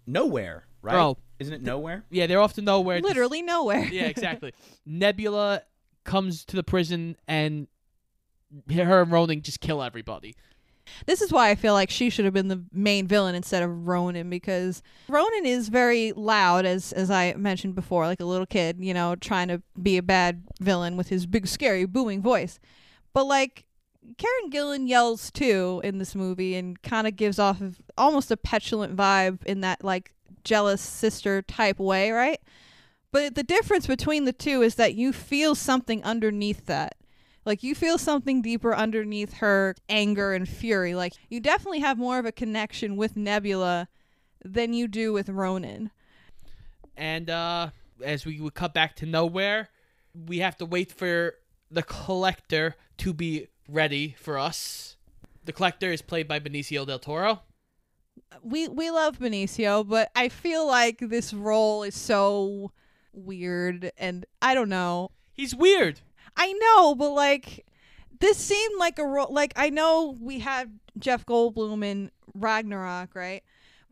Nowhere, 0.08 0.66
right? 0.82 0.96
Oh. 0.96 1.18
Isn't 1.40 1.54
it 1.56 1.64
nowhere? 1.64 2.04
yeah, 2.12 2.28
they're 2.28 2.40
off 2.40 2.54
to 2.54 2.62
nowhere. 2.62 3.02
to- 3.02 3.08
Literally 3.08 3.42
nowhere. 3.42 3.86
yeah, 3.92 4.04
exactly. 4.06 4.54
Nebula 4.86 5.64
comes 6.04 6.46
to 6.46 6.56
the 6.56 6.62
prison 6.62 7.16
and 7.28 7.68
her 8.72 9.02
and 9.02 9.12
Ronan 9.12 9.42
just 9.42 9.60
kill 9.60 9.82
everybody. 9.82 10.36
This 11.06 11.22
is 11.22 11.32
why 11.32 11.50
I 11.50 11.56
feel 11.56 11.74
like 11.74 11.90
she 11.90 12.10
should 12.10 12.26
have 12.26 12.34
been 12.34 12.48
the 12.48 12.64
main 12.72 13.08
villain 13.08 13.36
instead 13.36 13.64
of 13.64 13.88
Ronan 13.88 14.30
because 14.30 14.82
Ronan 15.08 15.46
is 15.46 15.70
very 15.70 16.12
loud 16.14 16.66
as 16.66 16.92
as 16.94 17.12
I 17.12 17.34
mentioned 17.34 17.76
before, 17.76 18.06
like 18.06 18.20
a 18.20 18.26
little 18.26 18.46
kid, 18.46 18.78
you 18.80 18.94
know, 18.94 19.16
trying 19.16 19.48
to 19.50 19.62
be 19.82 19.98
a 19.98 20.04
bad 20.04 20.44
villain 20.60 20.98
with 20.98 21.10
his 21.10 21.26
big 21.26 21.48
scary 21.48 21.86
booming 21.86 22.22
voice. 22.22 22.60
But 23.14 23.26
like 23.26 23.66
Karen 24.18 24.50
Gillan 24.50 24.88
yells 24.88 25.32
too 25.32 25.82
in 25.84 25.98
this 25.98 26.16
movie 26.16 26.56
and 26.56 26.82
kind 26.82 27.08
of 27.08 27.16
gives 27.16 27.40
off 27.40 27.62
of 27.62 27.82
almost 27.98 28.32
a 28.32 28.38
petulant 28.38 28.96
vibe 28.96 29.44
in 29.46 29.62
that 29.62 29.84
like 29.84 30.14
jealous 30.44 30.82
sister 30.82 31.42
type 31.42 31.80
way, 31.80 32.12
right? 32.12 32.40
But 33.12 33.36
the 33.36 33.44
difference 33.44 33.88
between 33.88 34.26
the 34.26 34.34
two 34.34 34.62
is 34.62 34.76
that 34.76 34.96
you 34.96 35.12
feel 35.12 35.54
something 35.54 36.04
underneath 36.04 36.66
that. 36.68 36.96
Like 37.52 37.64
you 37.64 37.76
feel 37.76 37.98
something 37.98 38.42
deeper 38.42 38.74
underneath 38.74 39.34
her 39.40 39.76
anger 39.90 40.32
and 40.32 40.48
fury. 40.48 40.96
Like 40.96 41.12
you 41.28 41.42
definitely 41.42 41.82
have 41.82 41.98
more 41.98 42.18
of 42.18 42.26
a 42.26 42.32
connection 42.32 42.96
with 42.96 43.18
Nebula 43.18 43.90
than 44.42 44.72
you 44.72 44.88
do 44.88 45.12
with 45.12 45.28
Ronan. 45.28 45.92
And 46.96 47.30
uh, 47.30 47.72
as 48.02 48.26
we 48.26 48.40
would 48.40 48.54
cut 48.54 48.74
back 48.74 48.96
to 48.96 49.06
nowhere, 49.06 49.68
we 50.14 50.38
have 50.38 50.56
to 50.60 50.66
wait 50.66 50.94
for 50.94 51.34
the 51.70 51.84
collector 51.84 52.78
to 53.00 53.14
be 53.14 53.48
ready 53.68 54.16
for 54.18 54.40
us. 54.40 54.96
The 55.44 55.52
collector 55.52 55.92
is 55.92 56.02
played 56.02 56.30
by 56.30 56.40
Benicio 56.40 56.88
del 56.88 57.00
Toro. 57.00 57.42
We 58.42 58.70
we 58.70 58.92
love 58.92 59.20
Benicio, 59.20 59.86
but 59.86 60.10
I 60.16 60.30
feel 60.30 60.66
like 60.66 61.00
this 61.00 61.34
role 61.34 61.84
is 61.84 61.96
so 61.96 62.72
weird 63.12 63.92
and 63.98 64.26
I 64.42 64.54
don't 64.54 64.70
know. 64.70 65.12
He's 65.34 65.54
weird. 65.54 66.00
I 66.36 66.54
know, 66.54 66.96
but 66.96 67.12
like 67.12 67.66
this 68.20 68.38
seemed 68.38 68.80
like 68.80 69.00
a 69.00 69.06
role. 69.06 69.32
Like 69.32 69.54
I 69.56 69.70
know 69.70 70.16
we 70.20 70.40
had 70.40 70.80
Jeff 70.98 71.26
Goldblum 71.26 71.84
in 71.84 72.12
Ragnarok, 72.34 73.16
right? 73.16 73.44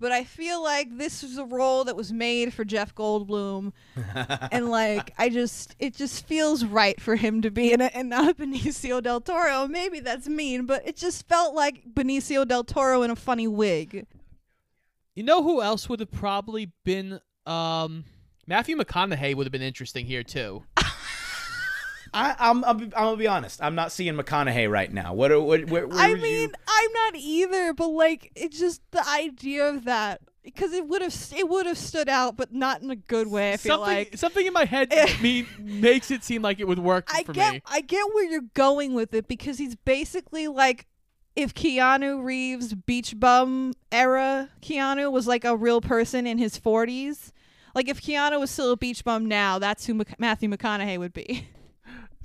But 0.02 0.14
I 0.14 0.24
feel 0.24 0.64
like 0.64 0.98
this 0.98 1.24
was 1.24 1.38
a 1.38 1.44
role 1.44 1.84
that 1.84 1.96
was 1.96 2.14
made 2.14 2.54
for 2.54 2.64
Jeff 2.64 2.96
Goldblum, 2.96 3.74
and 4.52 4.70
like 4.70 5.14
I 5.18 5.28
just, 5.28 5.76
it 5.78 5.94
just 5.94 6.26
feels 6.26 6.64
right 6.64 7.00
for 7.02 7.18
him 7.18 7.42
to 7.42 7.52
be 7.52 7.74
in 7.74 7.82
it 7.82 7.92
and 7.94 8.10
not 8.10 8.38
Benicio 8.38 9.04
del 9.04 9.20
Toro. 9.20 9.68
Maybe 9.68 10.00
that's 10.00 10.30
mean, 10.30 10.66
but 10.66 10.88
it 10.88 10.96
just 10.96 11.28
felt 11.28 11.54
like 11.54 11.84
Benicio 11.94 12.48
del 12.48 12.64
Toro 12.64 13.04
in 13.04 13.12
a 13.12 13.16
funny 13.16 13.48
wig. 13.48 14.08
You 15.16 15.24
know 15.24 15.44
who 15.44 15.62
else 15.62 15.90
would 15.90 16.00
have 16.00 16.12
probably 16.12 16.72
been? 16.86 17.20
Um, 17.46 18.06
Matthew 18.48 18.78
McConaughey 18.78 19.36
would 19.36 19.46
have 19.46 19.52
been 19.52 19.62
interesting 19.62 20.06
here 20.06 20.24
too. 20.24 20.64
I, 22.14 22.36
I'm, 22.39 22.64
I'm 22.64 22.82
I'm 22.82 22.89
gonna 22.89 23.18
be 23.18 23.28
honest. 23.28 23.62
I'm 23.62 23.76
not 23.76 23.91
seeing 23.91 24.16
McConaughey 24.16 24.70
right 24.70 24.91
now. 24.91 25.14
What? 25.14 25.32
What? 25.41 25.66
Where, 25.70 25.88
where 25.88 25.97
I 25.99 26.14
mean, 26.16 26.49
you- 26.49 26.53
I'm 26.68 26.93
not 26.93 27.16
either, 27.16 27.74
but 27.74 27.88
like 27.89 28.32
it's 28.36 28.60
just 28.60 28.82
the 28.91 29.07
idea 29.07 29.68
of 29.68 29.86
that 29.86 30.22
because 30.43 30.74
it 30.74 30.88
would 30.88 31.01
have 31.01 31.16
it 31.36 31.47
would 31.47 31.66
have 31.66 31.78
stood 31.78 32.10
out, 32.10 32.38
but 32.38 32.53
not 32.53 32.82
in 32.82 32.89
a 32.89 32.95
good 32.95 33.28
way. 33.28 33.53
I 33.53 33.57
feel 33.57 33.78
something, 33.78 33.95
like 33.95 34.18
something 34.18 34.45
in 34.45 34.53
my 34.53 34.66
head 34.66 34.91
mean 35.22 35.47
makes 35.60 36.12
it 36.12 36.24
seem 36.24 36.41
like 36.41 36.60
it 36.60 36.68
would 36.68 36.80
work 36.80 37.10
I 37.14 37.24
for 37.24 37.34
get 37.34 37.53
me. 37.53 37.62
I 37.66 37.82
get 37.82 38.03
where 38.14 38.26
you're 38.26 38.41
going 38.53 38.93
with 38.93 39.14
it 39.14 39.28
because 39.28 39.57
he's 39.57 39.76
basically 39.76 40.47
like 40.47 40.88
if 41.36 41.53
Keanu 41.53 42.24
Reeves 42.24 42.74
beach 42.74 43.20
bum 43.20 43.74
era 43.91 44.49
Keanu 44.62 45.12
was 45.12 45.28
like 45.28 45.45
a 45.45 45.55
real 45.55 45.82
person 45.82 46.26
in 46.28 46.38
his 46.38 46.60
40s. 46.60 47.32
Like 47.76 47.88
if 47.88 48.01
Keanu 48.01 48.39
was 48.39 48.49
still 48.49 48.72
a 48.72 48.78
beach 48.78 49.03
bum 49.03 49.28
now, 49.28 49.60
that's 49.60 49.86
who 49.86 49.93
Mc- 49.93 50.20
Matthew 50.20 50.49
McConaughey 50.49 50.97
would 50.97 51.14
be. 51.14 51.47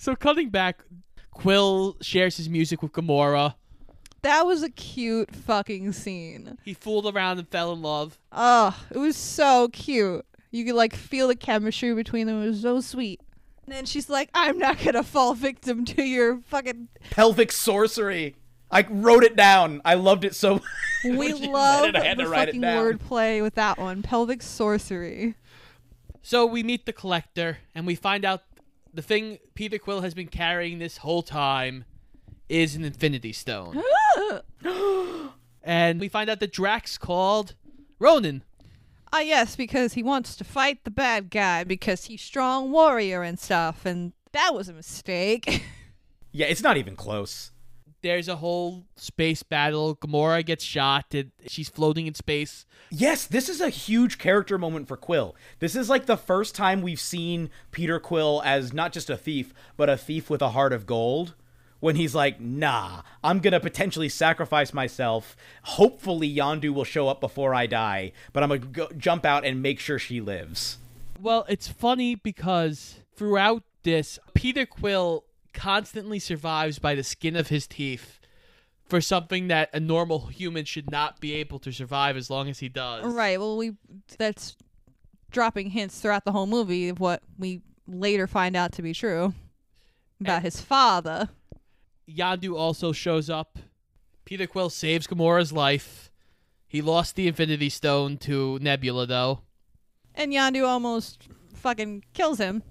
So 0.04 0.14
cutting 0.14 0.50
back, 0.50 0.84
Quill 1.30 1.96
shares 2.02 2.36
his 2.36 2.46
music 2.46 2.82
with 2.82 2.92
Gamora. 2.92 3.54
That 4.20 4.44
was 4.44 4.62
a 4.62 4.68
cute 4.68 5.34
fucking 5.34 5.92
scene. 5.92 6.58
He 6.62 6.74
fooled 6.74 7.06
around 7.06 7.38
and 7.38 7.48
fell 7.48 7.72
in 7.72 7.80
love. 7.80 8.18
Oh, 8.30 8.78
it 8.90 8.98
was 8.98 9.16
so 9.16 9.68
cute. 9.68 10.26
You 10.50 10.66
could 10.66 10.74
like 10.74 10.94
feel 10.94 11.28
the 11.28 11.34
chemistry 11.34 11.94
between 11.94 12.26
them. 12.26 12.42
It 12.42 12.48
was 12.48 12.60
so 12.60 12.82
sweet. 12.82 13.22
And 13.64 13.74
then 13.74 13.86
she's 13.86 14.10
like, 14.10 14.28
"I'm 14.34 14.58
not 14.58 14.78
gonna 14.84 15.02
fall 15.02 15.32
victim 15.32 15.86
to 15.86 16.02
your 16.02 16.38
fucking." 16.38 16.88
pelvic 17.08 17.50
sorcery. 17.50 18.36
I 18.70 18.84
wrote 18.86 19.24
it 19.24 19.36
down. 19.36 19.80
I 19.86 19.94
loved 19.94 20.26
it 20.26 20.34
so. 20.34 20.56
Much. 20.60 20.62
We 21.02 21.16
When 21.16 21.36
she 21.36 21.44
said 21.44 21.50
love 21.50 21.84
it, 21.86 21.92
the 21.94 22.24
to 22.24 22.28
write 22.28 22.50
it 22.50 22.56
fucking 22.56 22.60
wordplay 22.60 23.40
with 23.40 23.54
that 23.54 23.78
one. 23.78 24.02
Pelvic 24.02 24.42
sorcery. 24.42 25.34
So 26.20 26.44
we 26.44 26.62
meet 26.62 26.84
the 26.84 26.92
collector, 26.92 27.56
and 27.74 27.86
we 27.86 27.94
find 27.94 28.26
out 28.26 28.42
the 28.94 29.02
thing 29.02 29.38
Peter 29.54 29.78
Quill 29.78 30.00
has 30.02 30.14
been 30.14 30.28
carrying 30.28 30.78
this 30.78 30.98
whole 30.98 31.22
time 31.22 31.84
is 32.48 32.76
an 32.76 32.84
Infinity 32.84 33.32
Stone. 33.32 33.82
and 35.62 36.00
we 36.00 36.08
find 36.08 36.30
out 36.30 36.40
that 36.40 36.52
Drax 36.52 36.96
called 36.96 37.54
Ronan. 37.98 38.42
Ah, 39.12 39.20
yes, 39.20 39.56
because 39.56 39.94
he 39.94 40.02
wants 40.02 40.36
to 40.36 40.44
fight 40.44 40.82
the 40.84 40.90
bad 40.90 41.30
guy 41.30 41.64
because 41.64 42.06
he's 42.06 42.22
strong 42.22 42.70
warrior 42.70 43.22
and 43.22 43.38
stuff, 43.38 43.86
and 43.86 44.12
that 44.32 44.54
was 44.54 44.68
a 44.68 44.72
mistake. 44.72 45.64
yeah, 46.32 46.46
it's 46.46 46.62
not 46.62 46.76
even 46.76 46.96
close. 46.96 47.50
There's 48.04 48.28
a 48.28 48.36
whole 48.36 48.84
space 48.96 49.42
battle. 49.42 49.96
Gamora 49.96 50.44
gets 50.44 50.62
shot. 50.62 51.14
She's 51.46 51.70
floating 51.70 52.06
in 52.06 52.12
space. 52.12 52.66
Yes, 52.90 53.24
this 53.24 53.48
is 53.48 53.62
a 53.62 53.70
huge 53.70 54.18
character 54.18 54.58
moment 54.58 54.88
for 54.88 54.98
Quill. 54.98 55.34
This 55.58 55.74
is 55.74 55.88
like 55.88 56.04
the 56.04 56.18
first 56.18 56.54
time 56.54 56.82
we've 56.82 57.00
seen 57.00 57.48
Peter 57.70 57.98
Quill 57.98 58.42
as 58.44 58.74
not 58.74 58.92
just 58.92 59.08
a 59.08 59.16
thief, 59.16 59.54
but 59.78 59.88
a 59.88 59.96
thief 59.96 60.28
with 60.28 60.42
a 60.42 60.50
heart 60.50 60.74
of 60.74 60.84
gold. 60.84 61.32
when 61.80 61.96
he's 61.96 62.14
like, 62.14 62.40
"Nah, 62.40 63.02
I'm 63.22 63.40
gonna 63.40 63.60
potentially 63.60 64.08
sacrifice 64.08 64.72
myself. 64.72 65.36
Hopefully, 65.62 66.34
Yondu 66.34 66.72
will 66.72 66.84
show 66.84 67.08
up 67.08 67.20
before 67.20 67.54
I 67.54 67.66
die, 67.66 68.12
but 68.32 68.42
I'm 68.42 68.48
gonna 68.48 68.60
go, 68.60 68.88
jump 68.96 69.26
out 69.26 69.44
and 69.44 69.62
make 69.62 69.78
sure 69.78 69.98
she 69.98 70.18
lives." 70.18 70.78
Well, 71.20 71.44
it's 71.46 71.68
funny 71.68 72.14
because 72.14 73.00
throughout 73.14 73.64
this, 73.82 74.18
Peter 74.32 74.64
Quill 74.64 75.24
constantly 75.54 76.18
survives 76.18 76.78
by 76.78 76.94
the 76.94 77.02
skin 77.04 77.36
of 77.36 77.48
his 77.48 77.66
teeth 77.66 78.18
for 78.84 79.00
something 79.00 79.48
that 79.48 79.70
a 79.72 79.80
normal 79.80 80.26
human 80.26 80.64
should 80.66 80.90
not 80.90 81.18
be 81.20 81.32
able 81.34 81.58
to 81.60 81.72
survive 81.72 82.16
as 82.16 82.28
long 82.28 82.48
as 82.48 82.58
he 82.58 82.68
does. 82.68 83.04
Right. 83.06 83.38
Well, 83.40 83.56
we 83.56 83.72
that's 84.18 84.56
dropping 85.30 85.70
hints 85.70 86.00
throughout 86.00 86.24
the 86.24 86.32
whole 86.32 86.46
movie 86.46 86.88
of 86.90 87.00
what 87.00 87.22
we 87.38 87.62
later 87.88 88.26
find 88.26 88.54
out 88.56 88.72
to 88.72 88.82
be 88.82 88.92
true 88.92 89.32
about 90.20 90.36
And- 90.36 90.44
his 90.44 90.60
father. 90.60 91.30
Yondu 92.08 92.54
also 92.56 92.92
shows 92.92 93.30
up. 93.30 93.58
Peter 94.26 94.46
Quill 94.46 94.68
saves 94.70 95.06
Gamora's 95.06 95.52
life. 95.52 96.10
He 96.66 96.82
lost 96.82 97.14
the 97.16 97.26
Infinity 97.28 97.70
Stone 97.70 98.18
to 98.18 98.58
Nebula, 98.60 99.06
though. 99.06 99.40
And 100.14 100.32
Yondu 100.32 100.66
almost 100.66 101.28
fucking 101.54 102.04
kills 102.12 102.38
him. 102.38 102.62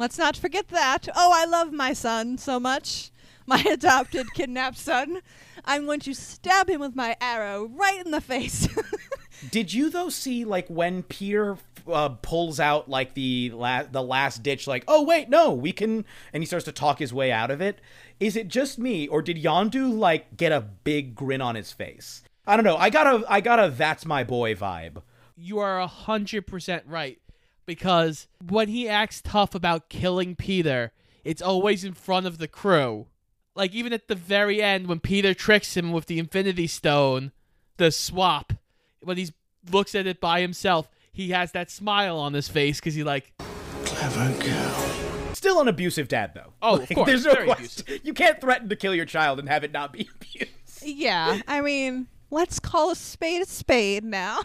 Let's 0.00 0.16
not 0.16 0.34
forget 0.34 0.68
that. 0.68 1.10
Oh, 1.14 1.30
I 1.34 1.44
love 1.44 1.74
my 1.74 1.92
son 1.92 2.38
so 2.38 2.58
much. 2.58 3.10
My 3.46 3.60
adopted 3.70 4.32
kidnapped 4.32 4.78
son. 4.78 5.20
I'm 5.66 5.84
going 5.84 6.00
to 6.00 6.14
stab 6.14 6.70
him 6.70 6.80
with 6.80 6.96
my 6.96 7.18
arrow 7.20 7.66
right 7.66 8.02
in 8.02 8.10
the 8.10 8.22
face. 8.22 8.66
Did 9.50 9.74
you 9.74 9.90
though 9.90 10.08
see 10.08 10.46
like 10.46 10.68
when 10.68 11.02
Peter 11.02 11.58
uh, 11.86 12.08
pulls 12.08 12.58
out 12.58 12.88
like 12.88 13.12
the 13.12 13.52
la- 13.54 13.82
the 13.82 14.02
last 14.02 14.42
ditch, 14.42 14.66
like, 14.66 14.84
oh 14.88 15.02
wait, 15.02 15.28
no, 15.28 15.52
we 15.52 15.70
can, 15.70 16.06
and 16.32 16.42
he 16.42 16.46
starts 16.46 16.64
to 16.64 16.72
talk 16.72 16.98
his 16.98 17.12
way 17.12 17.30
out 17.30 17.50
of 17.50 17.60
it? 17.60 17.78
Is 18.18 18.36
it 18.36 18.48
just 18.48 18.78
me, 18.78 19.06
or 19.06 19.20
did 19.20 19.36
Yondu 19.36 19.94
like 19.94 20.34
get 20.34 20.50
a 20.50 20.62
big 20.62 21.14
grin 21.14 21.42
on 21.42 21.56
his 21.56 21.72
face? 21.72 22.22
I 22.46 22.56
don't 22.56 22.64
know. 22.64 22.78
I 22.78 22.88
got 22.88 23.06
a 23.06 23.30
I 23.30 23.42
got 23.42 23.62
a 23.62 23.68
that's 23.68 24.06
my 24.06 24.24
boy 24.24 24.54
vibe. 24.54 25.02
You 25.36 25.58
are 25.58 25.78
a 25.78 25.86
hundred 25.86 26.46
percent 26.46 26.84
right. 26.86 27.18
Because 27.70 28.26
when 28.48 28.66
he 28.66 28.88
acts 28.88 29.22
tough 29.22 29.54
about 29.54 29.88
killing 29.88 30.34
Peter, 30.34 30.90
it's 31.22 31.40
always 31.40 31.84
in 31.84 31.92
front 31.94 32.26
of 32.26 32.38
the 32.38 32.48
crew. 32.48 33.06
Like 33.54 33.72
even 33.76 33.92
at 33.92 34.08
the 34.08 34.16
very 34.16 34.60
end 34.60 34.88
when 34.88 34.98
Peter 34.98 35.34
tricks 35.34 35.76
him 35.76 35.92
with 35.92 36.06
the 36.06 36.18
Infinity 36.18 36.66
Stone, 36.66 37.30
the 37.76 37.92
swap, 37.92 38.54
when 39.04 39.18
he 39.18 39.28
looks 39.70 39.94
at 39.94 40.08
it 40.08 40.20
by 40.20 40.40
himself, 40.40 40.90
he 41.12 41.30
has 41.30 41.52
that 41.52 41.70
smile 41.70 42.18
on 42.18 42.32
his 42.32 42.48
face 42.48 42.80
because 42.80 42.94
he 42.96 43.04
like 43.04 43.34
Clever 43.84 44.36
girl. 44.42 45.32
Still 45.32 45.60
an 45.60 45.68
abusive 45.68 46.08
dad 46.08 46.32
though. 46.34 46.52
Oh, 46.60 46.80
of 46.80 46.88
course, 46.88 47.06
There's 47.06 47.24
no 47.24 47.34
very 47.34 47.46
question. 47.46 48.00
You 48.02 48.14
can't 48.14 48.40
threaten 48.40 48.68
to 48.70 48.74
kill 48.74 48.96
your 48.96 49.04
child 49.04 49.38
and 49.38 49.48
have 49.48 49.62
it 49.62 49.70
not 49.70 49.92
be 49.92 50.08
abused. 50.16 50.82
yeah, 50.82 51.40
I 51.46 51.60
mean, 51.60 52.08
let's 52.32 52.58
call 52.58 52.90
a 52.90 52.96
spade 52.96 53.42
a 53.42 53.46
spade 53.46 54.02
now. 54.02 54.40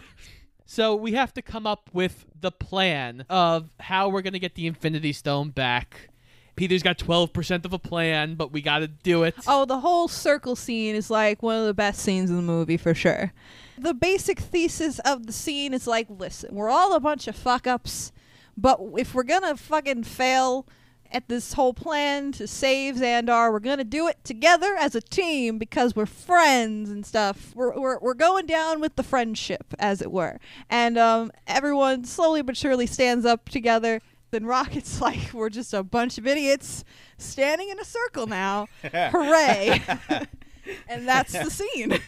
So 0.64 0.94
we 0.96 1.12
have 1.12 1.32
to 1.34 1.42
come 1.42 1.64
up 1.66 1.90
with 1.92 2.24
the 2.46 2.52
plan 2.52 3.24
of 3.28 3.68
how 3.80 4.08
we're 4.08 4.22
gonna 4.22 4.38
get 4.38 4.54
the 4.54 4.68
Infinity 4.68 5.12
Stone 5.12 5.50
back. 5.50 6.10
Peter's 6.54 6.84
got 6.84 6.96
twelve 6.96 7.32
percent 7.32 7.66
of 7.66 7.72
a 7.72 7.78
plan, 7.78 8.36
but 8.36 8.52
we 8.52 8.62
gotta 8.62 8.86
do 8.86 9.24
it. 9.24 9.34
Oh, 9.48 9.64
the 9.64 9.80
whole 9.80 10.06
circle 10.06 10.54
scene 10.54 10.94
is 10.94 11.10
like 11.10 11.42
one 11.42 11.56
of 11.56 11.66
the 11.66 11.74
best 11.74 11.98
scenes 12.00 12.30
in 12.30 12.36
the 12.36 12.42
movie 12.42 12.76
for 12.76 12.94
sure. 12.94 13.32
The 13.76 13.94
basic 13.94 14.38
thesis 14.38 15.00
of 15.00 15.26
the 15.26 15.32
scene 15.32 15.74
is 15.74 15.88
like, 15.88 16.06
listen, 16.08 16.54
we're 16.54 16.70
all 16.70 16.94
a 16.94 17.00
bunch 17.00 17.26
of 17.26 17.34
fuck 17.34 17.66
ups, 17.66 18.12
but 18.56 18.78
if 18.96 19.12
we're 19.12 19.24
gonna 19.24 19.56
fucking 19.56 20.04
fail 20.04 20.68
at 21.12 21.28
this 21.28 21.52
whole 21.52 21.74
plan 21.74 22.32
to 22.32 22.46
save 22.46 22.96
Xandar, 22.96 23.52
we're 23.52 23.60
gonna 23.60 23.84
do 23.84 24.08
it 24.08 24.22
together 24.24 24.76
as 24.78 24.94
a 24.94 25.00
team 25.00 25.58
because 25.58 25.94
we're 25.94 26.06
friends 26.06 26.90
and 26.90 27.04
stuff. 27.04 27.52
We're 27.54 27.78
we're, 27.78 27.98
we're 27.98 28.14
going 28.14 28.46
down 28.46 28.80
with 28.80 28.96
the 28.96 29.02
friendship, 29.02 29.74
as 29.78 30.00
it 30.02 30.10
were. 30.10 30.38
And 30.68 30.98
um, 30.98 31.32
everyone 31.46 32.04
slowly 32.04 32.42
but 32.42 32.56
surely 32.56 32.86
stands 32.86 33.24
up 33.24 33.48
together. 33.48 34.00
Then 34.30 34.44
Rocket's 34.44 35.00
like, 35.00 35.32
we're 35.32 35.50
just 35.50 35.72
a 35.72 35.82
bunch 35.82 36.18
of 36.18 36.26
idiots 36.26 36.84
standing 37.18 37.68
in 37.68 37.78
a 37.78 37.84
circle 37.84 38.26
now. 38.26 38.66
Hooray! 38.92 39.82
and 40.88 41.06
that's 41.06 41.32
the 41.32 41.50
scene. 41.50 41.98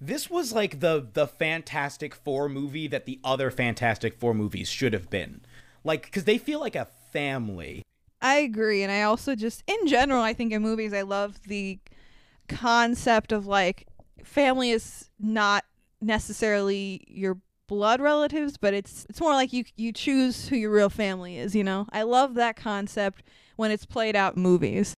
This 0.00 0.30
was 0.30 0.52
like 0.52 0.80
the 0.80 1.08
the 1.12 1.26
Fantastic 1.26 2.14
Four 2.14 2.48
movie 2.48 2.86
that 2.86 3.06
the 3.06 3.18
other 3.24 3.50
Fantastic 3.50 4.14
Four 4.14 4.34
movies 4.34 4.68
should 4.68 4.92
have 4.92 5.10
been. 5.10 5.40
Like 5.82 6.04
because 6.04 6.24
they 6.24 6.38
feel 6.38 6.60
like 6.60 6.76
a 6.76 6.88
family. 7.12 7.82
I 8.20 8.36
agree, 8.38 8.82
and 8.82 8.90
I 8.90 9.02
also 9.02 9.34
just, 9.34 9.62
in 9.66 9.86
general, 9.86 10.22
I 10.22 10.32
think 10.34 10.52
in 10.52 10.60
movies, 10.62 10.92
I 10.92 11.02
love 11.02 11.40
the 11.46 11.78
concept 12.48 13.30
of 13.32 13.46
like 13.46 13.86
family 14.24 14.70
is 14.70 15.10
not 15.20 15.64
necessarily 16.00 17.04
your 17.08 17.38
blood 17.68 18.00
relatives, 18.00 18.56
but 18.56 18.72
it's 18.74 19.06
it's 19.10 19.20
more 19.20 19.34
like 19.34 19.52
you 19.52 19.64
you 19.76 19.92
choose 19.92 20.48
who 20.48 20.56
your 20.56 20.70
real 20.70 20.88
family 20.90 21.38
is. 21.38 21.54
You 21.54 21.62
know, 21.64 21.86
I 21.92 22.02
love 22.02 22.34
that 22.34 22.56
concept 22.56 23.22
when 23.56 23.70
it's 23.70 23.84
played 23.84 24.16
out 24.16 24.36
in 24.36 24.42
movies. 24.42 24.96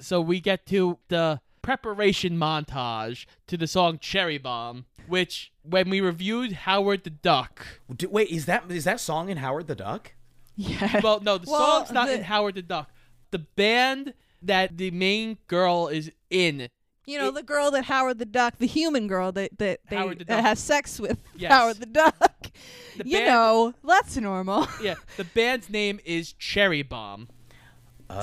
so 0.00 0.20
we 0.20 0.40
get 0.40 0.64
to 0.66 0.98
the 1.08 1.40
preparation 1.62 2.38
montage 2.38 3.26
to 3.46 3.56
the 3.56 3.66
song 3.66 3.98
Cherry 3.98 4.38
Bomb, 4.38 4.86
which 5.06 5.52
when 5.62 5.90
we 5.90 6.00
reviewed 6.00 6.52
Howard 6.52 7.04
the 7.04 7.10
Duck. 7.10 7.80
Wait, 8.08 8.28
is 8.30 8.46
that 8.46 8.70
is 8.70 8.84
that 8.84 9.00
song 9.00 9.28
in 9.28 9.36
Howard 9.38 9.66
the 9.66 9.74
Duck? 9.74 10.12
Yeah. 10.60 11.00
Well, 11.04 11.20
no, 11.20 11.38
the 11.38 11.48
Well, 11.50 11.78
song's 11.84 11.92
not 11.92 12.08
the- 12.08 12.14
in 12.14 12.24
Howard 12.24 12.56
the 12.56 12.62
Duck. 12.62 12.90
The 13.30 13.38
band 13.38 14.12
that 14.42 14.76
the 14.76 14.90
main 14.90 15.38
girl 15.46 15.86
is 15.88 16.10
in. 16.30 16.68
You 17.06 17.16
know, 17.18 17.30
the 17.30 17.42
girl 17.44 17.70
that 17.70 17.84
Howard 17.84 18.18
the 18.18 18.26
Duck, 18.26 18.58
the 18.58 18.66
human 18.66 19.06
girl 19.06 19.30
that 19.32 19.56
that, 19.58 19.80
they, 19.88 19.96
Howard 19.96 20.18
the 20.18 20.24
that 20.24 20.36
Duck. 20.38 20.44
has 20.44 20.58
sex 20.58 20.98
with 20.98 21.22
Yes. 21.36 21.52
Howard 21.52 21.76
the 21.78 21.86
Duck. 21.86 22.48
The 22.96 23.04
you 23.06 23.18
band- 23.18 23.26
know, 23.28 23.74
that's 23.84 24.16
normal. 24.16 24.66
Yeah, 24.82 24.96
the 25.16 25.24
band's 25.34 25.70
name 25.70 26.00
is 26.04 26.32
Cherry 26.34 26.82
Bomb. 26.82 27.28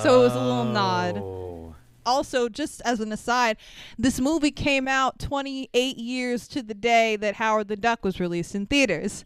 So 0.03 0.19
it 0.21 0.23
was 0.25 0.33
a 0.35 0.39
little 0.43 0.65
nod. 0.65 1.17
Oh. 1.17 1.75
also 2.05 2.49
just 2.49 2.81
as 2.81 2.99
an 2.99 3.11
aside 3.11 3.55
this 3.97 4.19
movie 4.19 4.51
came 4.51 4.87
out 4.87 5.19
28 5.19 5.97
years 5.97 6.47
to 6.49 6.61
the 6.63 6.73
day 6.73 7.15
that 7.15 7.35
howard 7.35 7.67
the 7.67 7.75
duck 7.75 8.03
was 8.03 8.19
released 8.19 8.53
in 8.55 8.65
theaters 8.67 9.25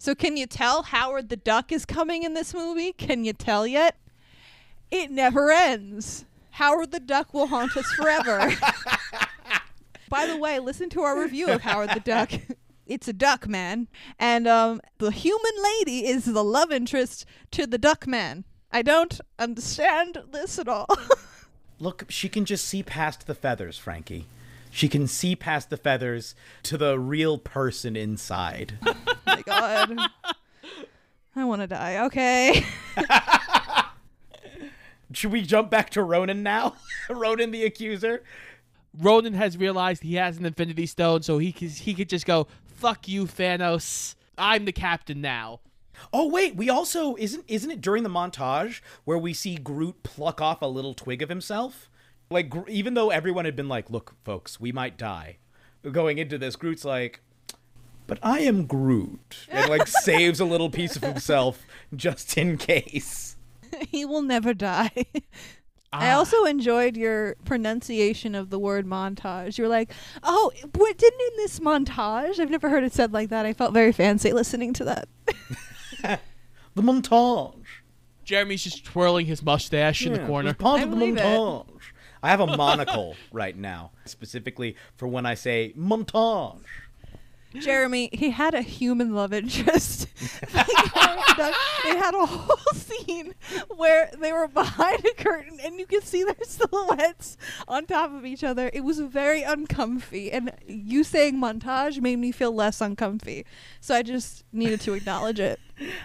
so 0.00 0.14
can 0.14 0.38
you 0.38 0.46
tell 0.46 0.82
howard 0.82 1.28
the 1.28 1.36
duck 1.36 1.70
is 1.70 1.84
coming 1.84 2.22
in 2.22 2.32
this 2.32 2.54
movie? 2.54 2.92
Can 2.92 3.22
you 3.22 3.34
tell 3.34 3.66
yet? 3.66 3.96
It 4.90 5.10
never 5.10 5.50
ends. 5.50 6.24
Howard 6.52 6.90
the 6.90 7.00
duck 7.00 7.34
will 7.34 7.48
haunt 7.48 7.76
us 7.76 7.86
forever. 7.92 8.50
By 10.08 10.26
the 10.26 10.38
way 10.38 10.58
listen 10.58 10.88
to 10.90 11.02
our 11.02 11.20
review 11.20 11.48
of 11.48 11.60
howard 11.60 11.90
the 11.90 12.00
duck. 12.00 12.32
It's 12.86 13.06
a 13.06 13.12
duck 13.12 13.46
man. 13.46 13.86
And 14.18 14.48
um, 14.48 14.80
the 14.98 15.12
human 15.12 15.52
lady 15.62 16.08
is 16.08 16.24
the 16.24 16.42
love 16.42 16.72
interest 16.72 17.24
to 17.52 17.64
the 17.64 17.78
duck 17.78 18.04
man. 18.08 18.42
I 18.72 18.82
don't 18.82 19.20
understand 19.38 20.18
this 20.32 20.58
at 20.58 20.66
all. 20.66 20.88
Look, 21.78 22.06
she 22.08 22.28
can 22.28 22.44
just 22.44 22.64
see 22.64 22.82
past 22.82 23.28
the 23.28 23.34
feathers, 23.36 23.78
Frankie. 23.78 24.26
She 24.72 24.88
can 24.88 25.06
see 25.06 25.36
past 25.36 25.70
the 25.70 25.76
feathers 25.76 26.34
to 26.64 26.76
the 26.76 26.98
real 26.98 27.38
person 27.38 27.94
inside. 27.94 28.76
My 29.36 29.42
god. 29.42 29.98
I 31.36 31.44
want 31.44 31.60
to 31.62 31.66
die. 31.66 32.04
Okay. 32.06 32.64
Should 35.12 35.32
we 35.32 35.42
jump 35.42 35.70
back 35.70 35.90
to 35.90 36.02
Ronan 36.02 36.42
now? 36.42 36.76
Ronan 37.10 37.50
the 37.50 37.64
accuser? 37.64 38.22
Ronan 38.98 39.34
has 39.34 39.56
realized 39.56 40.02
he 40.02 40.14
has 40.16 40.38
an 40.38 40.46
Infinity 40.46 40.86
Stone, 40.86 41.22
so 41.22 41.38
he 41.38 41.52
could, 41.52 41.70
he 41.70 41.94
could 41.94 42.08
just 42.08 42.26
go, 42.26 42.48
"Fuck 42.66 43.08
you, 43.08 43.26
Thanos. 43.26 44.14
I'm 44.36 44.64
the 44.64 44.72
captain 44.72 45.20
now." 45.20 45.60
Oh 46.12 46.28
wait, 46.28 46.56
we 46.56 46.70
also 46.70 47.14
isn't 47.16 47.44
isn't 47.46 47.70
it 47.70 47.80
during 47.80 48.02
the 48.02 48.08
montage 48.08 48.80
where 49.04 49.18
we 49.18 49.34
see 49.34 49.56
Groot 49.56 50.02
pluck 50.02 50.40
off 50.40 50.62
a 50.62 50.66
little 50.66 50.94
twig 50.94 51.22
of 51.22 51.28
himself? 51.28 51.90
Like 52.30 52.52
even 52.68 52.94
though 52.94 53.10
everyone 53.10 53.44
had 53.44 53.56
been 53.56 53.68
like, 53.68 53.90
"Look, 53.90 54.14
folks, 54.24 54.58
we 54.60 54.72
might 54.72 54.96
die." 54.96 55.38
Going 55.90 56.18
into 56.18 56.36
this, 56.36 56.56
Groot's 56.56 56.84
like, 56.84 57.22
"But 58.10 58.18
I 58.22 58.40
am 58.40 58.66
Groot." 58.66 59.46
And 59.48 59.70
like 59.70 59.86
saves 60.06 60.38
a 60.40 60.44
little 60.44 60.68
piece 60.68 60.96
of 60.96 61.02
himself 61.02 61.64
just 61.96 62.36
in 62.36 62.58
case. 62.58 63.36
he 63.88 64.04
will 64.04 64.20
never 64.22 64.52
die. 64.52 64.90
I 65.92 66.12
Ah. 66.12 66.18
also 66.18 66.44
enjoyed 66.44 66.96
your 66.96 67.34
pronunciation 67.44 68.34
of 68.34 68.50
the 68.50 68.58
word 68.58 68.86
montage. 68.86 69.56
You 69.58 69.64
were 69.64 69.70
like, 69.70 69.92
"Oh, 70.22 70.52
what 70.76 70.98
didn't 70.98 71.20
in 71.20 71.36
this 71.38 71.58
montage?" 71.60 72.38
I've 72.38 72.50
never 72.50 72.68
heard 72.68 72.84
it 72.84 72.92
said 72.92 73.12
like 73.12 73.30
that. 73.30 73.46
I 73.46 73.52
felt 73.52 73.72
very 73.72 73.92
fancy 73.92 74.32
listening 74.32 74.72
to 74.74 74.84
that. 74.84 75.08
The 76.74 76.82
montage. 76.82 77.64
Jeremy's 78.24 78.62
just 78.62 78.84
twirling 78.84 79.26
his 79.26 79.42
mustache 79.42 80.06
in 80.06 80.12
the 80.12 80.20
corner. 80.24 80.50
It's 80.50 80.62
part 80.62 80.80
I 80.80 80.84
of 80.84 80.90
the 80.90 80.96
believe 80.96 81.16
it. 81.16 81.66
I 82.22 82.28
have 82.30 82.38
a 82.40 82.56
monocle 82.56 83.16
right 83.32 83.56
now, 83.56 83.90
specifically 84.04 84.76
for 84.96 85.08
when 85.08 85.26
I 85.26 85.34
say 85.34 85.72
montage. 85.76 86.60
Jeremy, 87.54 88.10
he 88.12 88.30
had 88.30 88.54
a 88.54 88.62
human 88.62 89.14
love 89.14 89.32
interest. 89.32 90.06
they 90.52 91.96
had 91.96 92.14
a 92.14 92.26
whole 92.26 92.74
scene 92.74 93.34
where 93.74 94.10
they 94.18 94.32
were 94.32 94.46
behind 94.46 95.04
a 95.04 95.14
curtain 95.14 95.58
and 95.62 95.78
you 95.78 95.86
could 95.86 96.04
see 96.04 96.22
their 96.22 96.36
silhouettes 96.42 97.36
on 97.66 97.86
top 97.86 98.12
of 98.14 98.24
each 98.24 98.44
other. 98.44 98.70
It 98.72 98.82
was 98.82 99.00
very 99.00 99.42
uncomfy. 99.42 100.30
And 100.30 100.52
you 100.66 101.02
saying 101.02 101.36
montage 101.36 102.00
made 102.00 102.18
me 102.18 102.30
feel 102.30 102.52
less 102.52 102.80
uncomfy. 102.80 103.44
So 103.80 103.94
I 103.94 104.02
just 104.02 104.44
needed 104.52 104.80
to 104.82 104.94
acknowledge 104.94 105.40
it. 105.40 105.58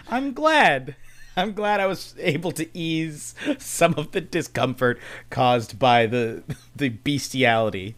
I'm 0.10 0.34
glad. 0.34 0.96
I'm 1.38 1.54
glad 1.54 1.80
I 1.80 1.86
was 1.86 2.16
able 2.18 2.52
to 2.54 2.78
ease 2.78 3.36
some 3.58 3.94
of 3.98 4.12
the 4.12 4.22
discomfort 4.22 5.00
caused 5.30 5.78
by 5.78 6.06
the 6.06 6.44
the 6.76 6.90
bestiality. 6.90 7.96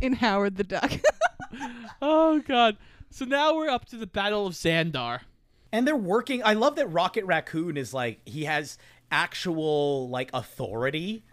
In 0.00 0.14
Howard 0.14 0.56
the 0.56 0.64
Duck. 0.64 0.90
oh 2.02 2.40
god. 2.46 2.76
So 3.10 3.24
now 3.24 3.54
we're 3.54 3.68
up 3.68 3.84
to 3.86 3.96
the 3.96 4.06
Battle 4.06 4.46
of 4.46 4.54
Xandar. 4.54 5.20
And 5.72 5.86
they're 5.86 5.96
working. 5.96 6.42
I 6.44 6.54
love 6.54 6.76
that 6.76 6.86
Rocket 6.86 7.24
Raccoon 7.24 7.76
is 7.76 7.92
like 7.92 8.20
he 8.24 8.44
has 8.44 8.78
actual 9.10 10.08
like 10.08 10.30
authority 10.32 11.24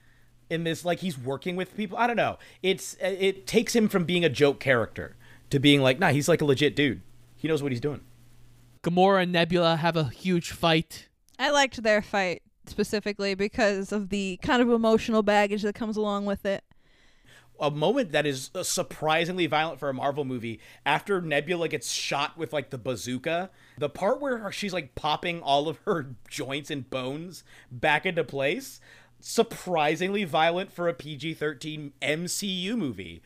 in 0.50 0.64
this 0.64 0.84
like 0.84 1.00
he's 1.00 1.18
working 1.18 1.56
with 1.56 1.76
people. 1.76 1.98
I 1.98 2.08
don't 2.08 2.16
know. 2.16 2.38
It's 2.62 2.96
uh, 3.04 3.08
it 3.08 3.48
takes 3.48 3.76
him 3.76 3.88
from 3.88 4.04
being 4.04 4.26
a 4.26 4.30
joke 4.30 4.60
character 4.60 5.16
to 5.50 5.60
being 5.60 5.82
like, 5.82 6.00
nah, 6.00 6.10
he's 6.10 6.28
like 6.28 6.42
a 6.42 6.46
legit 6.46 6.76
dude. 6.76 7.02
He 7.36 7.48
knows 7.48 7.64
what 7.64 7.72
he's 7.72 7.82
doing. 7.82 8.02
Gamora 8.84 9.24
and 9.24 9.32
Nebula 9.32 9.78
have 9.78 9.96
a 9.96 10.06
huge 10.06 10.52
fight. 10.52 11.08
I 11.40 11.52
liked 11.52 11.82
their 11.82 12.02
fight 12.02 12.42
specifically 12.66 13.36
because 13.36 13.92
of 13.92 14.10
the 14.10 14.40
kind 14.42 14.62
of 14.62 14.70
emotional 14.70 15.24
baggage 15.24 15.62
that 15.64 15.76
comes 15.76 15.98
along 15.98 16.26
with 16.26 16.46
it. 16.46 16.64
A 17.62 17.72
moment 17.72 18.12
that 18.12 18.26
is 18.26 18.49
uh, 18.55 18.64
surprisingly 18.64 19.45
violent 19.45 19.80
for 19.80 19.88
a 19.88 19.93
Marvel 19.93 20.26
movie 20.26 20.59
after 20.86 21.22
Nebula 21.22 21.68
gets 21.68 21.91
shot 21.91 22.38
with 22.38 22.51
like 22.51 22.72
the 22.72 22.78
bazooka. 22.78 23.51
The 23.78 23.89
part 23.89 24.20
where 24.20 24.51
she's 24.51 24.74
like 24.74 24.95
popping 24.95 25.41
all 25.41 25.70
of 25.70 25.78
her 25.86 26.16
joints 26.30 26.72
and 26.72 26.89
bones 26.89 27.43
back 27.72 28.05
into 28.05 28.24
place, 28.24 28.82
surprisingly 29.20 30.24
violent 30.24 30.72
for 30.72 30.88
a 30.88 30.93
PG 30.93 31.36
13 31.36 31.93
MCU 32.01 32.76
movie. 32.76 33.22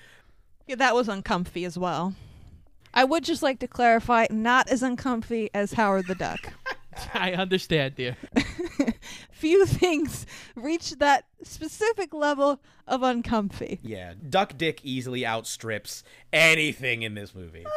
Yeah, 0.68 0.76
that 0.76 0.96
was 0.96 1.08
uncomfy 1.08 1.64
as 1.64 1.78
well. 1.78 2.14
I 2.94 3.04
would 3.04 3.24
just 3.24 3.44
like 3.44 3.60
to 3.60 3.68
clarify 3.68 4.28
not 4.30 4.70
as 4.70 4.82
uncomfy 4.82 5.50
as 5.54 5.74
Howard 5.74 6.08
the 6.08 6.16
Duck. 6.16 6.54
I 7.14 7.34
understand, 7.34 7.96
dear. 7.96 8.18
Few 9.32 9.66
things 9.66 10.26
reach 10.56 10.92
that 10.98 11.26
specific 11.44 12.14
level 12.14 12.62
of 12.88 13.04
uncomfy. 13.04 13.80
Yeah, 13.84 14.14
Duck 14.30 14.58
Dick 14.58 14.82
easily 14.84 15.26
outstrips 15.26 16.04
anything 16.32 17.04
in 17.04 17.16
this 17.16 17.36
movie. 17.36 17.66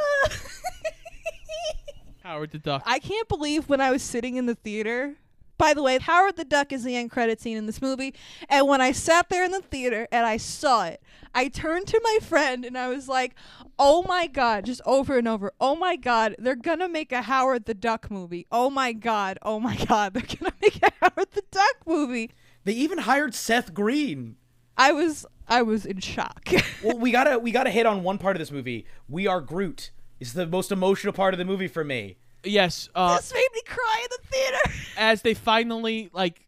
Howard 2.22 2.50
the 2.50 2.58
Duck. 2.58 2.82
I 2.84 2.98
can't 2.98 3.28
believe 3.28 3.68
when 3.68 3.80
I 3.80 3.90
was 3.90 4.02
sitting 4.02 4.36
in 4.36 4.46
the 4.46 4.54
theater. 4.54 5.16
By 5.58 5.74
the 5.74 5.82
way, 5.82 5.98
Howard 5.98 6.36
the 6.36 6.44
Duck 6.44 6.72
is 6.72 6.84
the 6.84 6.96
end 6.96 7.10
credit 7.10 7.40
scene 7.40 7.56
in 7.56 7.66
this 7.66 7.82
movie. 7.82 8.14
And 8.48 8.68
when 8.68 8.80
I 8.80 8.92
sat 8.92 9.28
there 9.28 9.44
in 9.44 9.50
the 9.50 9.60
theater 9.60 10.06
and 10.12 10.24
I 10.24 10.36
saw 10.36 10.84
it, 10.84 11.02
I 11.34 11.48
turned 11.48 11.88
to 11.88 12.00
my 12.02 12.18
friend 12.22 12.64
and 12.64 12.78
I 12.78 12.88
was 12.88 13.08
like, 13.08 13.34
oh 13.78 14.04
my 14.04 14.28
God, 14.28 14.64
just 14.64 14.80
over 14.86 15.18
and 15.18 15.26
over. 15.26 15.52
Oh 15.60 15.74
my 15.74 15.96
God, 15.96 16.36
they're 16.38 16.54
going 16.54 16.78
to 16.78 16.88
make 16.88 17.10
a 17.10 17.22
Howard 17.22 17.64
the 17.64 17.74
Duck 17.74 18.10
movie. 18.10 18.46
Oh 18.52 18.70
my 18.70 18.92
God, 18.92 19.38
oh 19.42 19.58
my 19.58 19.76
God, 19.76 20.14
they're 20.14 20.22
going 20.22 20.52
to 20.52 20.54
make 20.62 20.80
a 20.82 20.92
Howard 21.00 21.32
the 21.32 21.44
Duck 21.50 21.76
movie. 21.86 22.30
They 22.64 22.72
even 22.72 22.98
hired 22.98 23.34
Seth 23.34 23.74
Green. 23.74 24.36
I 24.76 24.92
was 24.92 25.26
I 25.48 25.62
was 25.62 25.84
in 25.84 25.98
shock. 25.98 26.48
well, 26.84 26.98
we 26.98 27.10
gotta 27.10 27.38
we 27.38 27.50
gotta 27.50 27.70
hit 27.70 27.84
on 27.84 28.04
one 28.04 28.18
part 28.18 28.36
of 28.36 28.38
this 28.38 28.52
movie. 28.52 28.86
We 29.08 29.26
are 29.26 29.40
Groot. 29.40 29.90
Is 30.20 30.34
the 30.34 30.46
most 30.46 30.70
emotional 30.70 31.12
part 31.12 31.34
of 31.34 31.38
the 31.38 31.44
movie 31.44 31.68
for 31.68 31.84
me. 31.84 32.18
Yes. 32.44 32.88
Uh, 32.94 33.16
this 33.16 33.32
made 33.32 33.48
me 33.54 33.62
cry 33.66 34.00
in 34.02 34.08
the 34.10 34.28
theater. 34.28 34.80
as 34.96 35.22
they 35.22 35.34
finally 35.34 36.10
like 36.12 36.46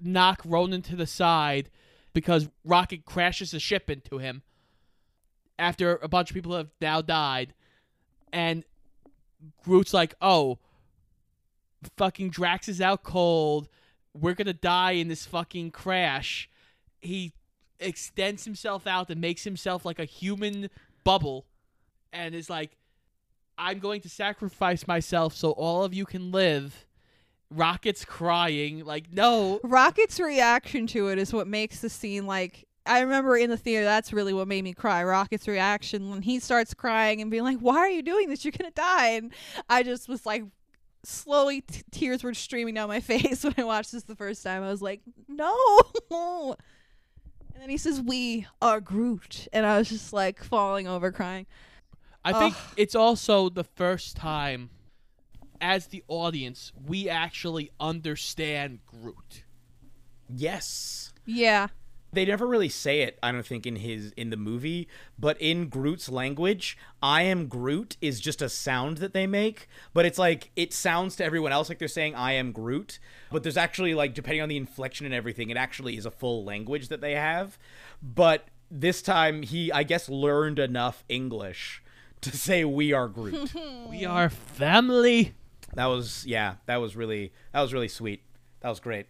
knock 0.00 0.42
Ronan 0.44 0.82
to 0.82 0.96
the 0.96 1.06
side 1.06 1.70
because 2.12 2.48
Rocket 2.64 3.04
crashes 3.04 3.52
the 3.52 3.60
ship 3.60 3.88
into 3.88 4.18
him 4.18 4.42
after 5.58 5.96
a 5.96 6.08
bunch 6.08 6.30
of 6.30 6.34
people 6.34 6.56
have 6.56 6.70
now 6.80 7.00
died, 7.00 7.54
and 8.32 8.64
Groot's 9.64 9.94
like, 9.94 10.14
"Oh, 10.20 10.58
fucking 11.96 12.30
Drax 12.30 12.68
is 12.68 12.80
out 12.80 13.02
cold. 13.02 13.68
We're 14.14 14.34
gonna 14.34 14.52
die 14.52 14.92
in 14.92 15.08
this 15.08 15.24
fucking 15.26 15.70
crash." 15.70 16.48
He 17.00 17.32
extends 17.80 18.44
himself 18.44 18.86
out 18.86 19.10
and 19.10 19.20
makes 19.20 19.44
himself 19.44 19.84
like 19.84 19.98
a 19.98 20.04
human 20.04 20.68
bubble, 21.04 21.46
and 22.12 22.34
is 22.34 22.50
like, 22.50 22.76
"I'm 23.58 23.78
going 23.78 24.00
to 24.02 24.08
sacrifice 24.08 24.86
myself 24.86 25.34
so 25.34 25.52
all 25.52 25.84
of 25.84 25.94
you 25.94 26.04
can 26.04 26.32
live." 26.32 26.86
Rocket's 27.50 28.06
crying, 28.06 28.84
like, 28.84 29.12
no. 29.12 29.60
Rocket's 29.62 30.18
reaction 30.18 30.86
to 30.88 31.08
it 31.08 31.18
is 31.18 31.34
what 31.34 31.46
makes 31.46 31.80
the 31.80 31.90
scene 31.90 32.26
like 32.26 32.66
I 32.84 33.00
remember 33.00 33.36
in 33.36 33.50
the 33.50 33.56
theater 33.56 33.84
that's 33.84 34.12
really 34.12 34.32
what 34.32 34.48
made 34.48 34.64
me 34.64 34.72
cry. 34.72 35.04
Rocket's 35.04 35.46
reaction 35.46 36.10
when 36.10 36.22
he 36.22 36.40
starts 36.40 36.74
crying 36.74 37.20
and 37.20 37.30
being 37.30 37.44
like, 37.44 37.58
"Why 37.58 37.78
are 37.78 37.88
you 37.88 38.02
doing 38.02 38.28
this? 38.28 38.44
You're 38.44 38.52
going 38.52 38.70
to 38.70 38.74
die." 38.74 39.08
And 39.10 39.32
I 39.68 39.82
just 39.82 40.08
was 40.08 40.26
like 40.26 40.44
slowly 41.04 41.60
t- 41.62 41.82
tears 41.90 42.24
were 42.24 42.34
streaming 42.34 42.74
down 42.74 42.88
my 42.88 43.00
face 43.00 43.44
when 43.44 43.54
I 43.56 43.64
watched 43.64 43.92
this 43.92 44.02
the 44.04 44.16
first 44.16 44.42
time. 44.42 44.62
I 44.62 44.70
was 44.70 44.82
like, 44.82 45.00
"No." 45.28 46.56
And 47.54 47.62
then 47.62 47.70
he 47.70 47.76
says, 47.76 48.00
"We 48.00 48.46
are 48.60 48.80
Groot." 48.80 49.46
And 49.52 49.64
I 49.64 49.78
was 49.78 49.88
just 49.88 50.12
like 50.12 50.42
falling 50.42 50.88
over 50.88 51.12
crying. 51.12 51.46
I 52.24 52.32
think 52.32 52.54
it's 52.76 52.94
also 52.94 53.48
the 53.48 53.64
first 53.64 54.16
time 54.16 54.70
as 55.60 55.86
the 55.86 56.02
audience 56.08 56.72
we 56.86 57.08
actually 57.08 57.70
understand 57.80 58.80
Groot. 58.86 59.44
Yes. 60.28 61.12
Yeah. 61.26 61.68
They 62.14 62.26
never 62.26 62.46
really 62.46 62.68
say 62.68 63.00
it, 63.00 63.18
I 63.22 63.32
don't 63.32 63.46
think, 63.46 63.66
in 63.66 63.76
his 63.76 64.12
in 64.18 64.28
the 64.28 64.36
movie, 64.36 64.86
but 65.18 65.40
in 65.40 65.68
Groot's 65.68 66.10
language, 66.10 66.76
I 67.02 67.22
am 67.22 67.46
Groot 67.46 67.96
is 68.02 68.20
just 68.20 68.42
a 68.42 68.50
sound 68.50 68.98
that 68.98 69.14
they 69.14 69.26
make. 69.26 69.66
But 69.94 70.04
it's 70.04 70.18
like 70.18 70.50
it 70.54 70.74
sounds 70.74 71.16
to 71.16 71.24
everyone 71.24 71.52
else 71.52 71.70
like 71.70 71.78
they're 71.78 71.88
saying 71.88 72.14
I 72.14 72.32
am 72.32 72.52
Groot. 72.52 72.98
But 73.30 73.42
there's 73.42 73.56
actually 73.56 73.94
like 73.94 74.12
depending 74.12 74.42
on 74.42 74.50
the 74.50 74.58
inflection 74.58 75.06
and 75.06 75.14
everything, 75.14 75.48
it 75.48 75.56
actually 75.56 75.96
is 75.96 76.04
a 76.04 76.10
full 76.10 76.44
language 76.44 76.88
that 76.88 77.00
they 77.00 77.14
have. 77.14 77.58
But 78.02 78.46
this 78.70 79.00
time 79.00 79.42
he 79.42 79.72
I 79.72 79.82
guess 79.82 80.10
learned 80.10 80.58
enough 80.58 81.04
English 81.08 81.81
to 82.22 82.36
say 82.36 82.64
we 82.64 82.92
are 82.92 83.08
Groot. 83.08 83.52
we 83.88 84.04
are 84.04 84.28
family. 84.28 85.34
That 85.74 85.86
was 85.86 86.24
yeah, 86.26 86.54
that 86.66 86.76
was 86.76 86.96
really 86.96 87.32
that 87.52 87.60
was 87.60 87.72
really 87.72 87.88
sweet. 87.88 88.22
That 88.60 88.68
was 88.68 88.80
great. 88.80 89.06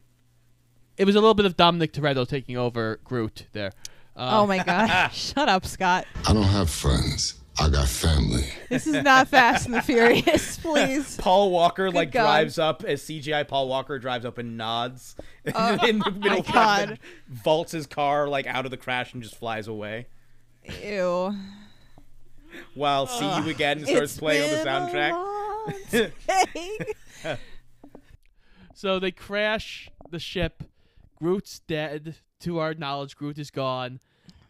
It 0.96 1.04
was 1.06 1.14
a 1.14 1.20
little 1.20 1.34
bit 1.34 1.46
of 1.46 1.56
Dominic 1.56 1.92
Toretto 1.92 2.26
taking 2.28 2.56
over 2.56 3.00
Groot 3.04 3.46
there. 3.52 3.72
Uh, 4.16 4.40
oh 4.42 4.46
my 4.46 4.58
god! 4.64 5.08
Shut 5.12 5.48
up, 5.48 5.64
Scott. 5.66 6.06
I 6.26 6.32
don't 6.32 6.42
have 6.44 6.68
friends. 6.70 7.34
I 7.58 7.68
got 7.68 7.86
family. 7.86 8.46
This 8.70 8.86
is 8.86 9.02
not 9.02 9.28
Fast 9.28 9.66
and 9.66 9.74
the 9.74 9.82
Furious, 9.82 10.56
please. 10.62 11.18
Paul 11.18 11.50
Walker 11.50 11.88
Good 11.88 11.94
like 11.94 12.10
God. 12.10 12.22
drives 12.22 12.58
up 12.58 12.82
as 12.82 13.02
CGI. 13.02 13.46
Paul 13.46 13.68
Walker 13.68 13.98
drives 13.98 14.24
up 14.24 14.38
and 14.38 14.56
nods 14.56 15.16
uh, 15.54 15.76
in 15.86 15.98
the 15.98 16.10
middle. 16.12 16.40
of 16.40 16.50
God. 16.50 16.98
vaults 17.28 17.72
his 17.72 17.86
car 17.86 18.26
like 18.26 18.46
out 18.46 18.64
of 18.64 18.70
the 18.70 18.78
crash 18.78 19.12
and 19.12 19.22
just 19.22 19.36
flies 19.36 19.68
away. 19.68 20.06
Ew. 20.82 21.34
While 22.74 23.06
"See 23.06 23.24
You 23.24 23.48
Again" 23.48 23.84
starts 23.86 24.16
playing 24.16 24.50
on 24.50 24.50
the 24.50 24.70
soundtrack. 24.70 26.12
so 28.74 28.98
they 28.98 29.10
crash 29.10 29.90
the 30.10 30.18
ship. 30.18 30.64
Groot's 31.16 31.60
dead. 31.60 32.16
To 32.40 32.58
our 32.58 32.74
knowledge, 32.74 33.16
Groot 33.16 33.38
is 33.38 33.52
gone. 33.52 34.00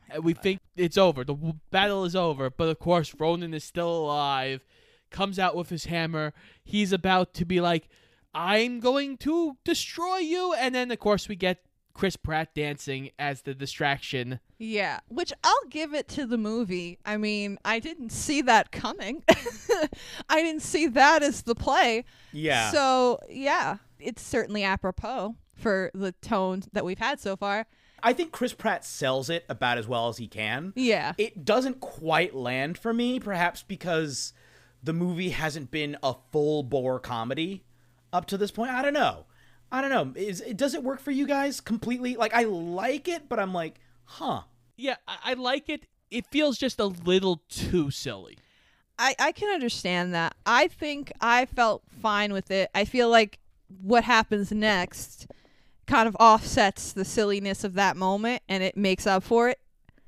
And 0.09 0.25
we 0.25 0.33
think 0.33 0.61
it's 0.77 0.97
over. 0.97 1.25
The 1.25 1.37
battle 1.71 2.05
is 2.05 2.17
over. 2.17 2.49
But 2.49 2.69
of 2.69 2.79
course, 2.79 3.15
Ronan 3.19 3.53
is 3.53 3.65
still 3.65 3.95
alive. 3.95 4.65
Comes 5.11 5.39
out 5.39 5.55
with 5.55 5.69
his 5.69 5.85
hammer. 5.87 6.33
He's 6.65 6.93
about 6.93 7.35
to 7.35 7.45
be 7.45 7.61
like, 7.61 7.89
I'm 8.35 8.81
going 8.81 9.19
to 9.19 9.59
destroy 9.65 10.19
you. 10.19 10.55
And 10.55 10.75
then, 10.75 10.91
of 10.91 10.99
course, 10.99 11.29
we 11.29 11.37
get 11.37 11.65
Chris 11.95 12.17
Pratt 12.17 12.55
dancing 12.55 13.11
as 13.19 13.43
the 13.43 13.55
distraction. 13.55 14.41
Yeah, 14.59 15.01
which 15.09 15.33
I'll 15.45 15.69
give 15.69 15.95
it 15.95 16.09
to 16.09 16.27
the 16.27 16.39
movie. 16.39 16.99
I 17.05 17.17
mean, 17.17 17.59
I 17.65 17.79
didn't 17.79 18.11
see 18.11 18.43
that 18.43 18.73
coming. 18.73 19.25
I 20.29 20.43
didn't 20.43 20.63
see 20.63 20.87
that 20.89 21.23
as 21.23 21.43
the 21.43 21.55
play. 21.55 22.05
Yeah. 22.33 22.71
So, 22.71 23.19
yeah, 23.29 23.79
it's 23.99 24.23
certainly 24.23 24.65
apropos 24.65 25.37
for 25.57 25.91
the 25.95 26.13
tone 26.13 26.63
that 26.73 26.85
we've 26.85 26.99
had 26.99 27.21
so 27.21 27.37
far. 27.37 27.67
I 28.03 28.13
think 28.13 28.33
Chris 28.33 28.53
Pratt 28.53 28.85
sells 28.85 29.31
it 29.31 29.45
about 29.49 29.79
as 29.79 29.87
well 29.87 30.09
as 30.09 30.17
he 30.17 30.27
can. 30.27 30.73
Yeah. 30.75 31.13
It 31.19 31.45
doesn't 31.45 31.81
quite 31.81 32.35
land 32.35 32.77
for 32.77 32.93
me, 32.93 33.21
perhaps 33.21 33.63
because 33.63 34.33
the 34.83 34.93
movie 34.93 35.31
hasn't 35.31 35.71
been 35.71 35.97
a 36.03 36.15
full 36.33 36.65
bore 36.65 36.99
comedy 36.99 37.65
up 38.13 38.27
to 38.27 38.37
this 38.37 38.51
point. 38.51 38.71
I 38.73 38.83
don't 38.83 38.95
know. 38.95 39.27
I 39.73 39.81
don't 39.81 39.91
know. 39.91 40.13
Is 40.21 40.41
it 40.43 40.57
does 40.57 40.75
it 40.75 40.85
work 40.85 41.01
for 41.01 41.11
you 41.11 41.27
guys 41.27 41.61
completely? 41.61 42.15
Like 42.15 42.35
I 42.35 42.45
like 42.45 43.09
it, 43.09 43.29
but 43.29 43.39
I'm 43.41 43.53
like, 43.55 43.81
huh. 44.05 44.43
Yeah, 44.77 44.97
I, 45.09 45.17
I 45.25 45.35
like 45.35 45.69
it. 45.69 45.87
It 46.11 46.27
feels 46.27 46.59
just 46.59 46.79
a 46.79 46.85
little 46.87 47.43
too 47.49 47.91
silly. 47.91 48.37
I, 48.99 49.15
I 49.19 49.33
can 49.33 49.49
understand 49.53 50.13
that. 50.15 50.35
I 50.45 50.69
think 50.69 51.11
I 51.21 51.47
felt 51.47 51.83
fine 52.03 52.33
with 52.35 52.51
it. 52.51 52.71
I 52.75 52.85
feel 52.85 53.09
like 53.09 53.39
what 53.81 54.05
happens 54.05 54.53
next 54.53 55.27
kind 55.87 56.07
of 56.07 56.15
offsets 56.21 56.93
the 56.93 57.05
silliness 57.05 57.65
of 57.65 57.73
that 57.75 57.97
moment 57.97 58.43
and 58.49 58.63
it 58.63 58.77
makes 58.77 59.07
up 59.07 59.23
for 59.23 59.49
it. 59.49 59.59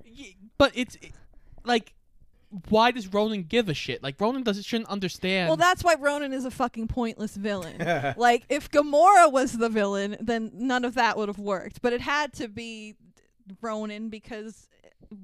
Y- 0.07 0.35
But 0.59 0.73
it's 0.75 0.97
it- 0.97 1.12
like, 1.65 1.94
why 2.69 2.91
does 2.91 3.13
Ronan 3.13 3.43
give 3.43 3.69
a 3.69 3.75
shit? 3.75 4.03
Like 4.03 4.21
Ronan 4.21 4.43
doesn't 4.43 4.65
shouldn't 4.65 4.89
understand. 4.89 5.49
Well, 5.49 5.57
that's 5.57 5.83
why 5.83 5.95
Ronan 5.95 6.33
is 6.33 6.45
a 6.45 6.51
fucking 6.51 6.89
pointless 6.89 7.37
villain. 7.37 7.79
like, 8.17 8.45
if 8.49 8.71
Gamora 8.71 9.33
was 9.33 9.53
the 9.59 9.69
villain, 9.69 10.17
then 10.21 10.51
none 10.55 10.85
of 10.85 10.95
that 10.95 11.17
would 11.17 11.29
have 11.29 11.39
worked. 11.39 11.83
But 11.83 11.93
it 11.93 12.01
had 12.01 12.33
to 12.35 12.49
be 12.49 12.95
Ronan 13.61 14.09
because 14.09 14.69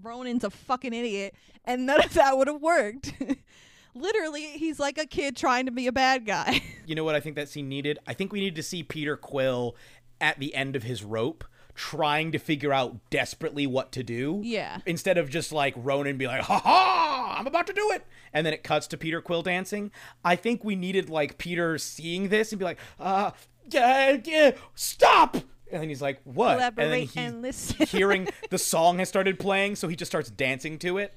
Ronan's 0.02 0.44
a 0.44 0.50
fucking 0.50 0.92
idiot, 0.92 1.34
and 1.64 1.86
none 1.86 2.02
of 2.02 2.14
that 2.14 2.36
would 2.36 2.48
have 2.48 2.60
worked. 2.60 3.14
Literally, 3.94 4.42
he's 4.42 4.78
like 4.78 4.98
a 4.98 5.06
kid 5.06 5.36
trying 5.36 5.66
to 5.66 5.72
be 5.72 5.86
a 5.86 5.92
bad 5.92 6.26
guy. 6.26 6.62
You 6.86 6.96
know 6.96 7.04
what 7.04 7.14
I 7.14 7.20
think 7.20 7.36
that 7.36 7.48
scene 7.48 7.68
needed? 7.68 8.00
I 8.04 8.14
think 8.14 8.32
we 8.32 8.40
needed 8.40 8.56
to 8.56 8.64
see 8.64 8.82
Peter 8.82 9.16
Quill 9.16 9.76
at 10.20 10.40
the 10.40 10.52
end 10.56 10.74
of 10.74 10.82
his 10.82 11.04
rope 11.04 11.44
trying 11.74 12.32
to 12.32 12.38
figure 12.38 12.72
out 12.72 12.96
desperately 13.10 13.66
what 13.66 13.92
to 13.92 14.02
do. 14.02 14.40
Yeah. 14.44 14.78
Instead 14.86 15.18
of 15.18 15.28
just 15.30 15.52
like 15.52 15.74
Ronan 15.76 16.16
be 16.18 16.26
like, 16.26 16.42
ha 16.42 16.58
ha, 16.58 17.36
I'm 17.38 17.46
about 17.46 17.66
to 17.68 17.72
do 17.72 17.90
it. 17.92 18.06
And 18.32 18.46
then 18.46 18.52
it 18.54 18.62
cuts 18.62 18.86
to 18.88 18.96
Peter 18.96 19.20
Quill 19.20 19.42
dancing. 19.42 19.90
I 20.24 20.36
think 20.36 20.62
we 20.64 20.76
needed 20.76 21.08
like 21.10 21.38
Peter 21.38 21.78
seeing 21.78 22.28
this 22.28 22.52
and 22.52 22.58
be 22.58 22.64
like, 22.64 22.78
uh, 22.98 23.30
yeah, 23.70 24.18
yeah, 24.24 24.52
stop. 24.74 25.36
And 25.72 25.82
then 25.82 25.88
he's 25.88 26.02
like, 26.02 26.20
what? 26.24 26.52
and 26.52 26.60
then 26.60 26.62
Elaborate 26.88 26.98
he's 27.00 27.16
and 27.16 27.42
listen. 27.42 27.86
hearing 27.86 28.28
the 28.50 28.58
song 28.58 28.98
has 28.98 29.08
started 29.08 29.38
playing, 29.38 29.76
so 29.76 29.86
he 29.88 29.94
just 29.96 30.10
starts 30.10 30.28
dancing 30.30 30.78
to 30.80 30.98
it. 30.98 31.14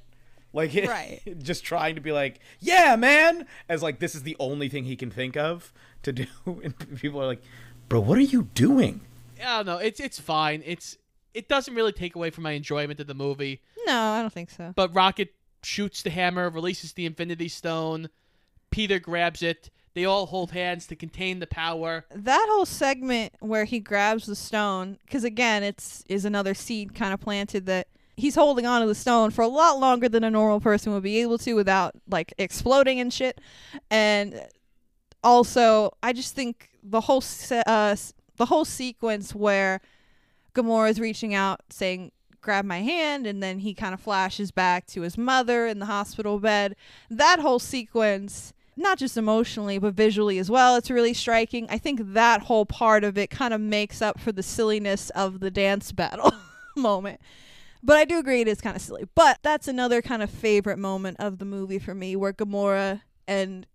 Like 0.53 0.71
Right. 0.87 1.21
just 1.41 1.63
trying 1.63 1.95
to 1.95 2.01
be 2.01 2.11
like, 2.11 2.39
yeah, 2.59 2.95
man, 2.95 3.47
as 3.67 3.81
like 3.81 3.97
this 3.99 4.13
is 4.13 4.21
the 4.23 4.37
only 4.39 4.69
thing 4.69 4.83
he 4.83 4.95
can 4.95 5.09
think 5.09 5.35
of 5.35 5.73
to 6.03 6.11
do, 6.13 6.25
and 6.45 6.77
people 6.99 7.19
are 7.21 7.25
like, 7.25 7.41
bro, 7.89 7.99
what 7.99 8.17
are 8.19 8.21
you 8.21 8.43
doing? 8.53 9.01
I 9.43 9.57
don't 9.57 9.65
know. 9.65 9.77
It's 9.77 9.99
it's 9.99 10.19
fine. 10.19 10.63
It's 10.65 10.97
it 11.33 11.49
doesn't 11.49 11.73
really 11.75 11.91
take 11.91 12.15
away 12.15 12.29
from 12.29 12.43
my 12.43 12.51
enjoyment 12.51 12.99
of 12.99 13.07
the 13.07 13.13
movie. 13.15 13.61
no, 13.85 13.99
I 13.99 14.21
don't 14.21 14.31
think 14.33 14.49
so. 14.49 14.73
But 14.75 14.93
Rocket 14.95 15.33
shoots 15.63 16.01
the 16.03 16.09
hammer, 16.09 16.49
releases 16.49 16.93
the 16.93 17.05
Infinity 17.05 17.47
Stone. 17.47 18.09
Peter 18.71 18.99
grabs 18.99 19.41
it. 19.41 19.69
They 19.93 20.05
all 20.05 20.25
hold 20.25 20.51
hands 20.51 20.87
to 20.87 20.95
contain 20.95 21.39
the 21.39 21.45
power. 21.47 22.05
that 22.13 22.47
whole 22.49 22.65
segment 22.65 23.33
where 23.39 23.65
he 23.65 23.79
grabs 23.79 24.25
the 24.25 24.35
stone 24.35 24.97
because 25.05 25.23
again 25.23 25.61
it's 25.61 26.03
is 26.09 26.25
another 26.25 26.53
seed 26.55 26.95
kind 26.95 27.13
of 27.13 27.19
planted 27.19 27.67
that 27.67 27.87
he's 28.17 28.33
holding 28.33 28.65
on 28.65 28.81
to 28.81 28.87
the 28.87 28.95
stone 28.95 29.29
for 29.29 29.43
a 29.43 29.47
lot 29.47 29.79
longer 29.79 30.09
than 30.09 30.23
a 30.23 30.31
normal 30.31 30.59
person 30.59 30.93
would 30.93 31.03
be 31.03 31.19
able 31.21 31.37
to 31.37 31.53
without 31.53 31.93
like 32.09 32.33
exploding 32.39 32.99
and 32.99 33.13
shit 33.13 33.39
and 33.91 34.41
also 35.23 35.91
i 36.01 36.11
just 36.11 36.33
think 36.35 36.69
the 36.83 37.01
whole 37.01 37.21
se- 37.21 37.63
uh, 37.67 37.95
the 38.37 38.45
whole 38.45 38.65
sequence 38.65 39.33
where 39.35 39.81
Gamora 40.53 40.89
is 40.89 40.99
reaching 40.99 41.33
out 41.33 41.61
saying 41.69 42.11
grab 42.41 42.65
my 42.65 42.81
hand 42.81 43.25
and 43.25 43.41
then 43.41 43.59
he 43.59 43.73
kind 43.73 43.93
of 43.93 43.99
flashes 43.99 44.51
back 44.51 44.85
to 44.85 45.01
his 45.01 45.17
mother 45.17 45.65
in 45.65 45.79
the 45.79 45.85
hospital 45.85 46.39
bed. 46.39 46.75
That 47.09 47.39
whole 47.39 47.59
sequence 47.59 48.53
not 48.75 48.97
just 48.97 49.17
emotionally 49.17 49.77
but 49.77 49.93
visually 49.93 50.37
as 50.37 50.51
well 50.51 50.75
it's 50.75 50.91
really 50.91 51.13
striking. 51.13 51.65
I 51.69 51.77
think 51.77 52.01
that 52.13 52.41
whole 52.41 52.65
part 52.65 53.03
of 53.03 53.17
it 53.17 53.29
kind 53.29 53.53
of 53.53 53.61
makes 53.61 54.01
up 54.01 54.19
for 54.19 54.31
the 54.31 54.43
silliness 54.43 55.09
of 55.11 55.39
the 55.39 55.51
dance 55.51 55.91
battle 55.91 56.33
moment. 56.75 57.21
But 57.81 57.97
i 57.97 58.05
do 58.05 58.19
agree 58.19 58.41
it 58.41 58.47
is 58.47 58.61
kind 58.61 58.75
of 58.75 58.81
silly. 58.81 59.07
But 59.15 59.39
that's 59.41 59.67
another 59.67 60.01
kind 60.01 60.21
of 60.21 60.29
favorite 60.29 60.77
moment 60.77 61.17
of 61.19 61.39
the 61.39 61.45
movie 61.45 61.79
for 61.79 61.95
me 61.95 62.15
where 62.15 62.33
gamora 62.33 63.01
and 63.27 63.65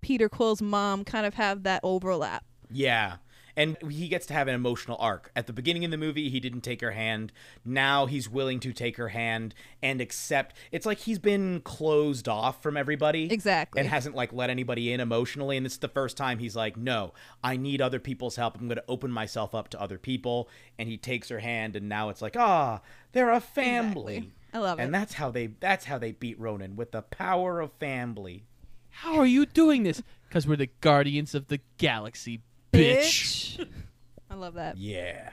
peter 0.00 0.28
quill's 0.28 0.62
mom 0.62 1.04
kind 1.04 1.26
of 1.26 1.34
have 1.34 1.62
that 1.62 1.80
overlap. 1.82 2.44
Yeah. 2.70 3.16
And 3.58 3.76
he 3.90 4.06
gets 4.06 4.24
to 4.26 4.34
have 4.34 4.46
an 4.46 4.54
emotional 4.54 4.96
arc. 5.00 5.32
At 5.34 5.48
the 5.48 5.52
beginning 5.52 5.84
of 5.84 5.90
the 5.90 5.96
movie, 5.96 6.30
he 6.30 6.38
didn't 6.38 6.60
take 6.60 6.80
her 6.80 6.92
hand. 6.92 7.32
Now 7.64 8.06
he's 8.06 8.28
willing 8.28 8.60
to 8.60 8.72
take 8.72 8.96
her 8.98 9.08
hand 9.08 9.52
and 9.82 10.00
accept. 10.00 10.54
It's 10.70 10.86
like 10.86 10.98
he's 10.98 11.18
been 11.18 11.60
closed 11.62 12.28
off 12.28 12.62
from 12.62 12.76
everybody. 12.76 13.24
Exactly. 13.32 13.80
And 13.80 13.88
hasn't 13.88 14.14
like 14.14 14.32
let 14.32 14.48
anybody 14.48 14.92
in 14.92 15.00
emotionally. 15.00 15.56
And 15.56 15.66
this 15.66 15.72
is 15.72 15.78
the 15.80 15.88
first 15.88 16.16
time 16.16 16.38
he's 16.38 16.54
like, 16.54 16.76
no, 16.76 17.12
I 17.42 17.56
need 17.56 17.82
other 17.82 17.98
people's 17.98 18.36
help. 18.36 18.56
I'm 18.56 18.68
going 18.68 18.76
to 18.76 18.84
open 18.86 19.10
myself 19.10 19.56
up 19.56 19.70
to 19.70 19.80
other 19.80 19.98
people. 19.98 20.48
And 20.78 20.88
he 20.88 20.96
takes 20.96 21.28
her 21.28 21.40
hand, 21.40 21.74
and 21.74 21.88
now 21.88 22.10
it's 22.10 22.22
like, 22.22 22.36
ah, 22.36 22.80
they're 23.10 23.32
a 23.32 23.40
family. 23.40 24.18
Exactly. 24.18 24.34
I 24.54 24.58
love 24.58 24.78
and 24.78 24.80
it. 24.80 24.84
And 24.84 24.94
that's 24.94 25.14
how 25.14 25.32
they 25.32 25.48
that's 25.48 25.86
how 25.86 25.98
they 25.98 26.12
beat 26.12 26.38
Ronan 26.38 26.76
with 26.76 26.92
the 26.92 27.02
power 27.02 27.60
of 27.60 27.72
family. 27.72 28.44
How 28.90 29.18
are 29.18 29.26
you 29.26 29.46
doing 29.46 29.82
this? 29.82 30.00
Because 30.28 30.46
we're 30.46 30.56
the 30.56 30.70
guardians 30.80 31.34
of 31.34 31.48
the 31.48 31.60
galaxy, 31.78 32.42
bitch. 32.72 33.66
i 34.30 34.34
love 34.34 34.54
that 34.54 34.76
Yeah. 34.76 35.30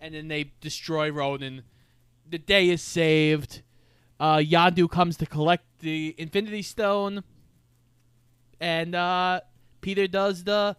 And 0.00 0.14
then 0.14 0.28
they 0.28 0.52
destroy 0.60 1.10
Ronan. 1.10 1.62
The 2.28 2.38
day 2.38 2.68
is 2.68 2.82
saved. 2.82 3.62
Uh, 4.20 4.36
Yondu 4.36 4.88
comes 4.90 5.16
to 5.16 5.26
collect 5.26 5.64
the 5.80 6.14
Infinity 6.18 6.62
Stone. 6.62 7.24
And 8.60 8.94
uh, 8.94 9.40
Peter 9.80 10.06
does 10.06 10.44
the 10.44 10.76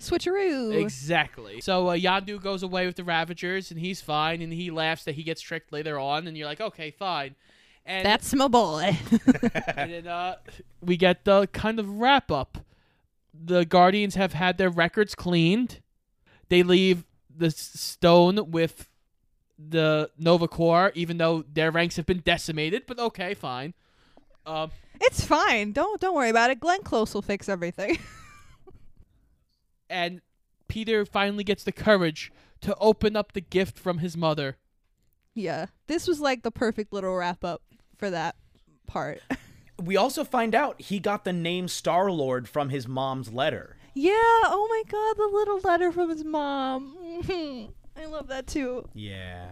switcheroo 0.00 0.80
Exactly. 0.80 1.60
So 1.60 1.88
uh, 1.88 1.96
Yondu 1.96 2.42
goes 2.42 2.62
away 2.62 2.86
with 2.86 2.96
the 2.96 3.04
Ravagers, 3.04 3.70
and 3.70 3.78
he's 3.78 4.00
fine, 4.00 4.42
and 4.42 4.52
he 4.52 4.70
laughs 4.70 5.04
that 5.04 5.14
he 5.14 5.22
gets 5.22 5.40
tricked 5.40 5.72
later 5.72 5.98
on, 5.98 6.26
and 6.26 6.36
you're 6.36 6.46
like, 6.46 6.60
okay, 6.60 6.90
fine. 6.90 7.36
And, 7.86 8.04
that's 8.04 8.34
my 8.34 8.46
boy 8.46 8.98
and 9.76 9.90
then 9.90 10.06
uh, 10.06 10.36
we 10.82 10.98
get 10.98 11.24
the 11.24 11.48
kind 11.48 11.80
of 11.80 11.88
wrap 11.88 12.30
up. 12.30 12.58
The 13.42 13.64
Guardians 13.64 14.16
have 14.16 14.34
had 14.34 14.58
their 14.58 14.68
records 14.70 15.14
cleaned. 15.14 15.80
They 16.48 16.62
leave 16.62 17.04
the 17.34 17.50
stone 17.50 18.50
with 18.50 18.88
the 19.58 20.10
Nova 20.18 20.46
Corps, 20.48 20.92
even 20.94 21.16
though 21.18 21.42
their 21.50 21.70
ranks 21.70 21.96
have 21.96 22.06
been 22.06 22.20
decimated. 22.20 22.82
But 22.86 22.98
okay, 22.98 23.34
fine. 23.34 23.72
Um, 24.44 24.70
It's 25.00 25.24
fine. 25.24 25.72
Don't 25.72 26.00
don't 26.00 26.14
worry 26.14 26.30
about 26.30 26.50
it. 26.50 26.60
Glenn 26.60 26.82
Close 26.82 27.14
will 27.14 27.22
fix 27.22 27.48
everything. 27.48 27.98
and 29.90 30.20
Peter 30.68 31.04
finally 31.04 31.44
gets 31.44 31.64
the 31.64 31.72
courage 31.72 32.32
to 32.60 32.74
open 32.76 33.16
up 33.16 33.32
the 33.32 33.40
gift 33.40 33.78
from 33.78 33.98
his 33.98 34.16
mother. 34.16 34.56
yeah. 35.34 35.66
This 35.86 36.06
was 36.06 36.20
like 36.20 36.42
the 36.42 36.50
perfect 36.50 36.92
little 36.92 37.14
wrap 37.16 37.44
up 37.44 37.62
for 37.96 38.10
that 38.10 38.36
part. 38.86 39.20
We 39.80 39.96
also 39.96 40.24
find 40.24 40.54
out 40.54 40.80
he 40.80 40.98
got 40.98 41.24
the 41.24 41.32
name 41.32 41.68
Star 41.68 42.10
Lord 42.10 42.48
from 42.48 42.68
his 42.68 42.86
mom's 42.86 43.32
letter. 43.32 43.76
yeah, 43.94 44.12
oh 44.14 44.66
my 44.70 44.82
god, 44.90 45.16
the 45.16 45.36
little 45.36 45.58
letter 45.60 45.90
from 45.92 46.10
his 46.10 46.24
mom. 46.24 46.96
I 47.96 48.06
love 48.06 48.28
that 48.28 48.46
too. 48.46 48.88
Yeah. 48.94 49.48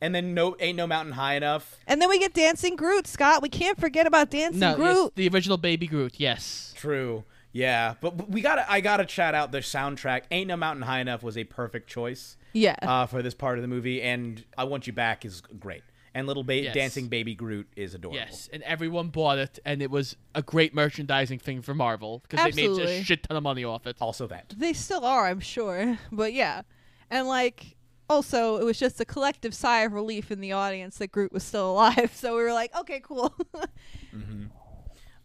And 0.00 0.14
then 0.14 0.34
no 0.34 0.54
ain't 0.60 0.76
no 0.76 0.86
mountain 0.86 1.12
high 1.12 1.34
enough. 1.34 1.78
And 1.86 2.00
then 2.00 2.08
we 2.08 2.18
get 2.18 2.34
Dancing 2.34 2.76
Groot, 2.76 3.06
Scott. 3.06 3.40
We 3.42 3.48
can't 3.48 3.80
forget 3.80 4.06
about 4.06 4.30
Dancing 4.30 4.60
No, 4.60 4.74
Groot. 4.76 5.06
it's 5.06 5.14
the 5.16 5.28
original 5.28 5.56
Baby 5.56 5.86
Groot. 5.86 6.14
Yes. 6.18 6.74
True. 6.76 7.24
Yeah, 7.52 7.94
but 8.00 8.28
we 8.28 8.40
got 8.40 8.56
to 8.56 8.70
I 8.70 8.80
got 8.80 8.98
to 8.98 9.06
chat 9.06 9.34
out 9.34 9.52
the 9.52 9.58
soundtrack. 9.58 10.22
Ain't 10.30 10.48
no 10.48 10.56
mountain 10.56 10.82
high 10.82 11.00
enough 11.00 11.22
was 11.22 11.38
a 11.38 11.44
perfect 11.44 11.88
choice 11.88 12.36
yeah. 12.52 12.76
uh, 12.82 13.06
for 13.06 13.22
this 13.22 13.32
part 13.32 13.58
of 13.58 13.62
the 13.62 13.68
movie 13.68 14.02
and 14.02 14.44
I 14.58 14.64
want 14.64 14.86
you 14.86 14.92
back 14.92 15.24
is 15.24 15.40
great. 15.40 15.84
And 16.16 16.26
little 16.28 16.44
ba- 16.44 16.62
Yes. 16.62 16.74
dancing 16.74 17.08
baby 17.08 17.34
Groot 17.34 17.66
is 17.74 17.94
adorable. 17.94 18.18
Yes, 18.20 18.48
and 18.52 18.62
everyone 18.62 19.08
bought 19.08 19.38
it, 19.38 19.58
and 19.64 19.82
it 19.82 19.90
was 19.90 20.16
a 20.34 20.42
great 20.42 20.72
merchandising 20.72 21.40
thing 21.40 21.60
for 21.60 21.74
Marvel 21.74 22.22
because 22.28 22.54
they 22.54 22.68
made 22.68 22.78
a 22.80 23.02
shit 23.02 23.24
ton 23.24 23.36
of 23.36 23.42
money 23.42 23.64
off 23.64 23.84
it. 23.86 23.96
Also 24.00 24.26
that. 24.28 24.54
They 24.56 24.72
still 24.74 25.04
are, 25.04 25.26
I'm 25.26 25.40
sure. 25.40 25.98
But 26.12 26.32
yeah. 26.32 26.62
And 27.10 27.26
like 27.26 27.76
also 28.08 28.58
it 28.58 28.64
was 28.64 28.78
just 28.78 29.00
a 29.00 29.04
collective 29.04 29.54
sigh 29.54 29.80
of 29.82 29.92
relief 29.92 30.30
in 30.30 30.40
the 30.40 30.52
audience 30.52 30.98
that 30.98 31.08
Groot 31.10 31.32
was 31.32 31.42
still 31.42 31.70
alive. 31.74 32.12
So 32.14 32.36
we 32.36 32.42
were 32.44 32.52
like, 32.52 32.72
okay, 32.76 33.00
cool. 33.00 33.34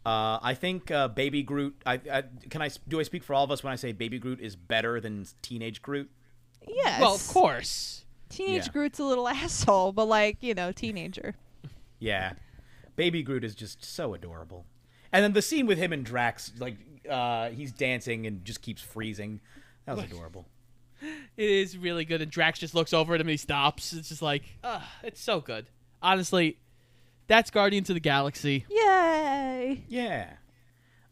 Uh, 0.04 0.38
I 0.40 0.54
think 0.54 0.90
uh, 0.90 1.08
Baby 1.08 1.42
Groot. 1.42 1.76
I, 1.84 2.00
I 2.10 2.22
can 2.48 2.62
I 2.62 2.66
s- 2.66 2.78
do 2.88 2.98
I 3.00 3.02
speak 3.02 3.22
for 3.22 3.34
all 3.34 3.44
of 3.44 3.50
us 3.50 3.62
when 3.62 3.70
I 3.70 3.76
say 3.76 3.92
Baby 3.92 4.18
Groot 4.18 4.40
is 4.40 4.56
better 4.56 4.98
than 4.98 5.26
Teenage 5.42 5.82
Groot? 5.82 6.10
yes. 6.66 7.00
Well, 7.02 7.14
of 7.14 7.28
course. 7.28 8.06
Teenage 8.30 8.66
Yeah. 8.66 8.72
Groot's 8.72 8.98
a 8.98 9.04
little 9.04 9.28
asshole, 9.28 9.92
but 9.92 10.06
like, 10.06 10.38
you 10.42 10.54
know, 10.54 10.72
teenager. 10.72 11.34
Yeah, 11.98 12.32
Baby 12.96 13.22
Groot 13.22 13.44
is 13.44 13.54
just 13.54 13.84
so 13.84 14.14
adorable. 14.14 14.64
And 15.12 15.22
then 15.22 15.32
the 15.34 15.42
scene 15.42 15.66
with 15.66 15.76
him 15.76 15.92
and 15.92 16.04
Drax, 16.04 16.52
like 16.58 16.76
uh, 17.08 17.50
he's 17.50 17.72
dancing 17.72 18.26
and 18.26 18.44
just 18.44 18.62
keeps 18.62 18.80
freezing. 18.80 19.40
That 19.86 19.96
was 19.96 20.04
adorable. 20.06 20.46
It 21.02 21.50
is 21.50 21.76
really 21.78 22.04
good, 22.04 22.20
and 22.22 22.30
Drax 22.30 22.58
just 22.58 22.74
looks 22.74 22.92
over 22.92 23.14
at 23.14 23.20
him 23.20 23.26
and 23.26 23.32
he 23.32 23.36
stops. 23.38 23.92
It's 23.92 24.08
just 24.10 24.22
like, 24.22 24.42
uh, 24.62 24.80
it's 25.02 25.20
so 25.20 25.40
good. 25.40 25.66
Honestly, 26.02 26.58
that's 27.26 27.50
Guardians 27.50 27.90
of 27.90 27.94
the 27.94 28.00
Galaxy. 28.00 28.64
Yay. 28.70 29.84
Yeah. 29.88 30.34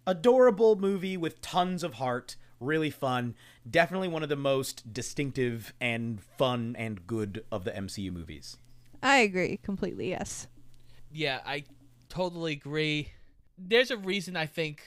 Adorable 0.07 0.77
movie 0.77 1.17
with 1.17 1.41
tons 1.41 1.83
of 1.83 1.95
heart, 1.95 2.37
really 2.61 2.91
fun. 2.91 3.35
Definitely 3.69 4.09
one 4.09 4.23
of 4.23 4.29
the 4.29 4.37
most 4.37 4.93
distinctive 4.93 5.73
and 5.81 6.21
fun 6.21 6.75
and 6.79 7.07
good 7.07 7.45
of 7.51 7.65
the 7.65 7.77
MCU 7.77 8.13
movies. 8.13 8.57
I 9.03 9.19
agree 9.19 9.59
completely, 9.63 10.11
yes. 10.11 10.49
Yeah, 11.13 11.41
I 11.47 11.65
totally 12.09 12.53
agree. 12.53 13.13
there's 13.57 13.91
a 13.91 13.97
reason 13.97 14.37
I 14.37 14.47
think 14.47 14.83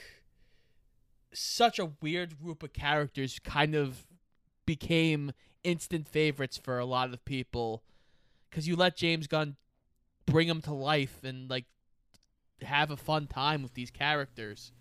such 1.33 1.79
a 1.79 1.91
weird 2.01 2.39
group 2.41 2.63
of 2.63 2.73
characters 2.73 3.39
kind 3.39 3.75
of 3.75 4.05
became 4.65 5.31
instant 5.63 6.07
favorites 6.07 6.57
for 6.57 6.79
a 6.79 6.85
lot 6.85 7.13
of 7.13 7.23
people 7.25 7.83
because 8.49 8.67
you 8.67 8.75
let 8.75 8.97
James 8.97 9.27
Gunn 9.27 9.55
bring 10.25 10.47
them 10.47 10.61
to 10.61 10.73
life 10.73 11.23
and 11.23 11.49
like 11.49 11.65
have 12.61 12.91
a 12.91 12.97
fun 12.97 13.27
time 13.27 13.63
with 13.63 13.73
these 13.73 13.91
characters. 13.91 14.71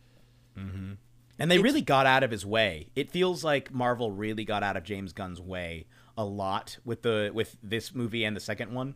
Mm-hmm. 0.58 0.92
And 1.40 1.50
they 1.50 1.56
It's- 1.56 1.64
really 1.64 1.80
got 1.82 2.06
out 2.06 2.22
of 2.22 2.30
his 2.30 2.46
way. 2.46 2.90
It 2.94 3.10
feels 3.10 3.42
like 3.42 3.72
Marvel 3.72 4.12
really 4.12 4.44
got 4.44 4.62
out 4.62 4.76
of 4.76 4.84
James 4.84 5.12
Gunn's 5.12 5.40
way 5.40 5.86
a 6.16 6.24
lot 6.24 6.78
with 6.84 7.02
the 7.02 7.30
with 7.34 7.56
this 7.62 7.94
movie 7.94 8.24
and 8.24 8.36
the 8.36 8.40
second 8.40 8.72
one. 8.72 8.94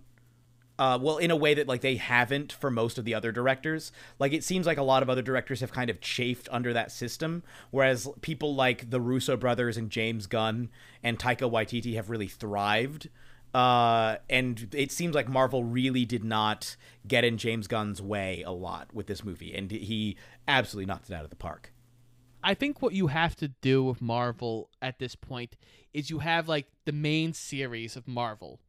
Uh, 0.77 0.99
well, 1.01 1.19
in 1.19 1.31
a 1.31 1.37
way 1.37 1.55
that 1.55 1.69
like 1.69 1.81
they 1.81 1.97
haven't 1.97 2.53
for 2.53 2.69
most 2.71 2.99
of 2.99 3.05
the 3.05 3.15
other 3.15 3.31
directors. 3.33 3.93
Like 4.19 4.33
it 4.33 4.43
seems 4.45 4.67
like 4.67 4.77
a 4.77 4.83
lot 4.83 5.03
of 5.03 5.09
other 5.09 5.23
directors 5.23 5.61
have 5.61 5.73
kind 5.73 5.89
of 5.89 6.01
chafed 6.01 6.49
under 6.51 6.73
that 6.73 6.91
system, 6.93 7.45
whereas 7.71 8.09
people 8.21 8.55
like 8.55 8.91
the 8.91 9.01
Russo 9.01 9.37
brothers 9.37 9.77
and 9.77 9.89
James 9.89 10.27
Gunn 10.27 10.69
and 11.03 11.19
Taika 11.19 11.51
Waititi 11.51 11.95
have 11.95 12.11
really 12.11 12.29
thrived. 12.29 13.09
Uh, 13.55 14.17
and 14.29 14.75
it 14.75 14.91
seems 14.91 15.15
like 15.15 15.29
Marvel 15.29 15.63
really 15.63 16.05
did 16.05 16.25
not 16.25 16.75
get 17.07 17.23
in 17.25 17.39
James 17.39 17.69
Gunn's 17.69 18.03
way 18.03 18.43
a 18.45 18.51
lot 18.51 18.93
with 18.93 19.07
this 19.07 19.23
movie, 19.25 19.55
and 19.55 19.71
he 19.71 20.17
absolutely 20.49 20.87
knocked 20.87 21.09
it 21.09 21.15
out 21.15 21.23
of 21.23 21.31
the 21.31 21.37
park. 21.37 21.73
I 22.45 22.53
think 22.53 22.83
what 22.83 22.93
you 22.93 23.07
have 23.07 23.35
to 23.37 23.49
do 23.49 23.83
with 23.83 24.03
Marvel 24.03 24.69
at 24.83 24.99
this 24.99 25.17
point 25.17 25.57
is 25.95 26.11
you 26.11 26.19
have 26.19 26.47
like 26.47 26.67
the 26.85 26.93
main 26.93 27.33
series 27.33 27.97
of 27.97 28.07
Marvel, 28.07 28.61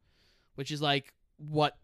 which 0.55 0.71
is 0.71 0.82
like 0.82 1.13
what 1.38 1.78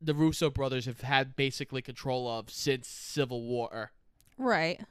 the 0.00 0.12
Russo 0.12 0.50
brothers 0.50 0.84
have 0.84 1.00
had 1.00 1.36
basically 1.36 1.80
control 1.80 2.28
of 2.28 2.50
since 2.50 2.86
Civil 2.86 3.42
War. 3.44 3.92
Right. 4.36 4.82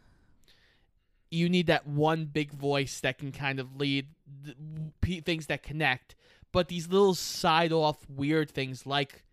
You 1.29 1.47
need 1.47 1.67
that 1.67 1.85
one 1.85 2.25
big 2.25 2.51
voice 2.51 3.01
that 3.01 3.19
can 3.19 3.31
kind 3.31 3.59
of 3.59 3.75
lead 3.75 4.07
the, 4.43 4.55
p- 4.99 5.21
things 5.21 5.45
that 5.45 5.61
connect, 5.61 6.15
but 6.51 6.69
these 6.69 6.89
little 6.89 7.13
side 7.13 7.71
off 7.71 7.97
weird 8.09 8.49
things 8.49 8.87
like 8.87 9.23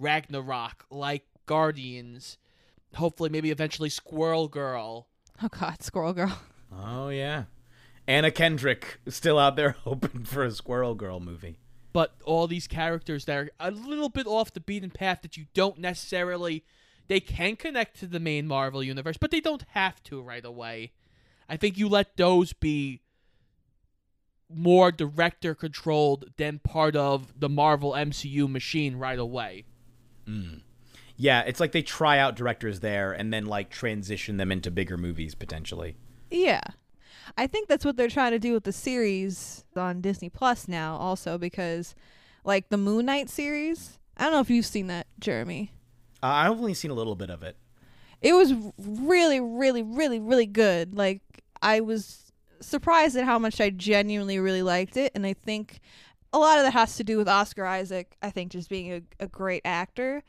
Ragnarok, 0.00 0.86
like 0.90 1.26
Guardians, 1.46 2.38
hopefully 2.96 3.30
maybe 3.30 3.52
eventually 3.52 3.88
Squirrel 3.88 4.48
Girl. 4.48 5.06
Oh 5.40 5.48
God, 5.48 5.80
Squirrel 5.80 6.14
Girl. 6.14 6.40
Oh 6.80 7.08
yeah, 7.08 7.44
Anna 8.06 8.30
Kendrick 8.30 8.98
still 9.08 9.38
out 9.38 9.56
there 9.56 9.70
hoping 9.84 10.24
for 10.24 10.44
a 10.44 10.50
Squirrel 10.50 10.94
Girl 10.94 11.20
movie. 11.20 11.58
but 11.92 12.14
all 12.24 12.46
these 12.46 12.66
characters 12.66 13.26
that 13.26 13.36
are 13.36 13.50
a 13.60 13.70
little 13.70 14.08
bit 14.08 14.26
off 14.26 14.52
the 14.52 14.60
beaten 14.60 14.90
path 14.90 15.20
that 15.22 15.36
you 15.36 15.46
don't 15.54 15.78
necessarily 15.78 16.64
they 17.08 17.20
can 17.20 17.56
connect 17.56 17.98
to 18.00 18.06
the 18.06 18.20
main 18.20 18.46
Marvel 18.46 18.82
universe, 18.82 19.16
but 19.18 19.30
they 19.30 19.40
don't 19.40 19.64
have 19.70 20.02
to 20.04 20.22
right 20.22 20.44
away. 20.44 20.92
I 21.48 21.56
think 21.56 21.76
you 21.76 21.88
let 21.88 22.16
those 22.16 22.52
be 22.52 23.00
more 24.48 24.92
director 24.92 25.54
controlled 25.54 26.26
than 26.36 26.58
part 26.58 26.94
of 26.96 27.38
the 27.38 27.48
Marvel 27.48 27.92
MCU 27.92 28.48
machine 28.48 28.96
right 28.96 29.18
away. 29.18 29.64
Hmm. 30.26 30.58
Yeah, 31.16 31.42
it's 31.42 31.60
like 31.60 31.72
they 31.72 31.82
try 31.82 32.18
out 32.18 32.36
directors 32.36 32.80
there 32.80 33.12
and 33.12 33.32
then 33.32 33.46
like 33.46 33.68
transition 33.70 34.36
them 34.36 34.50
into 34.52 34.70
bigger 34.70 34.96
movies 34.96 35.34
potentially. 35.34 35.96
Yeah. 36.32 36.62
I 37.36 37.46
think 37.46 37.68
that's 37.68 37.84
what 37.84 37.96
they're 37.96 38.08
trying 38.08 38.32
to 38.32 38.38
do 38.38 38.52
with 38.52 38.64
the 38.64 38.72
series 38.72 39.64
on 39.76 40.00
Disney 40.00 40.28
Plus 40.28 40.66
now 40.66 40.96
also 40.96 41.38
because 41.38 41.94
like 42.44 42.68
the 42.68 42.76
Moon 42.76 43.06
Knight 43.06 43.30
series, 43.30 43.98
I 44.16 44.24
don't 44.24 44.32
know 44.32 44.40
if 44.40 44.50
you've 44.50 44.66
seen 44.66 44.88
that, 44.88 45.06
Jeremy. 45.20 45.72
Uh, 46.22 46.26
I've 46.26 46.52
only 46.52 46.74
seen 46.74 46.90
a 46.90 46.94
little 46.94 47.14
bit 47.14 47.30
of 47.30 47.42
it. 47.42 47.56
It 48.20 48.34
was 48.34 48.52
really 48.78 49.40
really 49.40 49.82
really 49.82 50.20
really 50.20 50.46
good. 50.46 50.94
Like 50.94 51.22
I 51.60 51.80
was 51.80 52.32
surprised 52.60 53.16
at 53.16 53.24
how 53.24 53.38
much 53.38 53.60
I 53.60 53.70
genuinely 53.70 54.38
really 54.38 54.62
liked 54.62 54.96
it 54.96 55.12
and 55.14 55.26
I 55.26 55.32
think 55.34 55.80
a 56.32 56.38
lot 56.38 56.58
of 56.58 56.64
that 56.64 56.72
has 56.72 56.96
to 56.96 57.04
do 57.04 57.18
with 57.18 57.28
Oscar 57.28 57.66
Isaac, 57.66 58.16
I 58.22 58.30
think 58.30 58.52
just 58.52 58.70
being 58.70 58.92
a, 58.92 59.02
a 59.20 59.26
great 59.26 59.62
actor. 59.64 60.22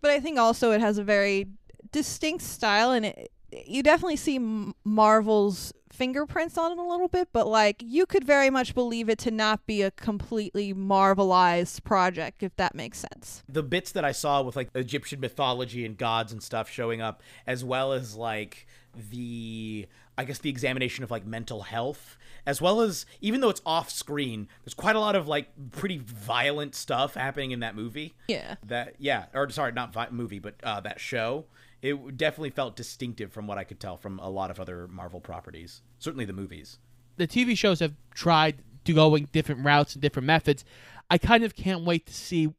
But 0.00 0.10
I 0.10 0.20
think 0.20 0.38
also 0.38 0.72
it 0.72 0.80
has 0.80 0.96
a 0.96 1.04
very 1.04 1.48
distinct 1.92 2.44
style 2.44 2.92
and 2.92 3.04
it 3.06 3.30
you 3.66 3.82
definitely 3.82 4.16
see 4.16 4.36
M- 4.36 4.74
Marvel's 4.84 5.72
fingerprints 5.92 6.58
on 6.58 6.72
it 6.72 6.78
a 6.78 6.82
little 6.82 7.08
bit, 7.08 7.28
but 7.32 7.46
like 7.46 7.82
you 7.84 8.04
could 8.06 8.24
very 8.24 8.50
much 8.50 8.74
believe 8.74 9.08
it 9.08 9.18
to 9.18 9.30
not 9.30 9.64
be 9.66 9.82
a 9.82 9.90
completely 9.92 10.74
Marvelized 10.74 11.84
project, 11.84 12.42
if 12.42 12.54
that 12.56 12.74
makes 12.74 12.98
sense. 12.98 13.42
The 13.48 13.62
bits 13.62 13.92
that 13.92 14.04
I 14.04 14.12
saw 14.12 14.42
with 14.42 14.56
like 14.56 14.70
Egyptian 14.74 15.20
mythology 15.20 15.86
and 15.86 15.96
gods 15.96 16.32
and 16.32 16.42
stuff 16.42 16.68
showing 16.68 17.00
up, 17.00 17.22
as 17.46 17.64
well 17.64 17.92
as 17.92 18.16
like 18.16 18.66
the 19.10 19.86
I 20.16 20.24
guess 20.24 20.38
the 20.38 20.50
examination 20.50 21.02
of 21.04 21.10
like 21.10 21.26
mental 21.26 21.62
health, 21.62 22.16
as 22.46 22.60
well 22.60 22.80
as 22.80 23.06
even 23.20 23.40
though 23.40 23.48
it's 23.48 23.62
off 23.64 23.90
screen, 23.90 24.48
there's 24.64 24.74
quite 24.74 24.96
a 24.96 25.00
lot 25.00 25.16
of 25.16 25.26
like 25.28 25.48
pretty 25.72 25.98
violent 25.98 26.74
stuff 26.74 27.14
happening 27.14 27.50
in 27.52 27.60
that 27.60 27.74
movie. 27.74 28.14
Yeah. 28.28 28.56
That 28.64 28.94
yeah, 28.98 29.26
or 29.32 29.48
sorry, 29.50 29.72
not 29.72 29.92
vi- 29.92 30.08
movie, 30.10 30.38
but 30.38 30.54
uh, 30.62 30.80
that 30.80 31.00
show. 31.00 31.46
It 31.84 32.16
definitely 32.16 32.48
felt 32.48 32.76
distinctive 32.76 33.30
from 33.30 33.46
what 33.46 33.58
I 33.58 33.64
could 33.64 33.78
tell 33.78 33.98
from 33.98 34.18
a 34.18 34.30
lot 34.30 34.50
of 34.50 34.58
other 34.58 34.88
Marvel 34.88 35.20
properties. 35.20 35.82
Certainly 35.98 36.24
the 36.24 36.32
movies. 36.32 36.78
The 37.18 37.28
TV 37.28 37.58
shows 37.58 37.80
have 37.80 37.92
tried 38.14 38.56
to 38.86 38.94
going 38.94 39.28
different 39.32 39.66
routes 39.66 39.92
and 39.92 40.00
different 40.00 40.24
methods. 40.24 40.64
I 41.10 41.18
kind 41.18 41.44
of 41.44 41.54
can't 41.54 41.84
wait 41.84 42.06
to 42.06 42.14
see 42.14 42.54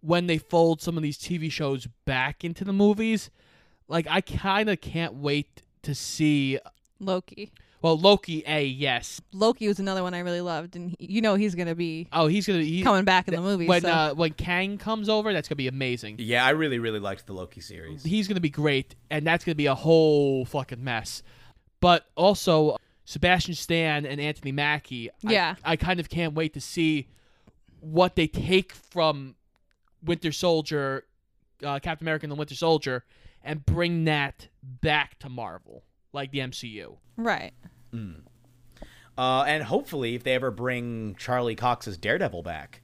when 0.00 0.26
they 0.26 0.36
fold 0.36 0.82
some 0.82 0.96
of 0.96 1.04
these 1.04 1.16
TV 1.16 1.48
shows 1.48 1.86
back 2.04 2.42
into 2.42 2.64
the 2.64 2.72
movies. 2.72 3.30
Like 3.86 4.08
I 4.10 4.20
kind 4.20 4.68
of 4.68 4.80
can't 4.80 5.14
wait 5.14 5.62
to 5.82 5.94
see 5.94 6.58
Loki. 6.98 7.52
Well 7.82 7.98
Loki 7.98 8.42
A 8.46 8.64
yes. 8.64 9.20
Loki 9.32 9.68
was 9.68 9.78
another 9.78 10.02
one 10.02 10.14
I 10.14 10.20
really 10.20 10.40
loved, 10.40 10.76
and 10.76 10.94
he, 10.98 11.06
you 11.14 11.20
know 11.22 11.34
he's 11.34 11.54
gonna 11.54 11.74
be 11.74 12.08
Oh, 12.12 12.26
he's 12.26 12.46
going 12.46 12.60
to 12.60 12.66
he, 12.66 12.82
coming 12.82 13.04
back 13.04 13.28
in 13.28 13.34
the 13.34 13.40
movie. 13.40 13.66
when 13.66 13.82
so. 13.82 13.88
uh, 13.90 14.14
when 14.14 14.32
Kang 14.32 14.78
comes 14.78 15.08
over, 15.08 15.32
that's 15.32 15.48
going 15.48 15.54
to 15.56 15.62
be 15.62 15.68
amazing. 15.68 16.16
Yeah, 16.18 16.44
I 16.44 16.50
really 16.50 16.78
really 16.78 17.00
liked 17.00 17.26
the 17.26 17.32
Loki 17.32 17.60
series. 17.60 18.02
He's 18.02 18.28
going 18.28 18.34
to 18.36 18.40
be 18.40 18.50
great 18.50 18.94
and 19.10 19.26
that's 19.26 19.44
going 19.44 19.52
to 19.54 19.56
be 19.58 19.66
a 19.66 19.74
whole 19.74 20.44
fucking 20.44 20.82
mess. 20.82 21.22
But 21.80 22.06
also 22.16 22.76
Sebastian 23.06 23.54
Stan 23.54 24.04
and 24.06 24.20
Anthony 24.20 24.52
Mackie, 24.52 25.10
I- 25.10 25.14
Yeah. 25.32 25.54
I, 25.64 25.76
kind 25.76 25.98
of 25.98 26.08
can't 26.08 26.34
wait 26.34 26.52
to 26.54 26.60
see 26.60 27.08
what 27.80 28.14
they 28.14 28.26
take 28.26 28.72
from 28.72 29.34
Winter 30.04 30.30
Soldier, 30.30 31.04
uh, 31.64 31.78
Captain 31.80 32.04
America 32.04 32.24
and 32.26 32.30
the 32.30 32.36
Winter 32.36 32.54
Soldier, 32.54 33.04
and 33.42 33.64
bring 33.64 34.04
that 34.04 34.48
back 34.62 35.18
to 35.20 35.28
Marvel, 35.30 35.82
like 36.12 36.30
the 36.32 36.38
MCU. 36.40 36.96
right. 37.16 37.52
Uh, 39.18 39.42
and 39.46 39.62
hopefully, 39.64 40.14
if 40.14 40.22
they 40.24 40.34
ever 40.34 40.50
bring 40.50 41.14
Charlie 41.16 41.54
Cox's 41.56 41.98
Daredevil 41.98 42.42
back, 42.42 42.80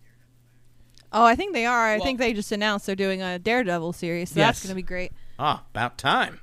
Oh, 1.12 1.24
I 1.24 1.34
think 1.36 1.54
they 1.54 1.64
are. 1.64 1.86
I 1.86 1.96
Well- 1.96 2.04
think 2.04 2.18
they 2.18 2.34
just 2.34 2.50
announced 2.52 2.84
they're 2.86 2.96
doing 2.96 3.22
a 3.22 3.38
Daredevil 3.38 3.92
series, 3.94 4.30
so 4.30 4.34
that's 4.40 4.62
gonna 4.62 4.74
be 4.74 4.82
great. 4.82 5.12
ah, 5.38 5.64
about 5.70 5.96
time. 5.96 6.40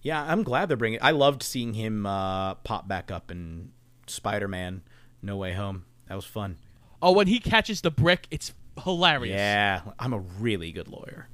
Yeah, 0.00 0.22
I'm 0.22 0.42
glad 0.42 0.68
they're 0.68 0.76
bringing. 0.76 1.00
I 1.02 1.10
loved 1.10 1.42
seeing 1.42 1.74
him 1.74 2.06
uh, 2.06 2.54
pop 2.56 2.86
back 2.88 3.10
up 3.10 3.30
in 3.30 3.72
Spider-Man: 4.06 4.82
No 5.20 5.36
Way 5.36 5.52
Home. 5.54 5.84
That 6.08 6.14
was 6.14 6.24
fun. 6.24 6.58
Oh, 7.02 7.12
when 7.12 7.26
he 7.26 7.40
catches 7.40 7.80
the 7.82 7.90
brick, 7.90 8.26
it's 8.30 8.54
hilarious. 8.84 9.36
Yeah, 9.36 9.82
I'm 9.98 10.12
a 10.14 10.18
really 10.20 10.72
good 10.72 10.88
lawyer. 10.88 11.28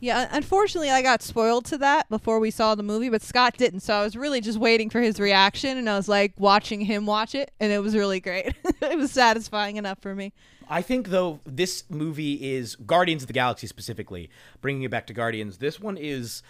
Yeah, 0.00 0.28
unfortunately, 0.30 0.90
I 0.90 1.02
got 1.02 1.22
spoiled 1.22 1.64
to 1.66 1.78
that 1.78 2.08
before 2.08 2.38
we 2.38 2.50
saw 2.50 2.74
the 2.74 2.82
movie, 2.82 3.08
but 3.08 3.22
Scott 3.22 3.56
didn't. 3.56 3.80
So 3.80 3.94
I 3.94 4.02
was 4.02 4.16
really 4.16 4.40
just 4.40 4.58
waiting 4.58 4.90
for 4.90 5.00
his 5.00 5.18
reaction, 5.18 5.78
and 5.78 5.88
I 5.88 5.96
was 5.96 6.08
like 6.08 6.34
watching 6.38 6.82
him 6.82 7.06
watch 7.06 7.34
it, 7.34 7.50
and 7.60 7.72
it 7.72 7.78
was 7.78 7.94
really 7.94 8.20
great. 8.20 8.54
it 8.82 8.98
was 8.98 9.10
satisfying 9.10 9.76
enough 9.76 10.00
for 10.00 10.14
me. 10.14 10.32
I 10.68 10.82
think 10.82 11.08
though 11.08 11.40
this 11.44 11.84
movie 11.88 12.54
is 12.54 12.74
Guardians 12.76 13.22
of 13.22 13.28
the 13.28 13.32
Galaxy 13.32 13.66
specifically, 13.66 14.30
bringing 14.60 14.82
it 14.82 14.90
back 14.90 15.06
to 15.06 15.12
Guardians. 15.12 15.58
This 15.58 15.78
one 15.80 15.96
is 15.96 16.42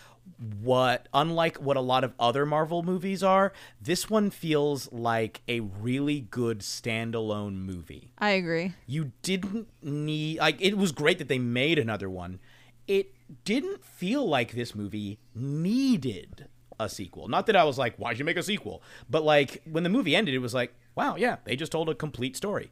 what 0.61 1.09
unlike 1.15 1.59
what 1.59 1.77
a 1.77 1.81
lot 1.81 2.03
of 2.03 2.15
other 2.19 2.47
Marvel 2.47 2.83
movies 2.83 3.23
are, 3.23 3.53
this 3.81 4.09
one 4.09 4.31
feels 4.31 4.91
like 4.91 5.43
a 5.49 5.61
really 5.61 6.21
good 6.21 6.61
standalone 6.61 7.57
movie. 7.57 8.13
I 8.19 8.31
agree. 8.31 8.75
You 8.87 9.13
didn't 9.23 9.69
need 9.83 10.39
like 10.39 10.61
it 10.61 10.77
was 10.77 10.93
great 10.93 11.19
that 11.19 11.29
they 11.29 11.39
made 11.39 11.79
another 11.79 12.09
one. 12.09 12.41
It 12.87 13.16
didn't 13.45 13.85
feel 13.85 14.29
like 14.29 14.53
this 14.53 14.75
movie 14.75 15.19
needed 15.35 16.49
a 16.79 16.89
sequel. 16.89 17.29
Not 17.29 17.47
that 17.47 17.57
I 17.57 17.65
was 17.65 17.79
like, 17.79 17.97
why'd 17.97 18.19
you 18.19 18.25
make 18.25 18.37
a 18.37 18.43
sequel? 18.43 18.83
But 19.09 19.25
like 19.25 19.63
when 19.71 19.83
the 19.83 19.89
movie 19.89 20.15
ended, 20.15 20.35
it 20.35 20.39
was 20.39 20.55
like, 20.55 20.75
wow, 20.95 21.17
yeah, 21.17 21.37
they 21.45 21.57
just 21.57 21.73
told 21.73 21.89
a 21.89 21.95
complete 21.95 22.37
story 22.37 22.71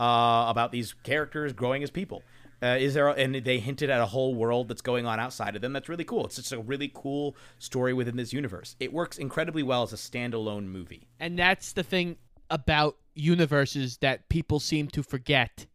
uh, 0.00 0.46
about 0.48 0.72
these 0.72 0.94
characters 1.02 1.52
growing 1.52 1.82
as 1.82 1.90
people. 1.90 2.22
Uh, 2.62 2.76
is 2.78 2.94
there? 2.94 3.08
And 3.08 3.34
they 3.34 3.58
hinted 3.58 3.90
at 3.90 4.00
a 4.00 4.06
whole 4.06 4.36
world 4.36 4.68
that's 4.68 4.82
going 4.82 5.04
on 5.04 5.18
outside 5.18 5.56
of 5.56 5.62
them. 5.62 5.72
That's 5.72 5.88
really 5.88 6.04
cool. 6.04 6.26
It's 6.26 6.36
just 6.36 6.52
a 6.52 6.60
really 6.60 6.90
cool 6.94 7.36
story 7.58 7.92
within 7.92 8.16
this 8.16 8.32
universe. 8.32 8.76
It 8.78 8.92
works 8.92 9.18
incredibly 9.18 9.64
well 9.64 9.82
as 9.82 9.92
a 9.92 9.96
standalone 9.96 10.66
movie. 10.66 11.08
And 11.18 11.36
that's 11.36 11.72
the 11.72 11.82
thing 11.82 12.18
about 12.50 12.96
universes 13.14 13.98
that 13.98 14.28
people 14.28 14.60
seem 14.60 14.86
to 14.88 15.02
forget 15.02 15.66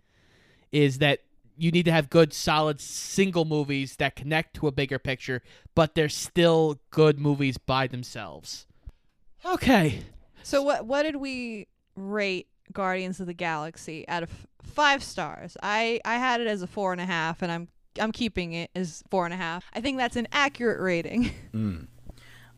is 0.71 0.99
that 0.99 1.19
you 1.57 1.71
need 1.71 1.85
to 1.85 1.91
have 1.91 2.09
good, 2.09 2.33
solid 2.33 2.79
single 2.79 3.45
movies 3.45 3.95
that 3.97 4.15
connect 4.15 4.55
to 4.55 4.67
a 4.67 4.71
bigger 4.71 4.99
picture, 4.99 5.41
but 5.75 5.95
they're 5.95 6.09
still 6.09 6.79
good 6.91 7.19
movies 7.19 7.57
by 7.57 7.87
themselves. 7.87 8.67
Okay. 9.45 10.01
So 10.43 10.61
what 10.61 10.85
what 10.85 11.03
did 11.03 11.17
we 11.17 11.67
rate 11.95 12.47
Guardians 12.71 13.19
of 13.19 13.27
the 13.27 13.33
Galaxy 13.33 14.07
out 14.07 14.23
of 14.23 14.47
five 14.61 15.03
stars? 15.03 15.57
I 15.61 15.99
I 16.05 16.15
had 16.15 16.41
it 16.41 16.47
as 16.47 16.61
a 16.61 16.67
four 16.67 16.91
and 16.91 17.01
a 17.01 17.05
half, 17.05 17.41
and 17.41 17.51
I'm 17.51 17.67
I'm 17.99 18.11
keeping 18.11 18.53
it 18.53 18.69
as 18.75 19.03
four 19.09 19.25
and 19.25 19.33
a 19.33 19.37
half. 19.37 19.65
I 19.73 19.81
think 19.81 19.97
that's 19.97 20.15
an 20.15 20.27
accurate 20.31 20.79
rating. 20.79 21.31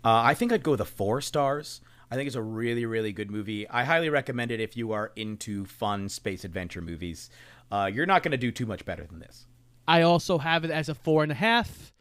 Uh, 0.01 0.21
I 0.23 0.33
think 0.33 0.53
I'd 0.53 0.63
go 0.63 0.71
with 0.71 0.79
a 0.79 0.85
four 0.85 1.19
stars. 1.19 1.81
I 2.11 2.15
think 2.15 2.27
it's 2.27 2.35
a 2.35 2.41
really, 2.41 2.85
really 2.85 3.11
good 3.11 3.29
movie. 3.29 3.69
I 3.69 3.83
highly 3.83 4.09
recommend 4.09 4.49
it 4.49 4.59
if 4.59 4.75
you 4.75 4.93
are 4.93 5.11
into 5.15 5.65
fun 5.65 6.09
space 6.09 6.43
adventure 6.43 6.81
movies. 6.81 7.29
Uh, 7.71 7.89
you're 7.91 8.05
not 8.05 8.23
going 8.23 8.31
to 8.31 8.37
do 8.37 8.51
too 8.51 8.65
much 8.65 8.83
better 8.85 9.05
than 9.05 9.19
this. 9.19 9.45
I 9.87 10.01
also 10.03 10.37
have 10.37 10.63
it 10.65 10.71
as 10.71 10.89
a 10.89 10.95
four 10.95 11.23
and 11.23 11.31
a 11.31 11.35
half. 11.35 11.93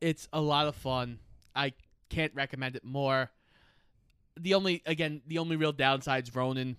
It's 0.00 0.28
a 0.32 0.40
lot 0.40 0.66
of 0.66 0.74
fun. 0.76 1.18
I 1.54 1.72
can't 2.08 2.32
recommend 2.34 2.76
it 2.76 2.84
more. 2.84 3.30
The 4.38 4.54
only, 4.54 4.82
again, 4.86 5.22
the 5.26 5.38
only 5.38 5.56
real 5.56 5.72
downside's 5.72 6.34
Ronan, 6.34 6.76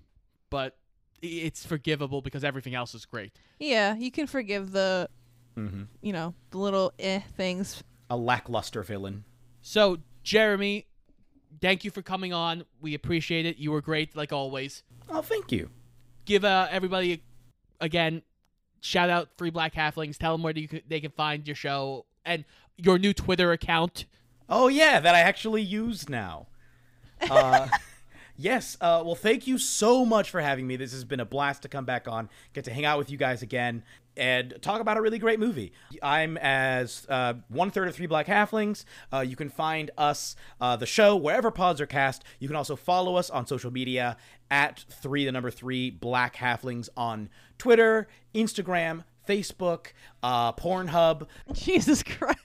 but 0.49 0.77
it's 1.21 1.65
forgivable 1.65 2.21
because 2.21 2.43
everything 2.43 2.75
else 2.75 2.93
is 2.93 3.05
great. 3.05 3.33
yeah, 3.59 3.95
you 3.95 4.11
can 4.11 4.27
forgive 4.27 4.71
the, 4.71 5.09
you 6.01 6.13
know, 6.13 6.35
the 6.51 6.59
little 6.59 6.93
eh 6.99 7.21
things. 7.35 7.83
A 8.11 8.15
lackluster 8.15 8.83
villain. 8.83 9.23
So, 9.61 9.97
Jeremy, 10.21 10.85
thank 11.61 11.83
you 11.83 11.89
for 11.89 12.03
coming 12.03 12.33
on. 12.33 12.63
We 12.79 12.93
appreciate 12.93 13.47
it. 13.47 13.57
You 13.57 13.71
were 13.71 13.81
great, 13.81 14.15
like 14.15 14.31
always. 14.31 14.83
Oh, 15.09 15.23
thank 15.23 15.51
you. 15.51 15.71
Give 16.25 16.45
uh, 16.45 16.67
everybody, 16.69 17.23
again, 17.81 18.21
shout 18.81 19.09
out 19.09 19.29
Three 19.37 19.49
Black 19.49 19.73
Halflings. 19.73 20.17
Tell 20.17 20.33
them 20.33 20.43
where 20.43 20.53
you 20.53 20.67
they 20.87 20.99
can 20.99 21.11
find 21.11 21.47
your 21.47 21.55
show 21.55 22.05
and 22.25 22.45
your 22.77 22.97
new 22.97 23.13
Twitter 23.13 23.51
account. 23.51 24.05
Oh 24.49 24.67
yeah, 24.67 24.99
that 24.99 25.15
I 25.15 25.19
actually 25.19 25.61
use 25.61 26.07
now. 26.09 26.47
Uh, 27.29 27.67
yes. 28.37 28.77
Uh, 28.79 29.01
well, 29.05 29.15
thank 29.15 29.47
you 29.47 29.57
so 29.57 30.05
much 30.05 30.29
for 30.29 30.39
having 30.41 30.67
me. 30.67 30.75
This 30.75 30.93
has 30.93 31.03
been 31.03 31.19
a 31.19 31.25
blast 31.25 31.63
to 31.63 31.67
come 31.67 31.85
back 31.85 32.07
on, 32.07 32.29
get 32.53 32.63
to 32.65 32.71
hang 32.71 32.85
out 32.85 32.97
with 32.97 33.09
you 33.09 33.17
guys 33.17 33.41
again, 33.41 33.83
and 34.15 34.55
talk 34.61 34.81
about 34.81 34.97
a 34.97 35.01
really 35.01 35.19
great 35.19 35.39
movie. 35.39 35.71
I'm 36.01 36.37
as 36.37 37.05
uh, 37.09 37.35
one 37.49 37.69
third 37.71 37.87
of 37.87 37.95
Three 37.95 38.07
Black 38.07 38.27
Halflings. 38.27 38.83
Uh, 39.13 39.19
you 39.19 39.35
can 39.35 39.49
find 39.49 39.91
us, 39.97 40.35
uh, 40.59 40.75
the 40.75 40.85
show, 40.85 41.15
wherever 41.15 41.51
pods 41.51 41.79
are 41.79 41.85
cast. 41.85 42.23
You 42.39 42.47
can 42.47 42.57
also 42.57 42.75
follow 42.75 43.15
us 43.15 43.29
on 43.29 43.45
social 43.45 43.71
media 43.71 44.17
at 44.49 44.85
three 44.89 45.25
the 45.25 45.31
number 45.31 45.51
three 45.51 45.91
Black 45.91 46.35
Halflings 46.37 46.89
on 46.97 47.29
Twitter, 47.57 48.07
Instagram, 48.33 49.03
Facebook, 49.27 49.87
uh, 50.23 50.53
Pornhub. 50.53 51.27
Jesus 51.53 52.03
Christ. 52.03 52.37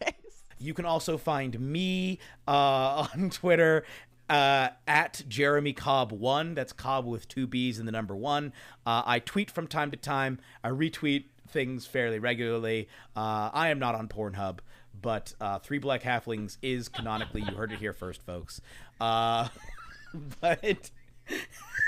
You 0.59 0.74
can 0.74 0.84
also 0.84 1.18
find 1.18 1.59
me 1.59 2.18
uh, 2.47 3.07
on 3.14 3.30
Twitter 3.30 3.84
uh, 4.28 4.68
at 4.86 5.22
Jeremy 5.28 5.72
Cobb 5.72 6.12
one. 6.12 6.54
That's 6.54 6.72
Cobb 6.72 7.06
with 7.06 7.28
two 7.28 7.46
B's 7.46 7.78
and 7.78 7.86
the 7.86 7.92
number 7.92 8.16
one. 8.16 8.52
Uh, 8.86 9.02
I 9.04 9.18
tweet 9.18 9.50
from 9.50 9.66
time 9.66 9.90
to 9.90 9.96
time. 9.96 10.38
I 10.62 10.68
retweet 10.70 11.24
things 11.48 11.86
fairly 11.86 12.18
regularly. 12.18 12.88
Uh, 13.16 13.50
I 13.52 13.68
am 13.68 13.78
not 13.78 13.94
on 13.94 14.08
Pornhub, 14.08 14.58
but 15.00 15.34
uh, 15.40 15.58
Three 15.58 15.78
Black 15.78 16.02
Halflings 16.02 16.56
is 16.62 16.88
canonically. 16.88 17.42
You 17.42 17.54
heard 17.54 17.72
it 17.72 17.78
here 17.78 17.92
first, 17.92 18.22
folks. 18.22 18.60
Uh, 19.00 19.48
but. 20.40 20.90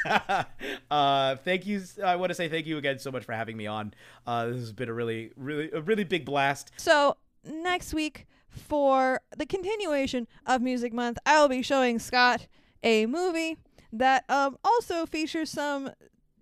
uh 0.91 1.37
thank 1.45 1.66
you 1.66 1.82
i 2.05 2.14
want 2.14 2.30
to 2.30 2.35
say 2.35 2.49
thank 2.49 2.66
you 2.66 2.78
again 2.78 3.01
so 3.01 3.11
much 3.11 3.24
for 3.24 3.32
having 3.32 3.57
me 3.57 3.66
on 3.66 3.93
uh 4.28 4.47
this 4.47 4.57
has 4.59 4.72
been 4.72 4.89
a 4.89 4.93
really 4.93 5.32
really 5.37 5.70
a 5.72 5.80
really 5.80 6.05
big 6.05 6.24
blast 6.24 6.70
So 6.76 7.16
next 7.45 7.93
week 7.93 8.26
for 8.55 9.21
the 9.37 9.47
continuation 9.47 10.27
of 10.47 10.63
Music 10.63 10.93
Month, 10.93 11.19
I 11.27 11.41
will 11.41 11.49
be 11.49 11.63
showing 11.63 11.99
Scott 11.99 12.47
a 12.83 13.07
movie 13.07 13.57
that 13.93 14.25
um 14.29 14.57
also 14.65 15.07
features 15.07 15.51
some, 15.51 15.91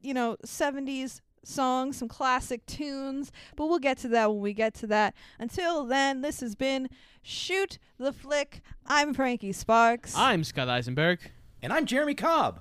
you 0.02 0.14
know, 0.14 0.36
70s 0.46 1.20
songs, 1.44 1.96
some 1.96 2.08
classic 2.08 2.64
tunes, 2.66 3.32
but 3.56 3.66
we'll 3.66 3.78
get 3.80 3.98
to 3.98 4.08
that 4.08 4.30
when 4.30 4.40
we 4.40 4.52
get 4.52 4.74
to 4.74 4.86
that. 4.86 5.14
Until 5.38 5.84
then, 5.84 6.20
this 6.20 6.40
has 6.40 6.54
been 6.54 6.88
Shoot 7.22 7.78
the 7.98 8.12
Flick. 8.12 8.60
I'm 8.86 9.12
Frankie 9.14 9.52
Sparks. 9.52 10.14
I'm 10.16 10.44
Scott 10.44 10.68
Eisenberg. 10.68 11.18
and 11.62 11.72
i'm 11.72 11.86
jeremy 11.86 12.14
cobb 12.14 12.60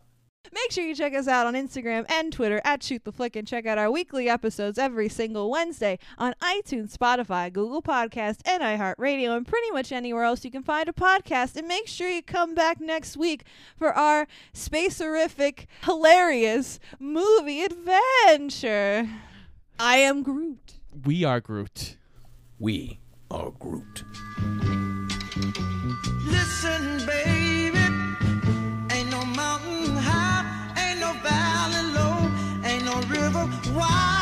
Make 0.53 0.71
sure 0.71 0.83
you 0.83 0.95
check 0.95 1.13
us 1.13 1.27
out 1.27 1.45
on 1.45 1.53
Instagram 1.53 2.09
and 2.11 2.33
Twitter 2.33 2.61
at 2.65 2.81
Shoot 2.81 3.03
the 3.05 3.11
Flick 3.11 3.35
and 3.35 3.47
check 3.47 3.65
out 3.65 3.77
our 3.77 3.91
weekly 3.91 4.27
episodes 4.27 4.79
every 4.79 5.07
single 5.07 5.51
Wednesday 5.51 5.99
on 6.17 6.33
iTunes, 6.41 6.97
Spotify, 6.97 7.53
Google 7.53 7.81
Podcast, 7.81 8.39
and 8.45 8.63
iHeartRadio, 8.63 9.37
and 9.37 9.47
pretty 9.47 9.69
much 9.71 9.91
anywhere 9.91 10.23
else 10.23 10.43
you 10.43 10.51
can 10.51 10.63
find 10.63 10.89
a 10.89 10.93
podcast. 10.93 11.55
And 11.55 11.67
make 11.67 11.87
sure 11.87 12.09
you 12.09 12.23
come 12.23 12.55
back 12.55 12.81
next 12.81 13.15
week 13.15 13.43
for 13.77 13.93
our 13.93 14.27
spacerific, 14.53 15.67
hilarious 15.83 16.79
movie 16.99 17.61
adventure. 17.63 19.07
I 19.79 19.97
am 19.97 20.23
Groot. 20.23 20.73
We 21.05 21.23
are 21.23 21.39
Groot. 21.39 21.97
We 22.59 22.99
are 23.29 23.51
Groot. 23.51 24.03
Listen, 26.25 27.05
baby. 27.05 27.40
why. 33.73 34.20